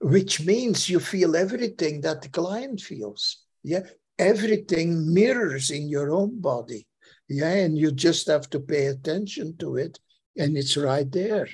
which 0.00 0.44
means 0.44 0.88
you 0.88 0.98
feel 0.98 1.36
everything 1.36 2.00
that 2.02 2.22
the 2.22 2.28
client 2.28 2.80
feels. 2.80 3.44
Yeah. 3.62 3.86
Everything 4.18 5.12
mirrors 5.12 5.70
in 5.70 5.88
your 5.88 6.12
own 6.12 6.40
body. 6.40 6.86
Yeah. 7.28 7.52
And 7.52 7.76
you 7.78 7.92
just 7.92 8.26
have 8.28 8.48
to 8.50 8.60
pay 8.60 8.86
attention 8.86 9.56
to 9.58 9.76
it. 9.76 9.98
And 10.36 10.56
it's 10.56 10.76
right 10.76 11.10
there. 11.10 11.48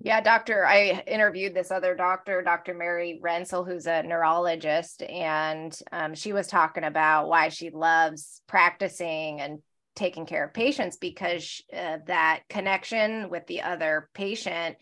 Yeah, 0.00 0.20
doctor, 0.20 0.66
I 0.66 1.02
interviewed 1.06 1.54
this 1.54 1.70
other 1.70 1.94
doctor, 1.94 2.42
Dr. 2.42 2.74
Mary 2.74 3.20
Rensel, 3.24 3.66
who's 3.66 3.86
a 3.86 4.02
neurologist, 4.02 5.02
and 5.02 5.74
um, 5.92 6.14
she 6.14 6.34
was 6.34 6.46
talking 6.46 6.84
about 6.84 7.28
why 7.28 7.48
she 7.48 7.70
loves 7.70 8.42
practicing 8.46 9.40
and 9.40 9.60
taking 9.96 10.26
care 10.26 10.44
of 10.44 10.52
patients 10.52 10.96
because 10.96 11.62
uh, 11.72 11.98
that 12.06 12.42
connection 12.48 13.30
with 13.30 13.46
the 13.46 13.62
other 13.62 14.08
patient 14.14 14.76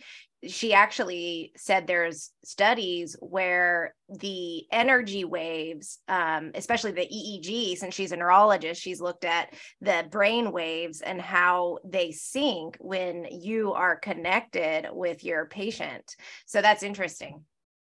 she 0.47 0.74
actually 0.74 1.53
said 1.57 1.86
there's 1.86 2.30
studies 2.45 3.16
where 3.20 3.95
the 4.09 4.64
energy 4.72 5.24
waves, 5.24 5.99
um, 6.09 6.51
especially 6.55 6.93
the 6.93 7.07
EEG, 7.07 7.76
since 7.76 7.95
she's 7.95 8.12
a 8.12 8.16
neurologist, 8.16 8.80
she's 8.80 9.01
looked 9.01 9.24
at 9.24 9.55
the 9.80 10.05
brain 10.11 10.51
waves 10.51 11.01
and 11.01 11.20
how 11.20 11.78
they 11.84 12.11
sync 12.11 12.76
when 12.80 13.26
you 13.30 13.72
are 13.72 13.97
connected 13.97 14.88
with 14.90 15.22
your 15.22 15.47
patient. 15.47 16.16
So 16.47 16.61
that's 16.61 16.82
interesting. 16.82 17.45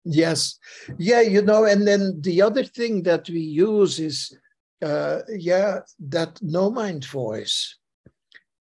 Yes. 0.05 0.59
Yeah, 0.99 1.20
you 1.20 1.42
know, 1.42 1.64
and 1.64 1.86
then 1.86 2.20
the 2.22 2.40
other 2.40 2.64
thing 2.64 3.03
that 3.03 3.28
we 3.28 3.40
use 3.40 3.99
is, 3.99 4.36
uh, 4.80 5.20
yeah, 5.28 5.80
that 6.09 6.38
no 6.40 6.70
mind 6.70 7.05
voice. 7.05 7.77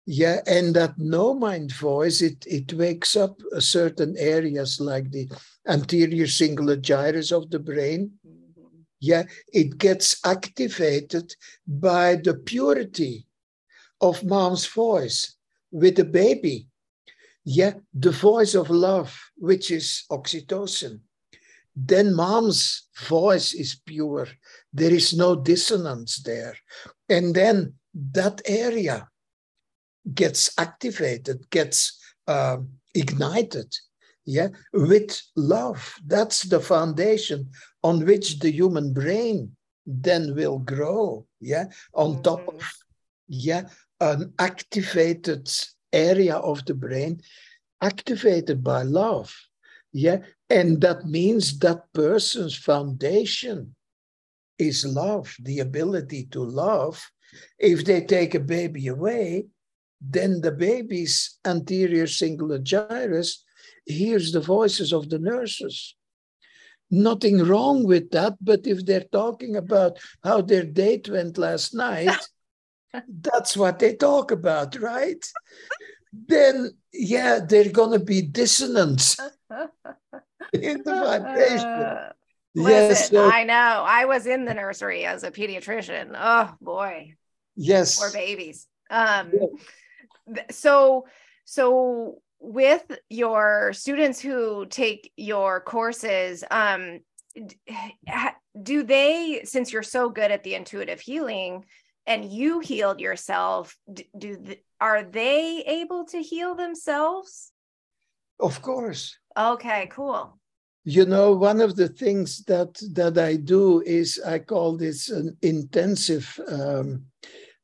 Yeah, 0.06 0.42
and 0.46 0.76
that 0.76 0.98
no 0.98 1.34
mind 1.34 1.72
voice, 1.74 2.22
it, 2.22 2.46
it 2.46 2.74
wakes 2.74 3.16
up 3.16 3.40
certain 3.60 4.16
areas 4.18 4.82
like 4.82 5.12
the 5.12 5.30
anterior 5.68 6.26
cingulate 6.26 6.82
gyrus 6.82 7.32
of 7.32 7.50
the 7.50 7.60
brain. 7.60 8.12
Mm-hmm. 8.28 8.80
Yeah, 9.00 9.24
it 9.54 9.78
gets 9.78 10.20
activated 10.26 11.34
by 11.66 12.18
the 12.18 12.34
purity 12.34 13.28
of 14.02 14.26
mom's 14.26 14.66
voice 14.66 15.36
with 15.72 15.96
the 15.96 16.06
baby. 16.06 16.68
Yeah, 17.46 17.74
the 17.94 18.12
voice 18.12 18.56
of 18.56 18.70
love, 18.70 19.18
which 19.38 19.72
is 19.72 20.04
oxytocin. 20.12 21.00
Then 21.76 22.14
mom's 22.14 22.90
voice 23.08 23.54
is 23.54 23.80
pure. 23.86 24.28
There 24.74 24.94
is 24.94 25.14
no 25.14 25.36
dissonance 25.36 26.22
there. 26.24 26.56
And 27.10 27.34
then 27.34 27.74
that 27.94 28.42
area 28.46 29.08
gets 30.14 30.52
activated, 30.58 31.50
gets 31.50 32.00
um, 32.28 32.70
ignited 32.94 33.74
yeah 34.26 34.48
with 34.72 35.22
love. 35.36 35.96
That's 36.06 36.44
the 36.44 36.60
foundation 36.60 37.50
on 37.84 38.06
which 38.06 38.40
the 38.40 38.52
human 38.52 38.94
brain 38.94 39.56
then 39.86 40.34
will 40.34 40.60
grow 40.60 41.26
yeah 41.42 41.66
on 41.94 42.24
top 42.24 42.48
of 42.48 42.74
yeah 43.28 43.64
an 44.00 44.34
activated 44.40 45.52
area 45.92 46.38
of 46.38 46.64
the 46.66 46.74
brain 46.74 47.20
activated 47.82 48.64
by 48.64 48.82
love 48.84 49.36
yeah 49.92 50.20
and 50.50 50.80
that 50.80 51.06
means 51.06 51.60
that 51.60 51.92
person's 51.94 52.56
foundation 52.56 53.76
is 54.60 54.86
love 54.86 55.36
the 55.40 55.60
ability 55.60 56.26
to 56.32 56.44
love. 56.44 57.04
If 57.58 57.86
they 57.86 58.02
take 58.02 58.36
a 58.36 58.40
baby 58.40 58.88
away 58.88 59.48
then 60.08 60.42
the 60.42 60.52
baby's 60.52 61.40
anterior 61.46 62.06
cingulate 62.06 62.64
gyrus 62.64 63.44
hears 63.86 64.32
the 64.32 64.42
voices 64.42 64.92
of 64.94 65.10
the 65.10 65.20
nurses. 65.20 65.96
Nothing 66.92 67.40
wrong 67.40 67.86
with 67.86 68.12
that, 68.12 68.34
but 68.42 68.68
if 68.68 68.86
they're 68.86 69.06
talking 69.12 69.56
about 69.56 69.98
how 70.24 70.42
their 70.42 70.64
date 70.64 71.10
went 71.10 71.38
last 71.38 71.74
night, 71.74 72.16
that's 73.08 73.58
what 73.58 73.80
they 73.80 73.96
talk 73.96 74.32
about, 74.32 74.80
right? 74.80 75.26
then, 76.28 76.72
yeah, 76.92 77.40
they're 77.40 77.72
going 77.72 77.98
to 77.98 78.04
be 78.04 78.22
dissonance 78.22 79.18
in 80.54 80.84
the 80.84 80.94
vibration. 80.94 82.10
Uh, 82.56 82.70
yes, 82.70 83.10
so, 83.10 83.28
I 83.28 83.46
know. 83.46 83.84
I 83.84 84.06
was 84.06 84.28
in 84.28 84.46
the 84.46 84.54
nursery 84.54 85.06
as 85.06 85.24
a 85.24 85.32
pediatrician. 85.32 86.16
Oh 86.16 86.54
boy. 86.62 87.16
Yes. 87.56 87.98
Poor 87.98 88.12
babies. 88.12 88.68
Um. 88.92 89.32
So 90.52 91.06
so 91.46 92.20
with 92.40 92.84
your 93.10 93.72
students 93.74 94.20
who 94.20 94.66
take 94.66 95.12
your 95.16 95.62
courses 95.62 96.44
um 96.52 97.00
do 98.62 98.84
they 98.84 99.42
since 99.44 99.74
you're 99.74 99.84
so 99.84 100.10
good 100.10 100.32
at 100.32 100.44
the 100.44 100.56
intuitive 100.56 101.00
healing 101.00 101.66
and 102.06 102.32
you 102.32 102.60
healed 102.60 103.00
yourself 103.00 103.78
do 104.18 104.56
are 104.80 105.04
they 105.04 105.64
able 105.66 106.04
to 106.06 106.22
heal 106.22 106.56
themselves? 106.56 107.52
Of 108.40 108.62
course. 108.62 109.18
Okay 109.38 109.88
cool. 109.92 110.38
You 110.84 111.06
know 111.06 111.32
one 111.32 111.62
of 111.62 111.78
the 111.78 111.88
things 111.88 112.44
that 112.44 112.74
that 112.94 113.18
i 113.18 113.38
do 113.38 113.82
is 113.86 114.20
i 114.26 114.38
call 114.40 114.76
this 114.76 115.10
an 115.10 115.38
intensive 115.42 116.28
um 116.50 117.06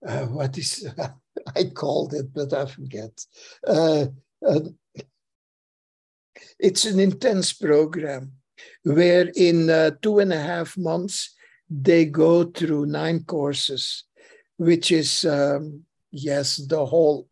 uh, 0.08 0.26
what 0.28 0.58
is 0.58 0.88
i 1.56 1.64
called 1.64 2.14
it 2.14 2.34
but 2.34 2.54
i 2.54 2.66
forget 2.66 3.26
uh, 3.68 4.06
uh, 4.48 4.60
it's 6.60 6.86
an 6.86 7.00
intense 7.00 7.54
program 7.54 8.32
where 8.84 9.32
in 9.36 9.70
uh, 9.70 9.92
two 10.02 10.20
and 10.20 10.34
a 10.34 10.42
half 10.42 10.78
months 10.78 11.36
they 11.70 12.06
go 12.06 12.46
through 12.46 12.88
nine 12.88 13.24
courses, 13.24 14.04
which 14.58 14.92
is, 14.92 15.24
um, 15.26 15.84
yes, 16.12 16.58
the 16.58 16.86
whole 16.86 17.28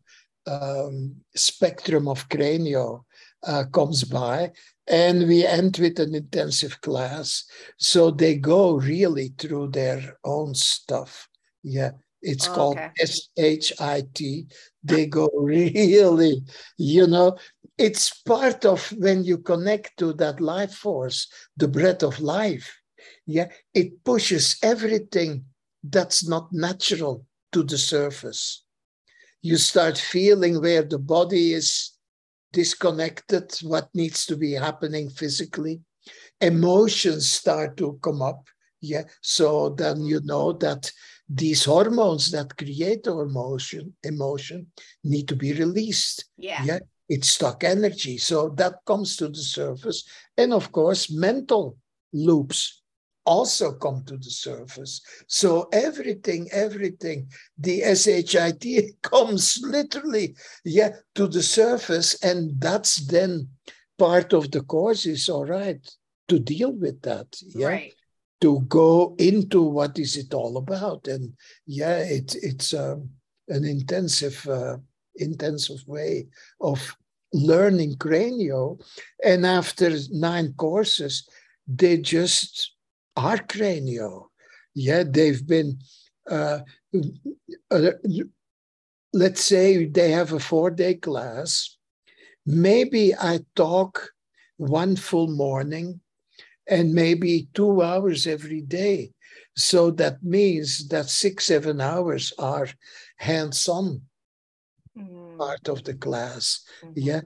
um, 0.46 1.16
spectrum 1.34 2.08
of 2.08 2.28
cranio 2.28 3.04
uh, 3.46 3.64
comes 3.72 4.04
by. 4.04 4.52
And 4.86 5.26
we 5.26 5.44
end 5.44 5.76
with 5.78 5.98
an 5.98 6.14
intensive 6.14 6.80
class. 6.80 7.44
So 7.76 8.10
they 8.10 8.36
go 8.36 8.76
really 8.76 9.34
through 9.36 9.68
their 9.68 10.16
own 10.24 10.54
stuff. 10.54 11.28
Yeah. 11.62 11.90
It's 12.22 12.48
oh, 12.48 12.52
called 12.52 12.78
okay. 12.78 12.90
SHIT. 12.98 14.46
They 14.82 15.06
go 15.06 15.28
really, 15.34 16.42
you 16.76 17.06
know, 17.06 17.36
it's 17.76 18.10
part 18.22 18.64
of 18.64 18.88
when 18.98 19.22
you 19.24 19.38
connect 19.38 19.98
to 19.98 20.12
that 20.14 20.40
life 20.40 20.74
force, 20.74 21.28
the 21.56 21.68
breath 21.68 22.02
of 22.02 22.20
life. 22.20 22.76
Yeah, 23.26 23.48
it 23.74 24.04
pushes 24.04 24.56
everything 24.62 25.44
that's 25.84 26.26
not 26.26 26.52
natural 26.52 27.24
to 27.52 27.62
the 27.62 27.78
surface. 27.78 28.64
You 29.42 29.56
start 29.56 29.96
feeling 29.96 30.60
where 30.60 30.82
the 30.82 30.98
body 30.98 31.52
is 31.52 31.92
disconnected, 32.52 33.52
what 33.62 33.88
needs 33.94 34.26
to 34.26 34.36
be 34.36 34.52
happening 34.52 35.10
physically. 35.10 35.80
Emotions 36.40 37.30
start 37.30 37.76
to 37.76 37.98
come 38.02 38.22
up. 38.22 38.46
Yeah, 38.80 39.04
so 39.20 39.70
then 39.70 40.04
you 40.04 40.20
know 40.24 40.52
that 40.54 40.90
these 41.28 41.64
hormones 41.64 42.30
that 42.30 42.56
create 42.56 43.06
our 43.06 43.24
emotion 43.24 43.94
emotion 44.02 44.66
need 45.04 45.28
to 45.28 45.36
be 45.36 45.52
released. 45.52 46.24
Yeah. 46.36 46.64
Yeah 46.64 46.78
it's 47.08 47.30
stuck 47.30 47.64
energy. 47.64 48.18
So 48.18 48.50
that 48.50 48.84
comes 48.86 49.16
to 49.16 49.28
the 49.28 49.38
surface. 49.38 50.04
And 50.36 50.52
of 50.52 50.70
course 50.72 51.10
mental 51.10 51.78
loops 52.12 52.82
also 53.24 53.72
come 53.72 54.04
to 54.06 54.16
the 54.16 54.30
surface. 54.30 55.00
So 55.26 55.68
everything 55.72 56.48
everything 56.52 57.28
the 57.58 57.94
shit 57.94 59.02
comes 59.02 59.60
literally 59.62 60.36
yeah 60.64 60.90
to 61.14 61.26
the 61.26 61.42
surface. 61.42 62.22
And 62.22 62.60
that's 62.60 62.96
then 62.96 63.48
part 63.98 64.32
of 64.32 64.50
the 64.50 64.62
course 64.62 65.06
is 65.06 65.28
all 65.28 65.44
right 65.44 65.86
to 66.28 66.38
deal 66.38 66.72
with 66.72 67.02
that. 67.02 67.26
Yeah. 67.54 67.66
Right 67.66 67.94
to 68.40 68.60
go 68.68 69.14
into 69.18 69.62
what 69.62 69.98
is 69.98 70.16
it 70.16 70.32
all 70.34 70.56
about. 70.56 71.08
And 71.08 71.32
yeah 71.66 71.98
it, 71.98 72.34
it's 72.42 72.74
um, 72.74 73.10
an 73.48 73.64
intensive 73.64 74.46
uh, 74.48 74.76
intensive 75.16 75.86
way 75.86 76.26
of 76.60 76.96
learning 77.32 77.94
cranio 77.96 78.80
and 79.22 79.44
after 79.44 79.90
nine 80.10 80.54
courses 80.56 81.28
they 81.66 81.98
just 81.98 82.72
are 83.16 83.36
cranio 83.36 84.28
yeah 84.74 85.02
they've 85.06 85.46
been 85.46 85.78
uh, 86.30 86.60
uh, 87.70 87.90
let's 89.12 89.44
say 89.44 89.86
they 89.86 90.10
have 90.10 90.32
a 90.32 90.38
four 90.38 90.70
day 90.70 90.94
class. 90.94 91.76
Maybe 92.46 93.14
i 93.14 93.40
talk 93.54 94.10
one 94.56 94.96
full 94.96 95.28
morning 95.28 96.00
and 96.68 96.94
maybe 96.94 97.48
two 97.54 97.82
hours 97.82 98.26
every 98.26 98.60
day. 98.60 99.12
So 99.56 99.90
that 99.92 100.22
means 100.22 100.88
that 100.88 101.08
six, 101.08 101.46
seven 101.46 101.80
hours 101.80 102.32
are 102.38 102.68
hands 103.16 103.68
on 103.68 104.02
mm-hmm. 104.96 105.38
part 105.38 105.68
of 105.68 105.84
the 105.84 105.94
class. 105.94 106.64
Mm-hmm. 106.82 106.92
Yeah. 106.96 107.20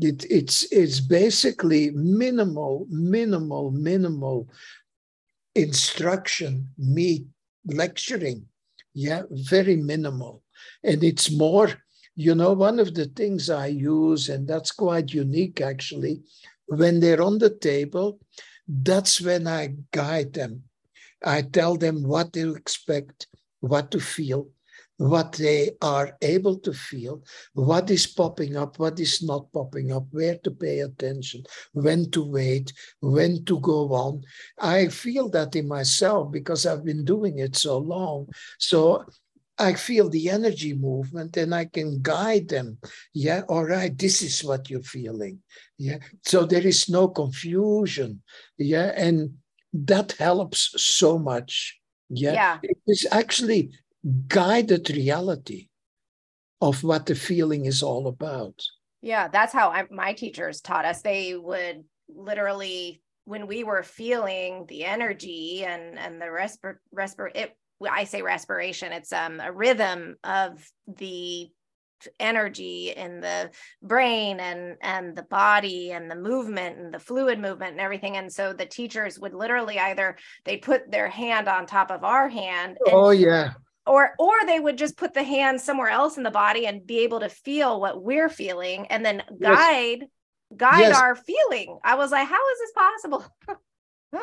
It, 0.00 0.24
it's 0.28 0.64
it's 0.72 0.98
basically 0.98 1.90
minimal, 1.92 2.86
minimal, 2.90 3.70
minimal 3.70 4.48
instruction, 5.54 6.68
me 6.78 7.26
lecturing. 7.66 8.46
Yeah, 8.94 9.22
very 9.30 9.76
minimal. 9.76 10.42
And 10.82 11.04
it's 11.04 11.30
more, 11.30 11.68
you 12.16 12.34
know, 12.34 12.54
one 12.54 12.80
of 12.80 12.94
the 12.94 13.06
things 13.06 13.50
I 13.50 13.66
use, 13.66 14.28
and 14.30 14.48
that's 14.48 14.72
quite 14.72 15.12
unique 15.12 15.60
actually, 15.60 16.22
when 16.66 16.98
they're 16.98 17.22
on 17.22 17.38
the 17.38 17.50
table, 17.50 18.18
that's 18.68 19.20
when 19.20 19.46
I 19.46 19.74
guide 19.92 20.32
them. 20.32 20.64
I 21.24 21.42
tell 21.42 21.76
them 21.76 22.02
what 22.02 22.32
to 22.34 22.54
expect, 22.54 23.28
what 23.60 23.90
to 23.92 24.00
feel, 24.00 24.48
what 24.96 25.32
they 25.32 25.72
are 25.82 26.16
able 26.22 26.58
to 26.58 26.72
feel, 26.72 27.22
what 27.54 27.90
is 27.90 28.06
popping 28.06 28.56
up, 28.56 28.78
what 28.78 29.00
is 29.00 29.22
not 29.22 29.52
popping 29.52 29.92
up, 29.92 30.06
where 30.10 30.38
to 30.44 30.50
pay 30.50 30.80
attention, 30.80 31.44
when 31.72 32.10
to 32.12 32.24
wait, 32.24 32.72
when 33.00 33.44
to 33.46 33.58
go 33.60 33.92
on. 33.92 34.22
I 34.58 34.88
feel 34.88 35.28
that 35.30 35.56
in 35.56 35.66
myself 35.66 36.30
because 36.30 36.66
I've 36.66 36.84
been 36.84 37.04
doing 37.04 37.38
it 37.38 37.56
so 37.56 37.78
long. 37.78 38.28
So 38.58 39.04
I 39.58 39.74
feel 39.74 40.08
the 40.08 40.30
energy 40.30 40.74
movement 40.74 41.36
and 41.36 41.54
I 41.54 41.66
can 41.66 42.02
guide 42.02 42.48
them. 42.48 42.78
Yeah, 43.12 43.42
all 43.48 43.64
right, 43.64 43.96
this 43.96 44.20
is 44.22 44.42
what 44.42 44.68
you're 44.68 44.82
feeling. 44.82 45.40
Yeah, 45.78 45.98
so 46.24 46.44
there 46.44 46.66
is 46.66 46.88
no 46.88 47.08
confusion. 47.08 48.22
Yeah, 48.58 48.92
and 48.96 49.34
that 49.72 50.12
helps 50.12 50.74
so 50.76 51.18
much. 51.18 51.78
Yeah, 52.08 52.32
yeah. 52.32 52.58
it 52.62 52.78
is 52.86 53.06
actually 53.10 53.70
guided 54.28 54.90
reality 54.90 55.68
of 56.60 56.82
what 56.82 57.06
the 57.06 57.14
feeling 57.14 57.66
is 57.66 57.82
all 57.82 58.06
about. 58.08 58.60
Yeah, 59.02 59.28
that's 59.28 59.52
how 59.52 59.70
I, 59.70 59.84
my 59.90 60.14
teachers 60.14 60.60
taught 60.60 60.84
us. 60.84 61.02
They 61.02 61.36
would 61.36 61.84
literally 62.08 63.02
when 63.24 63.46
we 63.46 63.64
were 63.64 63.82
feeling 63.82 64.66
the 64.68 64.84
energy 64.84 65.64
and 65.64 65.98
and 65.98 66.20
the 66.20 66.26
respir 66.26 66.76
respir 66.94 67.30
it 67.34 67.56
I 67.88 68.04
say 68.04 68.22
respiration, 68.22 68.92
it's 68.92 69.12
um 69.12 69.40
a 69.40 69.52
rhythm 69.52 70.16
of 70.24 70.68
the 70.86 71.50
energy 72.20 72.90
in 72.90 73.20
the 73.20 73.50
brain 73.82 74.40
and 74.40 74.76
and 74.82 75.16
the 75.16 75.22
body 75.22 75.92
and 75.92 76.10
the 76.10 76.16
movement 76.16 76.78
and 76.78 76.92
the 76.92 76.98
fluid 76.98 77.38
movement 77.38 77.72
and 77.72 77.80
everything 77.80 78.16
and 78.16 78.32
so 78.32 78.52
the 78.52 78.66
teachers 78.66 79.18
would 79.18 79.34
literally 79.34 79.78
either 79.78 80.16
they 80.44 80.56
put 80.56 80.90
their 80.90 81.08
hand 81.08 81.48
on 81.48 81.66
top 81.66 81.90
of 81.90 82.04
our 82.04 82.28
hand 82.28 82.76
oh 82.88 83.10
yeah 83.10 83.52
or 83.86 84.14
or 84.18 84.32
they 84.46 84.60
would 84.60 84.78
just 84.78 84.96
put 84.96 85.14
the 85.14 85.22
hand 85.22 85.60
somewhere 85.60 85.88
else 85.88 86.16
in 86.16 86.22
the 86.22 86.30
body 86.30 86.66
and 86.66 86.86
be 86.86 87.00
able 87.00 87.20
to 87.20 87.28
feel 87.28 87.80
what 87.80 88.02
we're 88.02 88.28
feeling 88.28 88.86
and 88.88 89.04
then 89.04 89.22
guide 89.40 90.00
yes. 90.00 90.08
guide 90.56 90.80
yes. 90.80 91.00
our 91.00 91.16
feeling 91.16 91.78
i 91.84 91.94
was 91.94 92.10
like 92.10 92.28
how 92.28 92.50
is 92.50 92.58
this 92.58 92.72
possible 92.72 93.24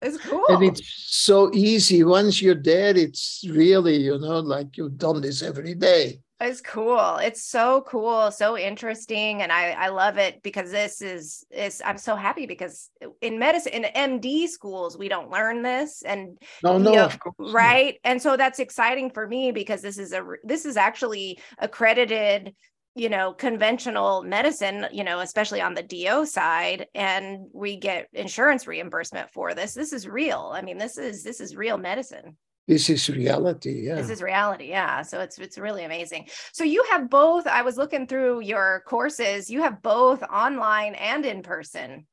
it's 0.00 0.18
cool. 0.18 0.44
and 0.48 0.62
it's 0.64 0.82
so 1.08 1.50
easy. 1.52 2.04
Once 2.04 2.40
you're 2.40 2.54
there 2.54 2.96
it's 2.96 3.44
really 3.48 3.96
you 3.96 4.18
know 4.18 4.40
like 4.40 4.76
you've 4.76 4.98
done 4.98 5.20
this 5.20 5.42
every 5.42 5.74
day. 5.74 6.20
It's 6.40 6.60
cool. 6.60 7.16
It's 7.16 7.42
so 7.42 7.82
cool, 7.88 8.30
so 8.30 8.56
interesting, 8.56 9.42
and 9.42 9.50
I 9.50 9.70
I 9.72 9.88
love 9.88 10.18
it 10.18 10.40
because 10.44 10.70
this 10.70 11.02
is 11.02 11.44
is 11.50 11.82
I'm 11.84 11.98
so 11.98 12.14
happy 12.14 12.46
because 12.46 12.90
in 13.20 13.40
medicine 13.40 13.72
in 13.72 14.20
MD 14.20 14.46
schools 14.46 14.96
we 14.96 15.08
don't 15.08 15.30
learn 15.30 15.62
this. 15.62 16.02
And 16.02 16.38
no 16.62 16.78
no 16.78 16.92
know, 16.92 17.10
right? 17.40 17.98
And 18.04 18.22
so 18.22 18.36
that's 18.36 18.60
exciting 18.60 19.10
for 19.10 19.26
me 19.26 19.50
because 19.50 19.82
this 19.82 19.98
is 19.98 20.12
a 20.12 20.24
this 20.44 20.64
is 20.64 20.76
actually 20.76 21.40
accredited 21.58 22.54
you 22.94 23.08
know 23.08 23.32
conventional 23.32 24.22
medicine 24.22 24.86
you 24.92 25.04
know 25.04 25.20
especially 25.20 25.60
on 25.60 25.74
the 25.74 25.82
DO 25.82 26.26
side 26.26 26.86
and 26.94 27.46
we 27.52 27.76
get 27.76 28.08
insurance 28.12 28.66
reimbursement 28.66 29.30
for 29.30 29.54
this 29.54 29.74
this 29.74 29.92
is 29.92 30.08
real. 30.08 30.52
I 30.54 30.62
mean 30.62 30.78
this 30.78 30.98
is 30.98 31.22
this 31.22 31.40
is 31.40 31.56
real 31.56 31.78
medicine. 31.78 32.36
This 32.66 32.90
is 32.90 33.08
reality 33.08 33.86
yeah. 33.86 33.94
This 33.94 34.10
is 34.10 34.22
reality 34.22 34.68
yeah. 34.68 35.02
So 35.02 35.20
it's 35.20 35.38
it's 35.38 35.58
really 35.58 35.84
amazing. 35.84 36.28
So 36.52 36.64
you 36.64 36.84
have 36.90 37.08
both 37.08 37.46
i 37.46 37.62
was 37.62 37.76
looking 37.76 38.06
through 38.06 38.40
your 38.40 38.82
courses 38.86 39.50
you 39.50 39.62
have 39.62 39.82
both 39.82 40.22
online 40.22 40.94
and 40.94 41.24
in 41.24 41.42
person. 41.42 42.06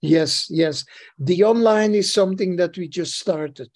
Yes 0.00 0.48
yes. 0.50 0.84
The 1.18 1.44
online 1.44 1.94
is 1.94 2.12
something 2.12 2.56
that 2.56 2.76
we 2.76 2.88
just 2.88 3.18
started 3.18 3.70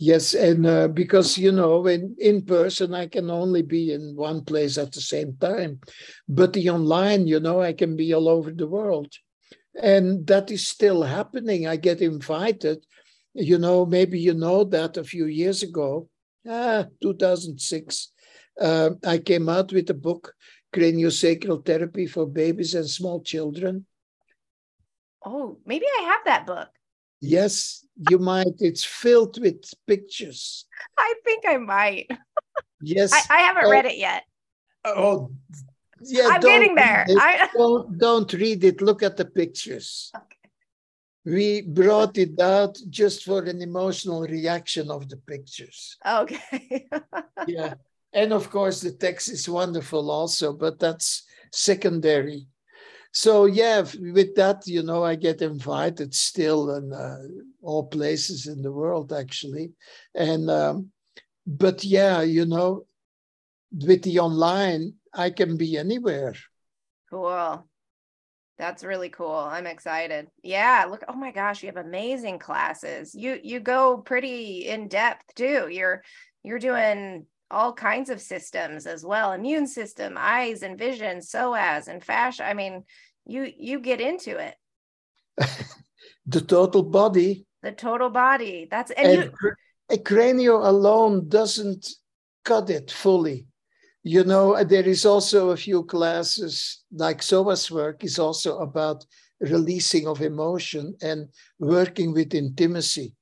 yes 0.00 0.34
and 0.34 0.66
uh, 0.66 0.88
because 0.88 1.36
you 1.36 1.52
know 1.52 1.86
in 1.86 2.16
in 2.18 2.42
person 2.42 2.94
i 2.94 3.06
can 3.06 3.30
only 3.30 3.62
be 3.62 3.92
in 3.92 4.16
one 4.16 4.40
place 4.44 4.78
at 4.78 4.90
the 4.92 5.00
same 5.00 5.36
time 5.36 5.78
but 6.28 6.52
the 6.52 6.70
online 6.70 7.26
you 7.26 7.38
know 7.38 7.60
i 7.60 7.72
can 7.72 7.94
be 7.96 8.14
all 8.14 8.28
over 8.28 8.50
the 8.50 8.66
world 8.66 9.12
and 9.80 10.26
that 10.26 10.50
is 10.50 10.66
still 10.66 11.02
happening 11.02 11.68
i 11.68 11.76
get 11.76 12.00
invited 12.00 12.78
you 13.34 13.58
know, 13.58 13.86
maybe 13.86 14.18
you 14.18 14.34
know 14.34 14.64
that 14.64 14.96
a 14.96 15.04
few 15.04 15.26
years 15.26 15.62
ago, 15.62 16.08
ah, 16.48 16.86
2006, 17.00 18.12
uh, 18.60 18.90
I 19.06 19.18
came 19.18 19.48
out 19.48 19.72
with 19.72 19.88
a 19.90 19.94
book, 19.94 20.34
Craniosacral 20.74 21.64
Therapy 21.64 22.06
for 22.06 22.26
Babies 22.26 22.74
and 22.74 22.88
Small 22.88 23.22
Children. 23.22 23.86
Oh, 25.24 25.58
maybe 25.64 25.86
I 25.86 26.02
have 26.04 26.24
that 26.24 26.46
book. 26.46 26.68
Yes, 27.20 27.84
you 28.10 28.18
might. 28.18 28.54
It's 28.58 28.84
filled 28.84 29.40
with 29.40 29.62
pictures. 29.86 30.66
I 30.98 31.14
think 31.24 31.44
I 31.46 31.56
might. 31.58 32.10
Yes. 32.80 33.12
I, 33.12 33.20
I 33.30 33.40
haven't 33.42 33.66
uh, 33.66 33.70
read 33.70 33.86
it 33.86 33.98
yet. 33.98 34.24
Oh, 34.84 35.30
yeah. 36.02 36.28
I'm 36.32 36.40
getting 36.40 36.74
there. 36.74 37.06
I... 37.08 37.48
Don't, 37.54 37.98
don't 37.98 38.32
read 38.32 38.64
it. 38.64 38.80
Look 38.80 39.02
at 39.02 39.18
the 39.18 39.26
pictures. 39.26 40.10
Okay 40.16 40.40
we 41.24 41.62
brought 41.62 42.16
it 42.18 42.40
out 42.40 42.78
just 42.88 43.24
for 43.24 43.44
an 43.44 43.60
emotional 43.60 44.22
reaction 44.22 44.90
of 44.90 45.08
the 45.08 45.16
pictures. 45.16 45.96
Okay. 46.06 46.88
yeah. 47.46 47.74
And 48.12 48.32
of 48.32 48.50
course, 48.50 48.80
the 48.80 48.92
text 48.92 49.28
is 49.28 49.48
wonderful 49.48 50.10
also, 50.10 50.52
but 50.52 50.78
that's 50.78 51.24
secondary. 51.52 52.46
So, 53.12 53.46
yeah, 53.46 53.80
with 53.80 54.34
that, 54.36 54.66
you 54.66 54.82
know, 54.82 55.04
I 55.04 55.16
get 55.16 55.42
invited 55.42 56.14
still 56.14 56.74
in 56.76 56.92
uh, 56.92 57.22
all 57.62 57.86
places 57.86 58.46
in 58.46 58.62
the 58.62 58.70
world, 58.70 59.12
actually. 59.12 59.72
And, 60.14 60.48
um, 60.48 60.90
but 61.46 61.82
yeah, 61.82 62.22
you 62.22 62.46
know, 62.46 62.86
with 63.72 64.02
the 64.02 64.20
online, 64.20 64.94
I 65.12 65.30
can 65.30 65.56
be 65.56 65.76
anywhere. 65.76 66.34
Cool. 67.10 67.66
That's 68.58 68.84
really 68.84 69.08
cool. 69.08 69.34
I'm 69.34 69.66
excited. 69.66 70.28
Yeah, 70.42 70.86
look, 70.88 71.02
oh 71.08 71.14
my 71.14 71.32
gosh, 71.32 71.62
you 71.62 71.68
have 71.68 71.78
amazing 71.78 72.38
classes. 72.38 73.14
You 73.14 73.40
you 73.42 73.58
go 73.58 73.96
pretty 73.96 74.68
in 74.68 74.86
depth 74.86 75.34
too. 75.34 75.68
You're 75.70 76.02
you're 76.42 76.58
doing 76.58 77.24
all 77.50 77.72
kinds 77.72 78.10
of 78.10 78.20
systems 78.20 78.86
as 78.86 79.04
well. 79.04 79.32
Immune 79.32 79.66
system, 79.66 80.14
eyes 80.16 80.62
and 80.62 80.78
vision, 80.78 81.18
psoas 81.18 81.88
and 81.88 82.02
fascia. 82.02 82.44
I 82.44 82.54
mean, 82.54 82.84
you 83.26 83.50
you 83.56 83.80
get 83.80 84.00
into 84.00 84.38
it. 84.38 84.54
the 86.26 86.40
total 86.40 86.82
body. 86.82 87.46
The 87.62 87.72
total 87.72 88.10
body. 88.10 88.68
That's 88.70 88.90
and, 88.92 89.06
and 89.08 89.32
you 89.42 89.52
a 89.90 89.98
cranial 89.98 90.68
alone 90.68 91.28
doesn't 91.28 91.88
cut 92.44 92.70
it 92.70 92.90
fully 92.90 93.46
you 94.02 94.24
know, 94.24 94.54
uh, 94.54 94.64
there 94.64 94.86
is 94.86 95.04
also 95.04 95.50
a 95.50 95.56
few 95.56 95.84
classes 95.84 96.84
like 96.92 97.20
Psoas 97.20 97.70
work 97.70 98.02
is 98.02 98.18
also 98.18 98.58
about 98.58 99.04
releasing 99.40 100.06
of 100.06 100.22
emotion 100.22 100.94
and 101.02 101.28
working 101.58 102.12
with 102.12 102.34
intimacy. 102.34 103.14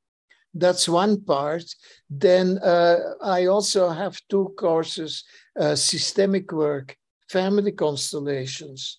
That's 0.55 0.89
one 0.89 1.23
part. 1.23 1.65
Then 2.09 2.59
uh, 2.59 2.99
I 3.23 3.47
also 3.47 3.91
have 3.91 4.21
two 4.29 4.55
courses, 4.59 5.25
uh, 5.59 5.75
systemic 5.75 6.53
work, 6.53 6.97
family 7.29 7.73
constellations. 7.73 8.99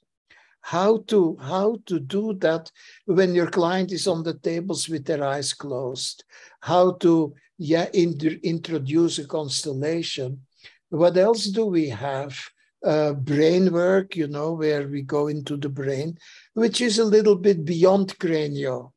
How 0.62 0.97
to 1.08 1.38
how 1.41 1.78
to 1.86 2.00
do 2.00 2.34
that 2.39 2.72
when 3.06 3.34
your 3.34 3.50
client 3.50 3.91
is 3.91 4.08
on 4.08 4.24
the 4.24 4.36
tables 4.36 4.89
with 4.89 5.06
their 5.06 5.24
eyes 5.24 5.54
closed. 5.54 6.24
How 6.60 6.93
to 7.04 7.34
yeah 7.58 7.88
in, 7.93 8.20
introduce 8.43 9.18
a 9.20 9.26
constellation 9.26 10.41
what 10.89 11.18
else 11.18 11.45
do 11.45 11.66
we 11.66 11.89
have? 11.89 12.38
Uh, 12.84 13.14
brain 13.14 13.74
work, 13.74 14.16
you 14.16 14.28
know, 14.28 14.54
where 14.54 14.88
we 14.88 15.02
go 15.02 15.28
into 15.28 15.58
the 15.58 15.68
brain, 15.68 16.18
which 16.54 16.80
is 16.80 16.97
a 16.97 17.04
little 17.04 17.36
bit 17.36 17.66
beyond 17.66 18.18
cranio. 18.20 18.93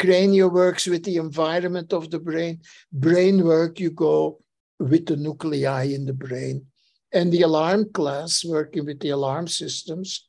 Cranio 0.00 0.50
works 0.50 0.86
with 0.86 1.04
the 1.04 1.16
environment 1.16 1.92
of 1.92 2.10
the 2.10 2.18
brain. 2.18 2.60
Brain 2.90 3.44
work, 3.44 3.78
you 3.78 3.90
go 3.90 4.40
with 4.78 5.06
the 5.06 5.16
nuclei 5.16 5.82
in 5.82 6.06
the 6.06 6.14
brain. 6.14 6.64
And 7.12 7.30
the 7.30 7.42
alarm 7.42 7.92
class, 7.92 8.44
working 8.44 8.86
with 8.86 9.00
the 9.00 9.10
alarm 9.10 9.46
systems, 9.46 10.26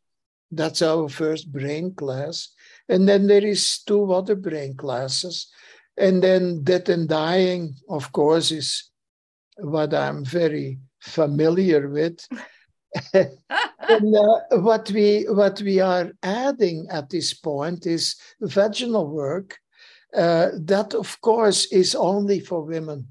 that's 0.52 0.82
our 0.82 1.08
first 1.08 1.52
brain 1.52 1.96
class. 1.96 2.50
And 2.90 3.08
then 3.08 3.28
there 3.28 3.46
is 3.46 3.82
two 3.84 4.12
other 4.12 4.36
brain 4.36 4.76
classes. 4.76 5.48
And 5.98 6.22
then 6.22 6.64
death 6.64 6.90
and 6.90 7.08
dying, 7.08 7.76
of 7.88 8.12
course, 8.12 8.52
is 8.52 8.90
what 9.58 9.94
I'm 9.94 10.26
very 10.26 10.80
familiar 11.00 11.88
with. 11.88 12.28
and 13.14 14.16
uh, 14.16 14.58
what 14.60 14.92
we 14.92 15.24
what 15.30 15.62
we 15.62 15.80
are 15.80 16.12
adding 16.24 16.88
at 16.90 17.10
this 17.10 17.34
point 17.34 17.86
is 17.86 18.16
vaginal 18.42 19.08
work. 19.08 19.58
Uh, 20.16 20.50
that 20.56 20.94
of 20.94 21.20
course 21.22 21.72
is 21.72 21.96
only 21.96 22.40
for 22.40 22.64
women. 22.64 23.08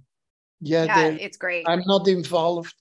Yeah, 0.60 0.84
yeah 0.84 1.06
it's 1.08 1.38
great. 1.38 1.66
I'm 1.66 1.82
not 1.86 2.08
involved. 2.08 2.74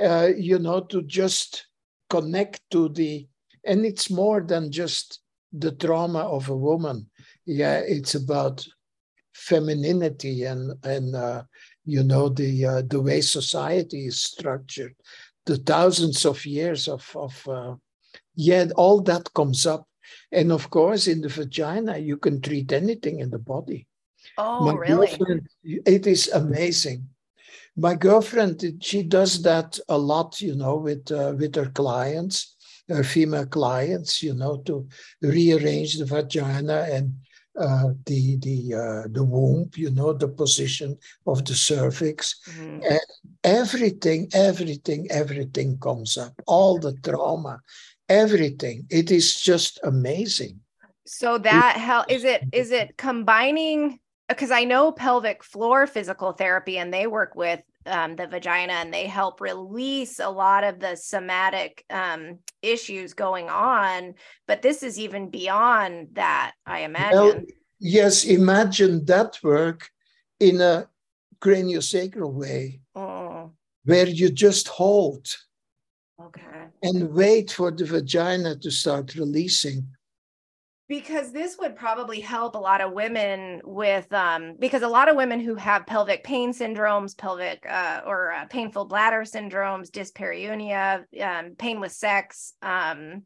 Uh, 0.00 0.30
you 0.36 0.58
know, 0.58 0.80
to 0.80 1.02
just 1.02 1.66
connect 2.10 2.60
to 2.70 2.88
the, 2.88 3.26
and 3.64 3.84
it's 3.84 4.10
more 4.10 4.40
than 4.40 4.70
just 4.70 5.20
the 5.52 5.72
trauma 5.72 6.20
of 6.20 6.48
a 6.48 6.56
woman. 6.56 7.08
Yeah, 7.46 7.78
it's 7.78 8.14
about 8.14 8.64
femininity 9.34 10.44
and 10.44 10.72
and 10.84 11.14
uh, 11.14 11.42
you 11.84 12.02
know 12.02 12.28
the 12.28 12.64
uh, 12.64 12.82
the 12.88 13.00
way 13.00 13.20
society 13.20 14.06
is 14.06 14.22
structured 14.22 14.94
the 15.46 15.56
thousands 15.58 16.24
of 16.24 16.44
years 16.46 16.88
of 16.88 17.10
of 17.14 17.48
uh, 17.48 17.74
yeah 18.34 18.66
all 18.76 19.00
that 19.02 19.32
comes 19.34 19.66
up. 19.66 19.86
And 20.32 20.52
of 20.52 20.70
course 20.70 21.06
in 21.06 21.20
the 21.20 21.28
vagina 21.28 21.98
you 21.98 22.16
can 22.16 22.40
treat 22.40 22.72
anything 22.72 23.20
in 23.20 23.30
the 23.30 23.38
body. 23.38 23.86
Oh 24.38 24.64
my 24.64 24.74
really? 24.74 25.08
it 25.64 26.06
is 26.06 26.28
amazing. 26.28 27.08
My 27.76 27.94
girlfriend 27.94 28.62
she 28.80 29.02
does 29.02 29.42
that 29.42 29.78
a 29.88 29.98
lot 29.98 30.40
you 30.40 30.54
know 30.54 30.76
with 30.76 31.10
uh, 31.10 31.34
with 31.38 31.54
her 31.56 31.70
clients 31.70 32.54
her 32.88 33.02
female 33.02 33.46
clients 33.46 34.22
you 34.22 34.34
know 34.34 34.58
to 34.58 34.86
rearrange 35.22 35.98
the 35.98 36.04
vagina 36.04 36.86
and 36.90 37.14
uh, 37.58 37.90
the 38.06 38.36
the 38.38 38.74
uh, 38.74 39.08
the 39.10 39.22
womb, 39.22 39.70
you 39.76 39.90
know, 39.90 40.12
the 40.12 40.28
position 40.28 40.98
of 41.26 41.44
the 41.44 41.54
cervix, 41.54 42.40
mm-hmm. 42.50 42.80
and 42.82 43.00
everything, 43.44 44.28
everything, 44.32 45.06
everything 45.10 45.78
comes 45.78 46.18
up. 46.18 46.32
All 46.46 46.78
the 46.78 46.94
trauma, 47.02 47.60
everything. 48.08 48.86
It 48.90 49.10
is 49.10 49.40
just 49.40 49.78
amazing. 49.82 50.60
So 51.06 51.38
that 51.38 51.76
help 51.76 52.10
is 52.10 52.24
it 52.24 52.42
is 52.52 52.70
it 52.70 52.96
combining 52.96 54.00
because 54.28 54.50
I 54.50 54.64
know 54.64 54.90
pelvic 54.90 55.44
floor 55.44 55.86
physical 55.86 56.32
therapy 56.32 56.78
and 56.78 56.92
they 56.92 57.06
work 57.06 57.34
with 57.34 57.60
um, 57.86 58.16
the 58.16 58.26
vagina 58.26 58.72
and 58.74 58.92
they 58.92 59.06
help 59.06 59.40
release 59.40 60.18
a 60.18 60.28
lot 60.28 60.64
of 60.64 60.80
the 60.80 60.96
somatic 60.96 61.84
um, 61.90 62.38
issues 62.62 63.14
going 63.14 63.48
on. 63.48 64.14
But 64.46 64.62
this 64.62 64.82
is 64.82 64.98
even 64.98 65.30
beyond 65.30 66.08
that, 66.12 66.52
I 66.66 66.80
imagine. 66.80 67.18
Well, 67.18 67.40
yes, 67.78 68.24
imagine 68.24 69.04
that 69.06 69.38
work 69.42 69.90
in 70.40 70.60
a 70.60 70.88
craniosacral 71.40 72.32
way 72.32 72.80
oh. 72.94 73.52
where 73.84 74.08
you 74.08 74.30
just 74.30 74.68
hold 74.68 75.26
okay. 76.20 76.68
and 76.82 77.12
wait 77.12 77.50
for 77.50 77.70
the 77.70 77.84
vagina 77.84 78.56
to 78.56 78.70
start 78.70 79.14
releasing 79.14 79.86
because 80.88 81.32
this 81.32 81.56
would 81.58 81.76
probably 81.76 82.20
help 82.20 82.54
a 82.54 82.58
lot 82.58 82.80
of 82.80 82.92
women 82.92 83.60
with 83.64 84.12
um 84.12 84.54
because 84.58 84.82
a 84.82 84.88
lot 84.88 85.08
of 85.08 85.16
women 85.16 85.40
who 85.40 85.54
have 85.54 85.86
pelvic 85.86 86.22
pain 86.24 86.52
syndromes 86.52 87.16
pelvic 87.16 87.64
uh, 87.68 88.02
or 88.06 88.32
uh, 88.32 88.44
painful 88.46 88.84
bladder 88.84 89.22
syndromes 89.22 89.90
dyspareunia 89.90 91.04
um, 91.22 91.54
pain 91.56 91.80
with 91.80 91.92
sex 91.92 92.54
um 92.62 93.22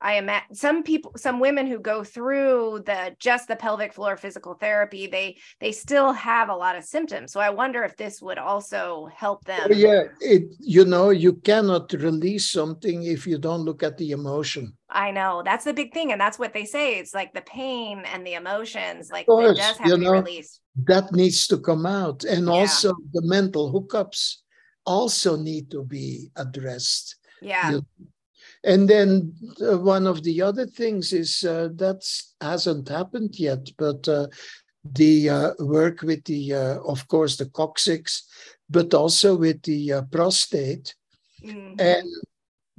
I 0.00 0.14
imagine 0.14 0.54
some 0.54 0.82
people, 0.82 1.12
some 1.16 1.40
women 1.40 1.66
who 1.66 1.78
go 1.78 2.04
through 2.04 2.82
the 2.86 3.16
just 3.18 3.48
the 3.48 3.56
pelvic 3.56 3.92
floor 3.92 4.16
physical 4.16 4.54
therapy, 4.54 5.06
they 5.06 5.36
they 5.60 5.72
still 5.72 6.12
have 6.12 6.48
a 6.48 6.54
lot 6.54 6.76
of 6.76 6.84
symptoms. 6.84 7.32
So 7.32 7.40
I 7.40 7.50
wonder 7.50 7.82
if 7.82 7.96
this 7.96 8.22
would 8.22 8.38
also 8.38 9.08
help 9.14 9.40
oh, 9.46 9.52
them. 9.52 9.68
Oh, 9.70 9.74
yeah, 9.74 10.04
it 10.20 10.54
you 10.60 10.84
know 10.84 11.10
you 11.10 11.34
cannot 11.34 11.92
release 11.92 12.50
something 12.50 13.02
if 13.02 13.26
you 13.26 13.38
don't 13.38 13.62
look 13.62 13.82
at 13.82 13.98
the 13.98 14.12
emotion. 14.12 14.72
I 14.90 15.10
know 15.10 15.42
that's 15.44 15.64
the 15.64 15.74
big 15.74 15.92
thing, 15.92 16.12
and 16.12 16.20
that's 16.20 16.38
what 16.38 16.54
they 16.54 16.64
say. 16.64 16.98
It's 16.98 17.14
like 17.14 17.34
the 17.34 17.42
pain 17.42 18.04
and 18.12 18.26
the 18.26 18.34
emotions, 18.34 19.10
like 19.10 19.26
course, 19.26 19.58
it 19.58 19.60
does 19.60 19.76
have 19.78 19.88
to 19.88 19.98
be 19.98 20.04
know, 20.04 20.12
released. 20.12 20.60
That 20.86 21.12
needs 21.12 21.46
to 21.48 21.58
come 21.58 21.86
out, 21.86 22.24
and 22.24 22.46
yeah. 22.46 22.52
also 22.52 22.94
the 23.12 23.22
mental 23.22 23.72
hookups 23.72 24.36
also 24.86 25.36
need 25.36 25.70
to 25.72 25.82
be 25.82 26.30
addressed. 26.36 27.16
Yeah. 27.42 27.70
You, 27.70 27.86
and 28.64 28.88
then 28.88 29.32
uh, 29.60 29.78
one 29.78 30.06
of 30.06 30.22
the 30.22 30.42
other 30.42 30.66
things 30.66 31.12
is 31.12 31.44
uh, 31.44 31.68
that 31.76 32.04
hasn't 32.40 32.88
happened 32.88 33.38
yet, 33.38 33.68
but 33.78 34.06
uh, 34.08 34.26
the 34.94 35.30
uh, 35.30 35.50
work 35.60 36.02
with 36.02 36.24
the, 36.24 36.54
uh, 36.54 36.78
of 36.80 37.06
course, 37.08 37.36
the 37.36 37.46
coccyx, 37.46 38.26
but 38.68 38.94
also 38.94 39.36
with 39.36 39.62
the 39.62 39.92
uh, 39.92 40.02
prostate 40.10 40.94
mm-hmm. 41.44 41.78
and 41.78 42.08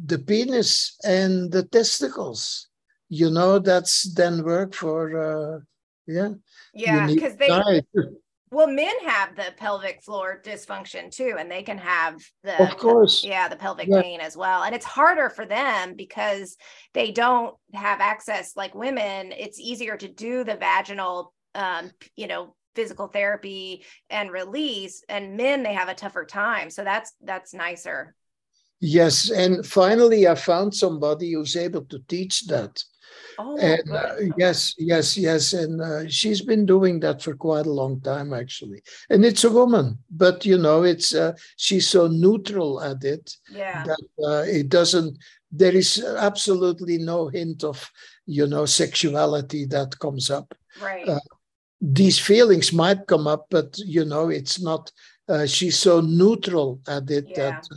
the 0.03 0.19
penis 0.19 0.97
and 1.03 1.51
the 1.51 1.63
testicles. 1.63 2.67
You 3.09 3.29
know, 3.31 3.59
that's 3.59 4.13
then 4.13 4.43
work 4.43 4.75
for, 4.75 5.63
yeah. 6.05 6.29
Yeah, 6.73 7.07
because 7.07 7.35
they 7.37 7.47
well 8.51 8.67
men 8.67 8.93
have 9.05 9.35
the 9.35 9.53
pelvic 9.57 10.01
floor 10.01 10.41
dysfunction 10.43 11.11
too 11.11 11.35
and 11.39 11.49
they 11.51 11.63
can 11.63 11.77
have 11.77 12.15
the 12.43 12.61
of 12.61 12.77
course 12.77 13.23
yeah 13.23 13.47
the 13.47 13.55
pelvic 13.55 13.87
yeah. 13.87 14.01
pain 14.01 14.19
as 14.19 14.35
well 14.35 14.63
and 14.63 14.75
it's 14.75 14.85
harder 14.85 15.29
for 15.29 15.45
them 15.45 15.93
because 15.95 16.57
they 16.93 17.11
don't 17.11 17.55
have 17.73 18.01
access 18.01 18.55
like 18.55 18.73
women 18.75 19.31
it's 19.31 19.59
easier 19.59 19.97
to 19.97 20.07
do 20.07 20.43
the 20.43 20.55
vaginal 20.55 21.33
um 21.55 21.91
you 22.15 22.27
know 22.27 22.55
physical 22.75 23.07
therapy 23.07 23.83
and 24.09 24.31
release 24.31 25.03
and 25.09 25.35
men 25.35 25.63
they 25.63 25.73
have 25.73 25.89
a 25.89 25.93
tougher 25.93 26.25
time 26.25 26.69
so 26.69 26.83
that's 26.83 27.13
that's 27.23 27.53
nicer 27.53 28.15
yes 28.79 29.29
and 29.29 29.65
finally 29.65 30.27
i 30.27 30.35
found 30.35 30.73
somebody 30.73 31.33
who's 31.33 31.55
able 31.55 31.83
to 31.85 31.99
teach 32.07 32.47
that 32.47 32.83
Oh, 33.41 33.57
and 33.57 33.89
uh, 33.89 34.15
yes, 34.37 34.75
yes, 34.77 35.17
yes, 35.17 35.53
and 35.53 35.81
uh, 35.81 36.09
she's 36.09 36.41
been 36.41 36.65
doing 36.65 36.99
that 36.99 37.21
for 37.21 37.33
quite 37.35 37.65
a 37.67 37.71
long 37.71 38.01
time, 38.01 38.33
actually. 38.33 38.81
And 39.09 39.23
it's 39.23 39.45
a 39.45 39.49
woman, 39.49 39.97
but 40.11 40.45
you 40.45 40.57
know, 40.57 40.83
it's 40.83 41.15
uh, 41.15 41.31
she's 41.55 41.87
so 41.87 42.07
neutral 42.07 42.81
at 42.81 43.01
it 43.05 43.33
yeah. 43.49 43.85
that 43.85 44.05
uh, 44.21 44.43
it 44.45 44.67
doesn't. 44.67 45.17
There 45.53 45.73
is 45.73 46.03
absolutely 46.17 46.97
no 46.97 47.29
hint 47.29 47.63
of 47.63 47.89
you 48.25 48.45
know 48.45 48.65
sexuality 48.65 49.65
that 49.67 49.97
comes 49.99 50.29
up. 50.29 50.53
Right. 50.81 51.07
Uh, 51.07 51.21
these 51.79 52.19
feelings 52.19 52.73
might 52.73 53.07
come 53.07 53.25
up, 53.25 53.45
but 53.49 53.77
you 53.77 54.03
know, 54.03 54.27
it's 54.27 54.61
not. 54.61 54.91
Uh, 55.29 55.45
she's 55.45 55.79
so 55.79 56.01
neutral 56.01 56.81
at 56.89 57.09
it 57.09 57.25
yeah. 57.29 57.51
that 57.51 57.67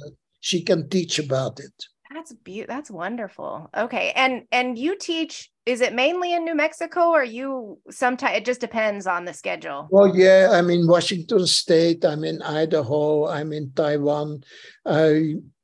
she 0.43 0.63
can 0.63 0.89
teach 0.91 1.19
about 1.19 1.61
it. 1.61 1.73
That's 2.13 2.33
beautiful. 2.35 2.75
That's 2.75 2.91
wonderful. 2.91 3.71
Okay. 3.75 4.13
And 4.15 4.43
and 4.53 4.79
you 4.79 4.99
teach 4.99 5.51
is 5.65 5.81
it 5.81 5.95
mainly 5.95 6.35
in 6.35 6.45
New 6.45 6.57
Mexico 6.57 7.11
or 7.11 7.23
you 7.23 7.79
sometimes 7.89 8.37
it 8.37 8.45
just 8.45 8.61
depends 8.61 9.07
on 9.07 9.25
the 9.25 9.33
schedule? 9.33 9.89
Well, 9.91 10.15
yeah, 10.15 10.51
I'm 10.53 10.69
in 10.71 10.89
Washington 10.89 11.47
State, 11.47 12.05
I'm 12.05 12.25
in 12.25 12.43
Idaho, 12.43 13.29
I'm 13.29 13.53
in 13.53 13.71
Taiwan, 13.73 14.43
uh, 14.85 15.15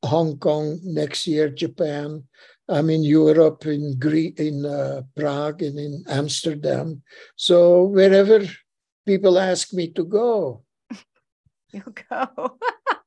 Hong 0.04 0.38
Kong 0.38 0.78
next 0.84 1.26
year, 1.26 1.48
Japan. 1.50 2.22
I'm 2.70 2.90
in 2.90 3.02
Europe, 3.02 3.66
in 3.66 3.98
Greece, 3.98 4.34
in 4.38 4.64
uh, 4.64 5.02
Prague, 5.16 5.62
and 5.62 5.78
in 5.78 6.04
Amsterdam. 6.06 7.02
So 7.34 7.84
wherever 7.84 8.40
people 9.06 9.38
ask 9.38 9.72
me 9.72 9.88
to 9.92 10.04
go, 10.04 10.62
you 11.72 11.82
go. 12.08 12.58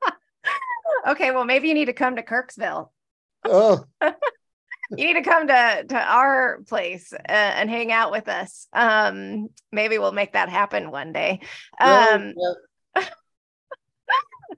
okay, 1.10 1.32
well, 1.32 1.46
maybe 1.46 1.68
you 1.68 1.74
need 1.74 1.86
to 1.86 1.94
come 1.94 2.16
to 2.16 2.24
Kirksville. 2.24 2.90
Oh. 3.46 3.84
you 4.02 5.06
need 5.06 5.14
to 5.14 5.24
come 5.24 5.48
to 5.48 5.86
to 5.90 5.98
our 5.98 6.62
place 6.68 7.14
uh, 7.14 7.18
and 7.28 7.70
hang 7.70 7.92
out 7.92 8.12
with 8.12 8.28
us. 8.28 8.68
Um, 8.74 9.50
maybe 9.72 9.98
we'll 9.98 10.12
make 10.12 10.34
that 10.34 10.50
happen 10.50 10.92
one 10.92 11.14
day. 11.14 11.40
Um, 11.80 12.34
yeah, 12.38 12.54
yeah. 12.96 13.06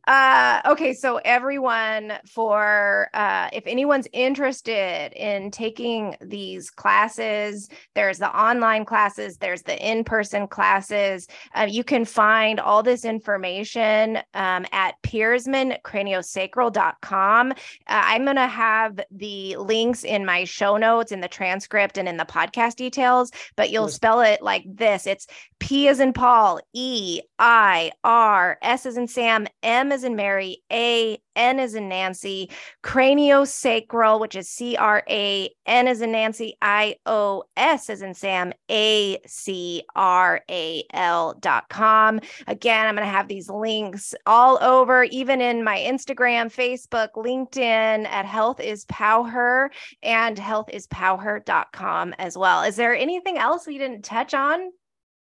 Uh, 0.05 0.61
okay, 0.65 0.93
so 0.93 1.15
everyone, 1.23 2.11
for 2.25 3.09
uh, 3.13 3.47
if 3.53 3.65
anyone's 3.65 4.05
interested 4.11 5.13
in 5.13 5.49
taking 5.49 6.17
these 6.19 6.69
classes, 6.69 7.69
there's 7.95 8.17
the 8.17 8.29
online 8.37 8.83
classes, 8.83 9.37
there's 9.37 9.61
the 9.61 9.79
in 9.79 10.03
person 10.03 10.45
classes. 10.45 11.29
Uh, 11.55 11.65
you 11.69 11.85
can 11.85 12.03
find 12.03 12.59
all 12.59 12.83
this 12.83 13.05
information 13.05 14.17
um, 14.33 14.65
at 14.73 15.01
peirsmancraniosacral.com. 15.03 17.51
Uh, 17.51 17.55
I'm 17.87 18.25
going 18.25 18.35
to 18.35 18.47
have 18.47 18.99
the 19.09 19.55
links 19.55 20.03
in 20.03 20.25
my 20.25 20.43
show 20.43 20.75
notes, 20.75 21.13
in 21.13 21.21
the 21.21 21.29
transcript, 21.29 21.97
and 21.97 22.09
in 22.09 22.17
the 22.17 22.25
podcast 22.25 22.75
details, 22.75 23.31
but 23.55 23.69
you'll 23.69 23.87
spell 23.87 24.19
it 24.19 24.41
like 24.41 24.65
this 24.67 25.07
it's 25.07 25.27
P 25.59 25.87
as 25.87 26.01
in 26.01 26.11
Paul, 26.11 26.59
E, 26.73 27.21
I, 27.39 27.93
R, 28.03 28.57
S 28.61 28.85
as 28.85 28.97
in 28.97 29.07
Sam, 29.07 29.47
M 29.61 29.92
as 29.93 30.03
in 30.03 30.15
Mary, 30.15 30.61
A, 30.71 31.17
N 31.35 31.59
as 31.59 31.75
in 31.75 31.87
Nancy, 31.87 32.49
craniosacral, 32.83 34.19
which 34.19 34.35
is 34.35 34.49
C 34.49 34.75
R 34.75 35.03
A 35.09 35.49
N 35.65 35.87
as 35.87 36.01
in 36.01 36.11
Nancy, 36.11 36.57
I 36.61 36.97
O 37.05 37.43
S 37.55 37.89
as 37.89 38.01
in 38.01 38.13
Sam, 38.13 38.51
A 38.69 39.19
C 39.25 39.83
R 39.95 40.41
A 40.49 40.83
L 40.91 41.35
dot 41.39 41.69
com. 41.69 42.19
Again, 42.47 42.87
I'm 42.87 42.95
going 42.95 43.07
to 43.07 43.11
have 43.11 43.27
these 43.27 43.49
links 43.49 44.13
all 44.25 44.61
over, 44.61 45.03
even 45.05 45.39
in 45.39 45.63
my 45.63 45.77
Instagram, 45.77 46.53
Facebook, 46.53 47.09
LinkedIn 47.15 48.05
at 48.07 48.25
Health 48.25 48.59
is 48.59 48.85
Powher 48.85 49.69
and 50.01 50.37
healthispowher.com 50.37 52.13
as 52.19 52.37
well. 52.37 52.63
Is 52.63 52.75
there 52.75 52.95
anything 52.95 53.37
else 53.37 53.65
we 53.65 53.77
didn't 53.77 54.03
touch 54.03 54.33
on? 54.33 54.71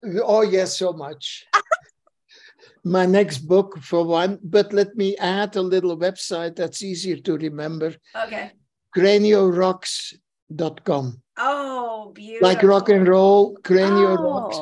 Oh, 0.04 0.42
yes, 0.42 0.76
so 0.76 0.92
much. 0.92 1.46
My 2.84 3.06
next 3.06 3.38
book 3.38 3.78
for 3.78 4.04
one, 4.04 4.38
but 4.42 4.72
let 4.72 4.96
me 4.96 5.16
add 5.16 5.56
a 5.56 5.62
little 5.62 5.96
website 5.96 6.56
that's 6.56 6.82
easier 6.82 7.16
to 7.16 7.36
remember. 7.36 7.94
Okay. 8.14 8.50
Craniorocks.com. 8.96 11.22
Oh, 11.38 12.12
beautiful. 12.14 12.48
Like 12.48 12.62
rock 12.62 12.88
and 12.88 13.08
roll, 13.08 13.56
Cranio 13.62 14.16
oh, 14.18 14.22
Rocks. 14.22 14.58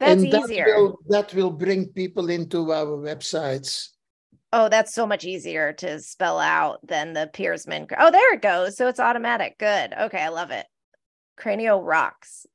That's 0.00 0.22
and 0.22 0.32
that 0.32 0.44
easier. 0.44 0.66
Will, 0.66 0.98
that 1.08 1.34
will 1.34 1.50
bring 1.50 1.88
people 1.88 2.30
into 2.30 2.72
our 2.72 2.98
websites. 2.98 3.90
Oh, 4.52 4.68
that's 4.68 4.94
so 4.94 5.06
much 5.06 5.24
easier 5.24 5.72
to 5.74 6.00
spell 6.00 6.38
out 6.38 6.86
than 6.86 7.12
the 7.12 7.30
Peirsman. 7.32 7.92
Oh, 7.98 8.10
there 8.10 8.34
it 8.34 8.42
goes. 8.42 8.76
So 8.76 8.88
it's 8.88 9.00
automatic. 9.00 9.58
Good. 9.58 9.92
Okay, 9.92 10.20
I 10.20 10.28
love 10.28 10.50
it. 10.50 10.66
Cranio 11.38 11.80
Rocks. 11.82 12.46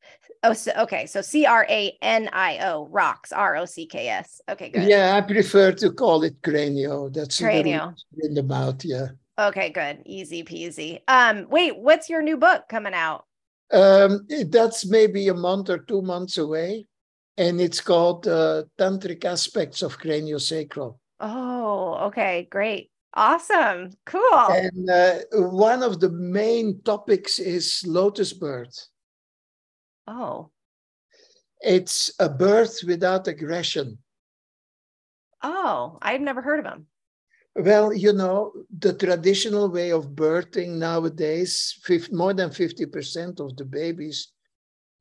Oh, 0.44 0.54
so, 0.54 0.72
okay. 0.80 1.06
So 1.06 1.22
C 1.22 1.46
R 1.46 1.66
A 1.70 1.98
N 2.02 2.30
I 2.34 2.58
O 2.60 2.88
rocks 2.88 3.32
R 3.32 3.56
O 3.58 3.66
C 3.66 3.86
K 3.86 4.08
S. 4.10 4.42
Okay, 4.50 4.70
good. 4.70 4.84
Yeah, 4.84 5.16
I 5.16 5.22
prefer 5.22 5.72
to 5.74 5.92
call 5.92 6.24
it 6.24 6.42
cranio. 6.42 7.14
That's 7.14 7.39
cranio 7.39 7.96
in 8.22 8.34
the 8.34 8.44
mouth. 8.44 8.84
Yeah. 8.84 9.10
Okay, 9.38 9.70
good. 9.70 10.02
Easy 10.06 10.44
peasy. 10.44 11.02
Um, 11.08 11.48
wait, 11.50 11.78
what's 11.78 12.10
your 12.10 12.22
new 12.22 12.38
book 12.38 12.64
coming 12.70 12.94
out? 12.94 13.26
Um, 13.72 14.28
that's 14.48 14.86
maybe 14.86 15.30
a 15.30 15.34
month 15.34 15.70
or 15.70 15.78
two 15.78 16.02
months 16.02 16.38
away, 16.38 16.88
and 17.38 17.62
it's 17.62 17.80
called 17.80 18.28
uh, 18.28 18.64
Tantric 18.78 19.24
Aspects 19.24 19.82
of 19.82 19.98
Craniosacral. 19.98 20.98
Oh, 21.20 22.08
okay, 22.08 22.48
great. 22.52 22.89
Awesome. 23.14 23.92
Cool. 24.06 24.48
And 24.50 24.89
uh, 24.89 25.20
one 25.32 25.84
of 25.84 26.00
the 26.00 26.10
main 26.10 26.82
topics 26.84 27.39
is 27.39 27.84
lotus 27.86 28.34
birth. 28.34 28.88
Oh. 30.12 30.51
It's 31.62 32.12
a 32.20 32.28
birth 32.28 32.80
without 32.86 33.28
aggression. 33.28 33.99
Oh, 35.41 35.97
I've 36.01 36.20
never 36.20 36.41
heard 36.41 36.59
of 36.59 36.66
them. 36.66 36.88
Well, 37.55 37.93
you 37.93 38.12
know, 38.12 38.51
the 38.78 38.93
traditional 38.93 39.70
way 39.70 39.91
of 39.91 40.12
birthing 40.12 40.78
nowadays, 40.78 41.80
50, 41.84 42.14
more 42.16 42.34
than 42.34 42.49
50% 42.49 43.39
of 43.39 43.55
the 43.55 43.66
babies 43.66 44.34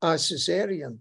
are 0.01 0.15
cesarean. 0.15 0.97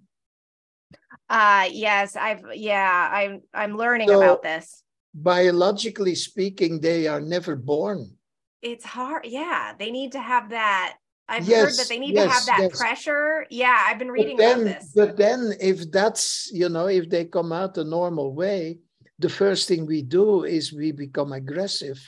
Uh 1.28 1.68
yes, 1.70 2.16
I've 2.16 2.42
yeah, 2.54 3.08
I'm 3.12 3.42
I'm 3.54 3.76
learning 3.76 4.08
so, 4.08 4.18
about 4.18 4.42
this. 4.42 4.82
Biologically 5.14 6.16
speaking, 6.16 6.80
they 6.80 7.06
are 7.06 7.20
never 7.20 7.54
born. 7.54 8.18
It's 8.62 8.84
hard. 8.84 9.26
Yeah, 9.26 9.74
they 9.78 9.92
need 9.92 10.12
to 10.12 10.20
have 10.20 10.50
that 10.50 10.96
I've 11.30 11.46
yes, 11.46 11.64
heard 11.64 11.76
that 11.78 11.88
they 11.88 11.98
need 11.98 12.14
yes, 12.14 12.26
to 12.26 12.34
have 12.34 12.46
that 12.46 12.70
yes. 12.70 12.78
pressure. 12.78 13.46
Yeah, 13.50 13.86
I've 13.86 14.00
been 14.00 14.10
reading 14.10 14.36
then, 14.36 14.62
about 14.62 14.80
this. 14.80 14.92
But 14.94 15.16
then 15.16 15.54
if 15.60 15.90
that's, 15.90 16.50
you 16.52 16.68
know, 16.68 16.88
if 16.88 17.08
they 17.08 17.24
come 17.24 17.52
out 17.52 17.78
a 17.78 17.84
normal 17.84 18.34
way, 18.34 18.80
the 19.20 19.28
first 19.28 19.68
thing 19.68 19.86
we 19.86 20.02
do 20.02 20.44
is 20.44 20.72
we 20.72 20.90
become 20.90 21.32
aggressive. 21.32 21.98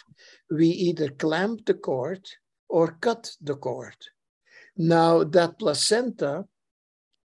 We 0.50 0.66
either 0.66 1.08
clamp 1.08 1.66
the 1.66 1.74
cord 1.74 2.26
or 2.68 2.98
cut 3.00 3.30
the 3.40 3.54
cord. 3.54 3.96
Now, 4.76 5.22
that 5.22 5.58
placenta 5.58 6.44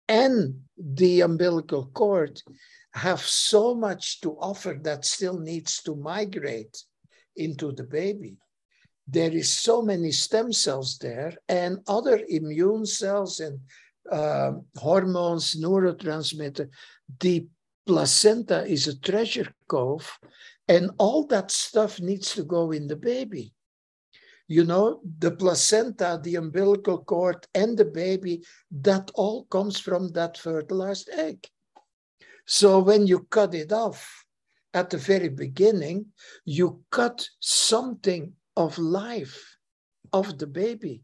and 0.09 0.61
the 0.77 1.23
umbilical 1.23 1.87
cord 1.95 2.43
have 2.93 3.21
so 3.21 3.75
much 3.75 4.21
to 4.21 4.33
offer 4.33 4.79
that 4.83 5.05
still 5.07 5.39
needs 5.39 5.83
to 5.85 5.95
migrate 5.95 6.77
into 7.37 7.73
the 7.73 7.85
baby. 7.85 8.37
There 9.11 9.33
is 9.33 9.51
so 9.51 9.81
many 9.81 10.13
stem 10.13 10.53
cells 10.53 10.99
there 10.99 11.33
and 11.49 11.79
other 11.89 12.21
immune 12.29 12.85
cells 12.85 13.41
and 13.41 13.59
uh, 14.13 14.53
hormones, 14.77 15.55
neurotransmitter. 15.55 16.69
The 17.19 17.47
placenta 17.87 18.67
is 18.67 18.87
a 18.87 18.99
treasure 19.01 19.51
cove, 19.67 20.19
and 20.69 20.91
all 20.99 21.27
that 21.29 21.51
stuff 21.51 22.01
needs 22.01 22.35
to 22.35 22.45
go 22.45 22.71
in 22.73 22.87
the 22.87 22.97
baby. 22.97 23.55
You 24.47 24.65
know, 24.65 25.01
the 25.19 25.31
placenta, 25.31 26.21
the 26.23 26.37
umbilical 26.37 27.03
cord, 27.05 27.47
and 27.55 27.79
the 27.79 27.87
baby, 27.87 28.43
that 28.71 29.11
all 29.15 29.45
comes 29.45 29.81
from 29.81 30.13
that 30.13 30.37
fertilized 30.37 31.09
egg. 31.11 31.47
So 32.47 32.79
when 32.79 33.07
you 33.07 33.21
cut 33.31 33.55
it 33.55 33.73
off 33.73 34.25
at 34.75 34.91
the 34.91 34.99
very 34.99 35.29
beginning, 35.29 36.07
you 36.45 36.83
cut 36.91 37.27
something 37.41 38.33
of 38.59 38.77
life 38.77 39.57
of 40.13 40.37
the 40.39 40.47
baby. 40.47 41.01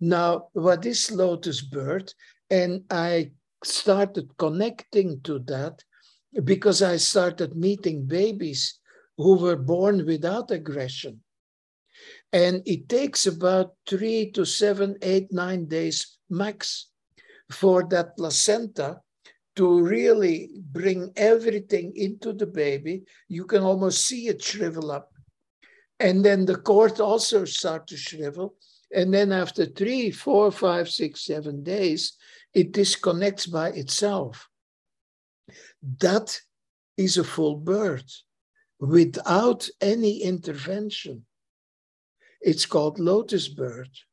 Now, 0.00 0.48
what 0.52 0.84
is 0.84 1.10
lotus 1.10 1.62
birth? 1.62 2.12
And 2.50 2.84
I 2.90 3.32
started 3.64 4.36
connecting 4.36 5.22
to 5.22 5.38
that 5.46 5.82
because 6.44 6.82
I 6.82 6.96
started 6.98 7.56
meeting 7.56 8.06
babies 8.06 8.78
who 9.16 9.38
were 9.38 9.56
born 9.56 10.04
without 10.04 10.50
aggression. 10.50 11.20
And 12.32 12.62
it 12.66 12.88
takes 12.88 13.26
about 13.26 13.74
three 13.88 14.30
to 14.32 14.44
seven, 14.44 14.96
eight, 15.00 15.32
nine 15.32 15.66
days 15.66 16.18
max 16.28 16.90
for 17.50 17.84
that 17.88 18.16
placenta 18.16 19.00
to 19.56 19.80
really 19.80 20.50
bring 20.72 21.12
everything 21.16 21.92
into 21.96 22.32
the 22.32 22.46
baby. 22.46 23.04
You 23.28 23.46
can 23.46 23.62
almost 23.62 24.06
see 24.06 24.28
it 24.28 24.42
shrivel 24.42 24.90
up. 24.90 25.13
And 26.00 26.24
then 26.24 26.44
the 26.44 26.56
cord 26.56 27.00
also 27.00 27.44
start 27.44 27.86
to 27.88 27.96
shrivel. 27.96 28.54
And 28.92 29.12
then 29.12 29.32
after 29.32 29.66
three, 29.66 30.10
four, 30.10 30.50
five, 30.50 30.88
six, 30.88 31.24
seven 31.24 31.62
days, 31.62 32.16
it 32.52 32.72
disconnects 32.72 33.46
by 33.46 33.70
itself. 33.70 34.48
That 35.98 36.40
is 36.96 37.18
a 37.18 37.24
full 37.24 37.56
birth 37.56 38.22
without 38.78 39.68
any 39.80 40.22
intervention. 40.22 41.26
It's 42.40 42.66
called 42.66 42.98
lotus 42.98 43.48
birth. 43.48 44.04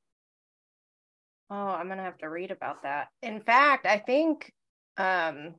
Oh, 1.49 1.55
I'm 1.55 1.89
gonna 1.89 2.03
have 2.03 2.17
to 2.19 2.29
read 2.29 2.51
about 2.51 2.83
that. 2.83 3.09
In 3.21 3.41
fact, 3.41 3.85
I 3.85 3.97
think 3.97 4.53
um, 4.97 5.55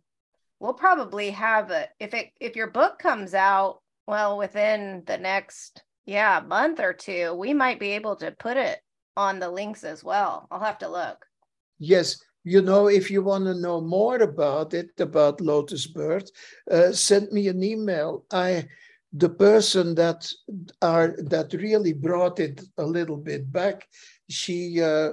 we'll 0.59 0.73
probably 0.73 1.31
have 1.31 1.71
a 1.71 1.89
if 2.01 2.15
it 2.15 2.31
if 2.41 2.57
your 2.57 2.69
book 2.69 2.99
comes 2.99 3.35
out 3.35 3.83
well 4.07 4.39
within 4.39 5.03
the 5.07 5.19
next 5.19 5.83
yeah 6.07 6.39
a 6.39 6.45
month 6.45 6.81
or 6.81 6.93
two, 6.93 7.35
we 7.35 7.55
might 7.55 7.81
be 7.81 7.91
able 7.91 8.17
to 8.17 8.31
put 8.33 8.57
it 8.57 8.81
on 9.17 9.39
the 9.39 9.51
links 9.51 9.85
as 9.85 10.03
well. 10.03 10.47
I'll 10.51 10.61
have 10.61 10.79
to 10.79 10.89
look. 10.89 11.27
Yes, 11.79 12.23
you 12.45 12.63
know, 12.63 12.89
if 12.89 13.11
you 13.11 13.23
want 13.23 13.45
to 13.45 13.55
know 13.55 13.81
more 13.81 14.17
about 14.17 14.75
it, 14.75 14.91
about 14.99 15.41
Lotus 15.41 15.87
Birth, 15.87 16.31
uh, 16.71 16.93
send 16.93 17.31
me 17.31 17.49
an 17.49 17.63
email. 17.63 18.25
I, 18.33 18.69
the 19.13 19.29
person 19.29 19.95
that 19.97 20.29
are 20.81 21.15
that 21.19 21.53
really 21.53 21.93
brought 21.93 22.41
it 22.41 22.63
a 22.79 22.85
little 22.85 23.17
bit 23.17 23.53
back, 23.53 23.87
she 24.29 24.81
uh, 24.81 25.13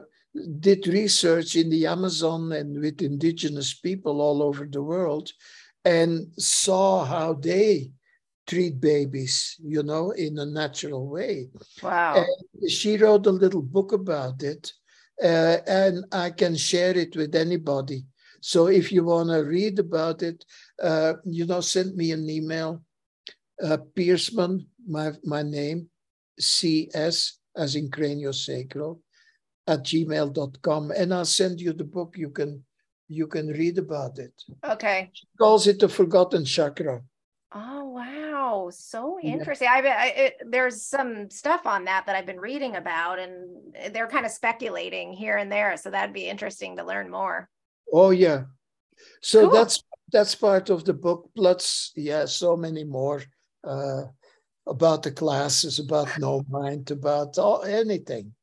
did 0.60 0.88
research 0.88 1.56
in 1.56 1.70
the 1.70 1.86
Amazon 1.86 2.52
and 2.52 2.80
with 2.80 3.02
indigenous 3.02 3.74
people 3.74 4.22
all 4.22 4.42
over 4.42 4.66
the 4.66 4.82
world, 4.82 5.32
and 5.86 6.28
saw 6.38 7.04
how 7.04 7.34
they 7.34 7.92
treat 8.50 8.82
babies, 8.82 9.56
you 9.64 9.84
know, 9.84 10.12
in 10.12 10.40
a 10.40 10.46
natural 10.46 11.08
way. 11.08 11.50
Wow! 11.84 12.26
And 12.26 12.72
she 12.72 12.98
wrote 12.98 13.28
a 13.28 13.32
little 13.32 13.62
book 13.62 13.94
about 13.94 14.42
it 14.44 14.74
uh, 15.22 15.58
and 15.68 16.06
I 16.12 16.30
can 16.32 16.56
share 16.56 16.98
it 16.98 17.16
with 17.16 17.36
anybody. 17.36 18.06
So 18.42 18.68
if 18.68 18.92
you 18.92 19.04
want 19.04 19.30
to 19.30 19.40
read 19.40 19.80
about 19.80 20.24
it, 20.24 20.46
uh, 20.82 21.14
you 21.26 21.46
know, 21.46 21.62
send 21.62 21.96
me 21.96 22.12
an 22.12 22.30
email. 22.30 22.82
Uh, 23.62 23.78
Peirsman, 23.96 24.66
my, 24.88 25.12
my 25.26 25.44
name, 25.44 25.90
CS, 26.40 27.40
as 27.58 27.76
in 27.76 27.90
craniosacral, 27.90 29.00
at 29.68 29.84
gmail.com. 29.84 30.92
And 30.92 31.14
I'll 31.14 31.26
send 31.26 31.60
you 31.60 31.74
the 31.74 31.84
book. 31.84 32.16
You 32.18 32.30
can 32.30 32.64
you 33.12 33.26
can 33.26 33.48
read 33.48 33.80
about 33.80 34.20
it. 34.20 34.34
Okay. 34.64 35.10
She 35.14 35.26
calls 35.38 35.66
it 35.66 35.80
the 35.80 35.90
forgotten 35.90 36.46
chakra. 36.46 37.02
Oh 37.52 37.86
wow, 37.86 38.19
so 38.70 39.20
interesting. 39.22 39.68
Yeah. 39.68 39.96
I, 39.98 40.04
I 40.04 40.06
it, 40.26 40.34
there's 40.46 40.82
some 40.82 41.30
stuff 41.30 41.66
on 41.66 41.86
that 41.86 42.06
that 42.06 42.16
I've 42.16 42.26
been 42.26 42.40
reading 42.40 42.76
about, 42.76 43.20
and 43.20 43.76
they're 43.92 44.08
kind 44.08 44.26
of 44.26 44.32
speculating 44.32 45.14
here 45.14 45.38
and 45.38 45.52
there. 45.52 45.78
So 45.78 45.90
that'd 45.90 46.14
be 46.14 46.28
interesting 46.28 46.78
to 46.78 46.84
learn 46.84 47.10
more. 47.10 47.50
Oh 47.92 48.12
yeah, 48.12 48.44
so 49.22 49.42
cool. 49.42 49.52
that's 49.52 49.84
that's 50.12 50.36
part 50.36 50.70
of 50.70 50.86
the 50.86 50.94
book. 50.94 51.30
Plus, 51.36 51.92
yeah, 51.96 52.26
so 52.26 52.56
many 52.56 52.84
more 52.84 53.22
uh, 53.64 54.04
about 54.68 55.04
the 55.04 55.12
classes, 55.12 55.80
about 55.80 56.18
no 56.20 56.44
mind, 56.50 56.92
about 56.92 57.38
all, 57.38 57.64
anything 57.64 58.34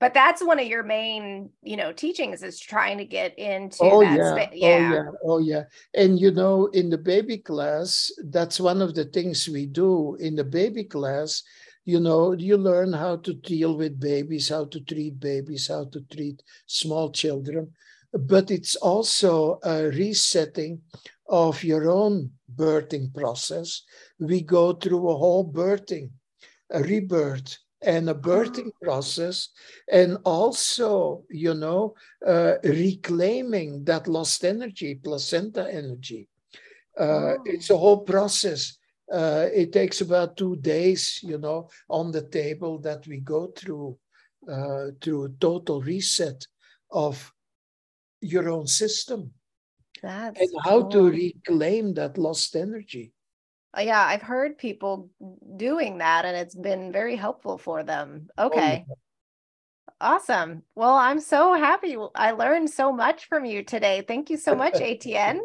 but 0.00 0.14
that's 0.14 0.42
one 0.42 0.58
of 0.58 0.66
your 0.66 0.82
main 0.82 1.50
you 1.62 1.76
know 1.76 1.92
teachings 1.92 2.42
is 2.42 2.58
trying 2.58 2.98
to 2.98 3.04
get 3.04 3.38
into 3.38 3.78
oh 3.82 4.00
yeah. 4.00 4.34
Spa- 4.34 4.50
oh, 4.50 4.56
yeah. 4.56 4.66
oh 4.66 4.94
yeah. 4.94 5.10
Oh 5.24 5.38
yeah. 5.38 5.64
And 5.94 6.18
you 6.18 6.32
know 6.32 6.66
in 6.72 6.90
the 6.90 6.98
baby 6.98 7.38
class 7.38 8.10
that's 8.24 8.58
one 8.58 8.82
of 8.82 8.94
the 8.94 9.04
things 9.04 9.48
we 9.48 9.66
do. 9.66 10.16
In 10.16 10.34
the 10.34 10.44
baby 10.44 10.84
class 10.84 11.42
you 11.84 12.00
know 12.00 12.32
you 12.32 12.56
learn 12.56 12.92
how 12.92 13.16
to 13.16 13.34
deal 13.34 13.76
with 13.76 14.00
babies 14.00 14.48
how 14.48 14.64
to 14.66 14.80
treat 14.80 15.20
babies 15.20 15.68
how 15.68 15.84
to 15.92 16.00
treat 16.12 16.42
small 16.66 17.12
children. 17.12 17.70
But 18.12 18.50
it's 18.50 18.74
also 18.74 19.60
a 19.62 19.84
resetting 19.84 20.80
of 21.28 21.62
your 21.62 21.88
own 21.88 22.32
birthing 22.56 23.14
process. 23.14 23.82
We 24.18 24.40
go 24.42 24.72
through 24.72 25.10
a 25.10 25.16
whole 25.16 25.46
birthing 25.46 26.10
a 26.70 26.82
rebirth 26.82 27.58
and 27.82 28.10
a 28.10 28.14
birthing 28.14 28.70
process, 28.82 29.48
and 29.90 30.18
also, 30.24 31.24
you 31.30 31.54
know, 31.54 31.94
uh, 32.26 32.54
reclaiming 32.62 33.84
that 33.84 34.06
lost 34.06 34.44
energy, 34.44 34.94
placenta 34.96 35.72
energy. 35.72 36.28
Uh, 36.98 37.02
oh. 37.02 37.36
It's 37.44 37.70
a 37.70 37.76
whole 37.76 38.00
process. 38.00 38.76
Uh, 39.10 39.46
it 39.52 39.72
takes 39.72 40.00
about 40.02 40.36
two 40.36 40.56
days, 40.56 41.20
you 41.22 41.38
know, 41.38 41.68
on 41.88 42.12
the 42.12 42.22
table 42.22 42.78
that 42.80 43.06
we 43.06 43.18
go 43.20 43.48
through 43.56 43.98
uh, 44.48 44.86
through 45.00 45.34
total 45.40 45.82
reset 45.82 46.46
of 46.90 47.32
your 48.20 48.48
own 48.48 48.66
system. 48.66 49.32
That's 50.02 50.40
and 50.40 50.48
how 50.64 50.82
cool. 50.82 50.90
to 50.90 51.10
reclaim 51.10 51.94
that 51.94 52.16
lost 52.16 52.56
energy. 52.56 53.12
Uh, 53.76 53.82
yeah, 53.82 54.04
I've 54.04 54.22
heard 54.22 54.58
people 54.58 55.10
doing 55.56 55.98
that 55.98 56.24
and 56.24 56.36
it's 56.36 56.54
been 56.54 56.92
very 56.92 57.16
helpful 57.16 57.58
for 57.58 57.82
them. 57.82 58.28
Okay. 58.38 58.84
Oh, 58.88 58.94
yeah. 58.94 58.94
Awesome. 60.02 60.62
Well, 60.74 60.94
I'm 60.94 61.20
so 61.20 61.52
happy. 61.52 61.96
I 62.14 62.30
learned 62.30 62.70
so 62.70 62.90
much 62.90 63.26
from 63.26 63.44
you 63.44 63.62
today. 63.62 64.02
Thank 64.06 64.30
you 64.30 64.38
so 64.38 64.54
much, 64.54 64.74
Etienne. 64.80 65.42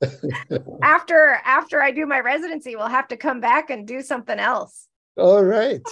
after 0.82 1.40
after 1.44 1.82
I 1.82 1.90
do 1.90 2.06
my 2.06 2.20
residency, 2.20 2.76
we'll 2.76 2.86
have 2.86 3.08
to 3.08 3.16
come 3.16 3.40
back 3.40 3.68
and 3.68 3.86
do 3.86 4.00
something 4.00 4.38
else. 4.38 4.86
All 5.16 5.44
right. 5.44 5.82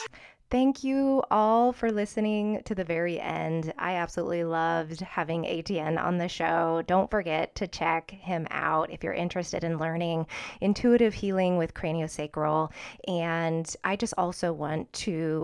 Thank 0.50 0.82
you 0.82 1.22
all 1.30 1.74
for 1.74 1.92
listening 1.92 2.62
to 2.64 2.74
the 2.74 2.82
very 2.82 3.20
end. 3.20 3.74
I 3.78 3.96
absolutely 3.96 4.44
loved 4.44 5.00
having 5.00 5.46
Etienne 5.46 5.98
on 5.98 6.16
the 6.16 6.28
show. 6.28 6.82
Don't 6.86 7.10
forget 7.10 7.54
to 7.56 7.66
check 7.66 8.10
him 8.10 8.46
out 8.50 8.90
if 8.90 9.04
you're 9.04 9.12
interested 9.12 9.62
in 9.62 9.76
learning 9.76 10.26
intuitive 10.62 11.12
healing 11.12 11.58
with 11.58 11.74
craniosacral. 11.74 12.72
And 13.06 13.70
I 13.84 13.96
just 13.96 14.14
also 14.16 14.54
want 14.54 14.90
to 14.94 15.38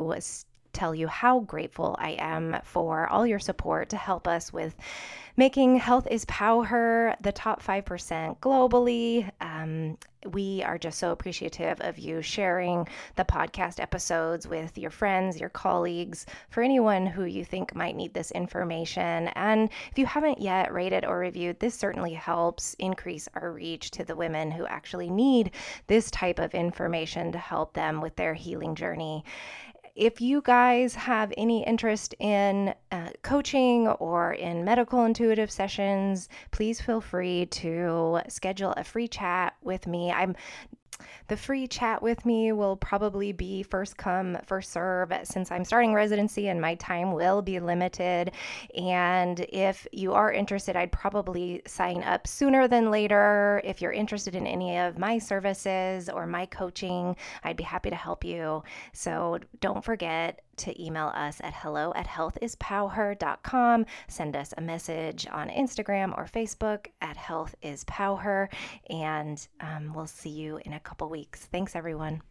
tell 0.75 0.95
you 0.95 1.07
how 1.07 1.41
grateful 1.41 1.97
I 1.99 2.17
am 2.19 2.59
for 2.65 3.07
all 3.09 3.27
your 3.27 3.39
support 3.39 3.89
to 3.91 3.97
help 3.97 4.29
us 4.29 4.53
with 4.53 4.75
making 5.37 5.77
Health 5.77 6.07
is 6.11 6.25
Power 6.27 7.17
the 7.21 7.33
top 7.33 7.63
5% 7.63 8.39
globally. 8.39 9.31
Um, 9.41 9.97
we 10.33 10.63
are 10.63 10.79
just 10.79 10.99
so 10.99 11.11
appreciative 11.11 11.81
of 11.81 11.99
you 11.99 12.23
sharing 12.23 12.89
the 13.17 13.25
podcast 13.25 13.81
episodes 13.81 14.49
with 14.49 14.79
your 14.79 14.91
friends, 14.91 15.39
your 15.39 15.51
colleagues, 15.51 16.25
for 16.51 16.63
anyone 16.63 17.05
who 17.05 17.25
you 17.25 17.45
think 17.45 17.75
might 17.75 17.97
need 17.97 18.15
this 18.15 18.31
information. 18.31 19.29
And 19.35 19.69
if 19.91 19.99
you 19.99 20.07
haven't 20.07 20.41
yet 20.41 20.73
rated 20.73 21.05
or 21.05 21.19
reviewed, 21.19 21.61
this 21.61 21.75
certainly 21.75 22.15
helps 22.15 22.75
increase 22.79 23.29
our 23.35 23.53
reach 23.53 23.91
to 23.93 24.05
the 24.05 24.17
women 24.17 24.51
who 24.51 24.67
actually 24.67 25.11
need 25.11 25.51
this 25.89 26.11
type 26.11 26.39
of 26.39 26.55
information 26.55 27.33
to 27.33 27.39
help 27.39 27.75
them 27.75 28.01
with 28.01 28.17
their 28.17 28.35
healing 28.35 28.75
journey 28.75 29.25
if 29.95 30.21
you 30.21 30.43
guys 30.43 30.95
have 30.95 31.33
any 31.37 31.65
interest 31.65 32.15
in 32.19 32.75
uh, 32.91 33.11
coaching 33.23 33.87
or 33.89 34.33
in 34.33 34.65
medical 34.65 35.05
intuitive 35.05 35.51
sessions, 35.51 36.29
please 36.51 36.81
feel 36.81 37.01
free 37.01 37.47
to 37.47 38.21
schedule 38.29 38.73
a 38.77 38.85
free 38.85 39.07
chat 39.07 39.55
with 39.63 39.87
me. 39.87 40.11
I'm 40.11 40.35
the 41.29 41.37
free 41.37 41.67
chat 41.67 42.03
with 42.03 42.25
me 42.27 42.53
will 42.53 42.77
probably 42.77 43.33
be 43.33 43.63
first 43.63 43.97
come, 43.97 44.39
first 44.45 44.73
serve 44.73 45.13
since 45.25 45.51
I'm 45.51 45.65
starting 45.65 45.95
residency 45.95 46.49
and 46.49 46.61
my 46.61 46.75
time 46.77 47.13
will 47.13 47.43
be 47.43 47.61
limited. 47.61 48.33
And 48.77 49.41
if 49.49 49.87
you 49.93 50.13
are 50.13 50.33
interested, 50.33 50.77
I'd 50.77 50.93
probably 50.93 51.63
sign 51.67 52.03
up 52.03 52.27
sooner 52.27 52.69
than 52.69 52.91
later. 52.91 53.61
If 53.65 53.81
you're 53.81 53.93
interested 53.93 54.35
in 54.35 54.47
any 54.47 54.79
of 54.79 54.99
my 54.99 55.19
services 55.19 56.09
or 56.09 56.27
my 56.27 56.47
coaching, 56.47 57.17
I'd 57.43 57.57
be 57.57 57.65
happy 57.65 57.91
to 57.91 57.97
help 57.97 58.25
you. 58.25 58.63
So 58.93 59.39
don't 59.61 59.85
forget 59.85 60.44
to 60.59 60.83
email 60.83 61.13
us 61.15 61.41
at 61.43 61.55
hello 61.55 61.93
at 61.95 62.07
healthispowher.com. 62.07 63.87
Send 64.09 64.37
us 64.37 64.55
a 64.57 64.61
message 64.61 65.27
on 65.31 65.49
Instagram 65.49 66.17
or 66.17 66.27
Facebook 66.27 66.87
at 67.01 67.17
healthispowher. 67.17 68.49
And 68.91 69.47
um, 69.61 69.93
we'll 69.95 70.07
see 70.07 70.31
you 70.31 70.61
in 70.65 70.73
a 70.73 70.81
couple 70.81 71.09
weeks. 71.09 71.47
Thanks, 71.47 71.75
everyone. 71.77 72.23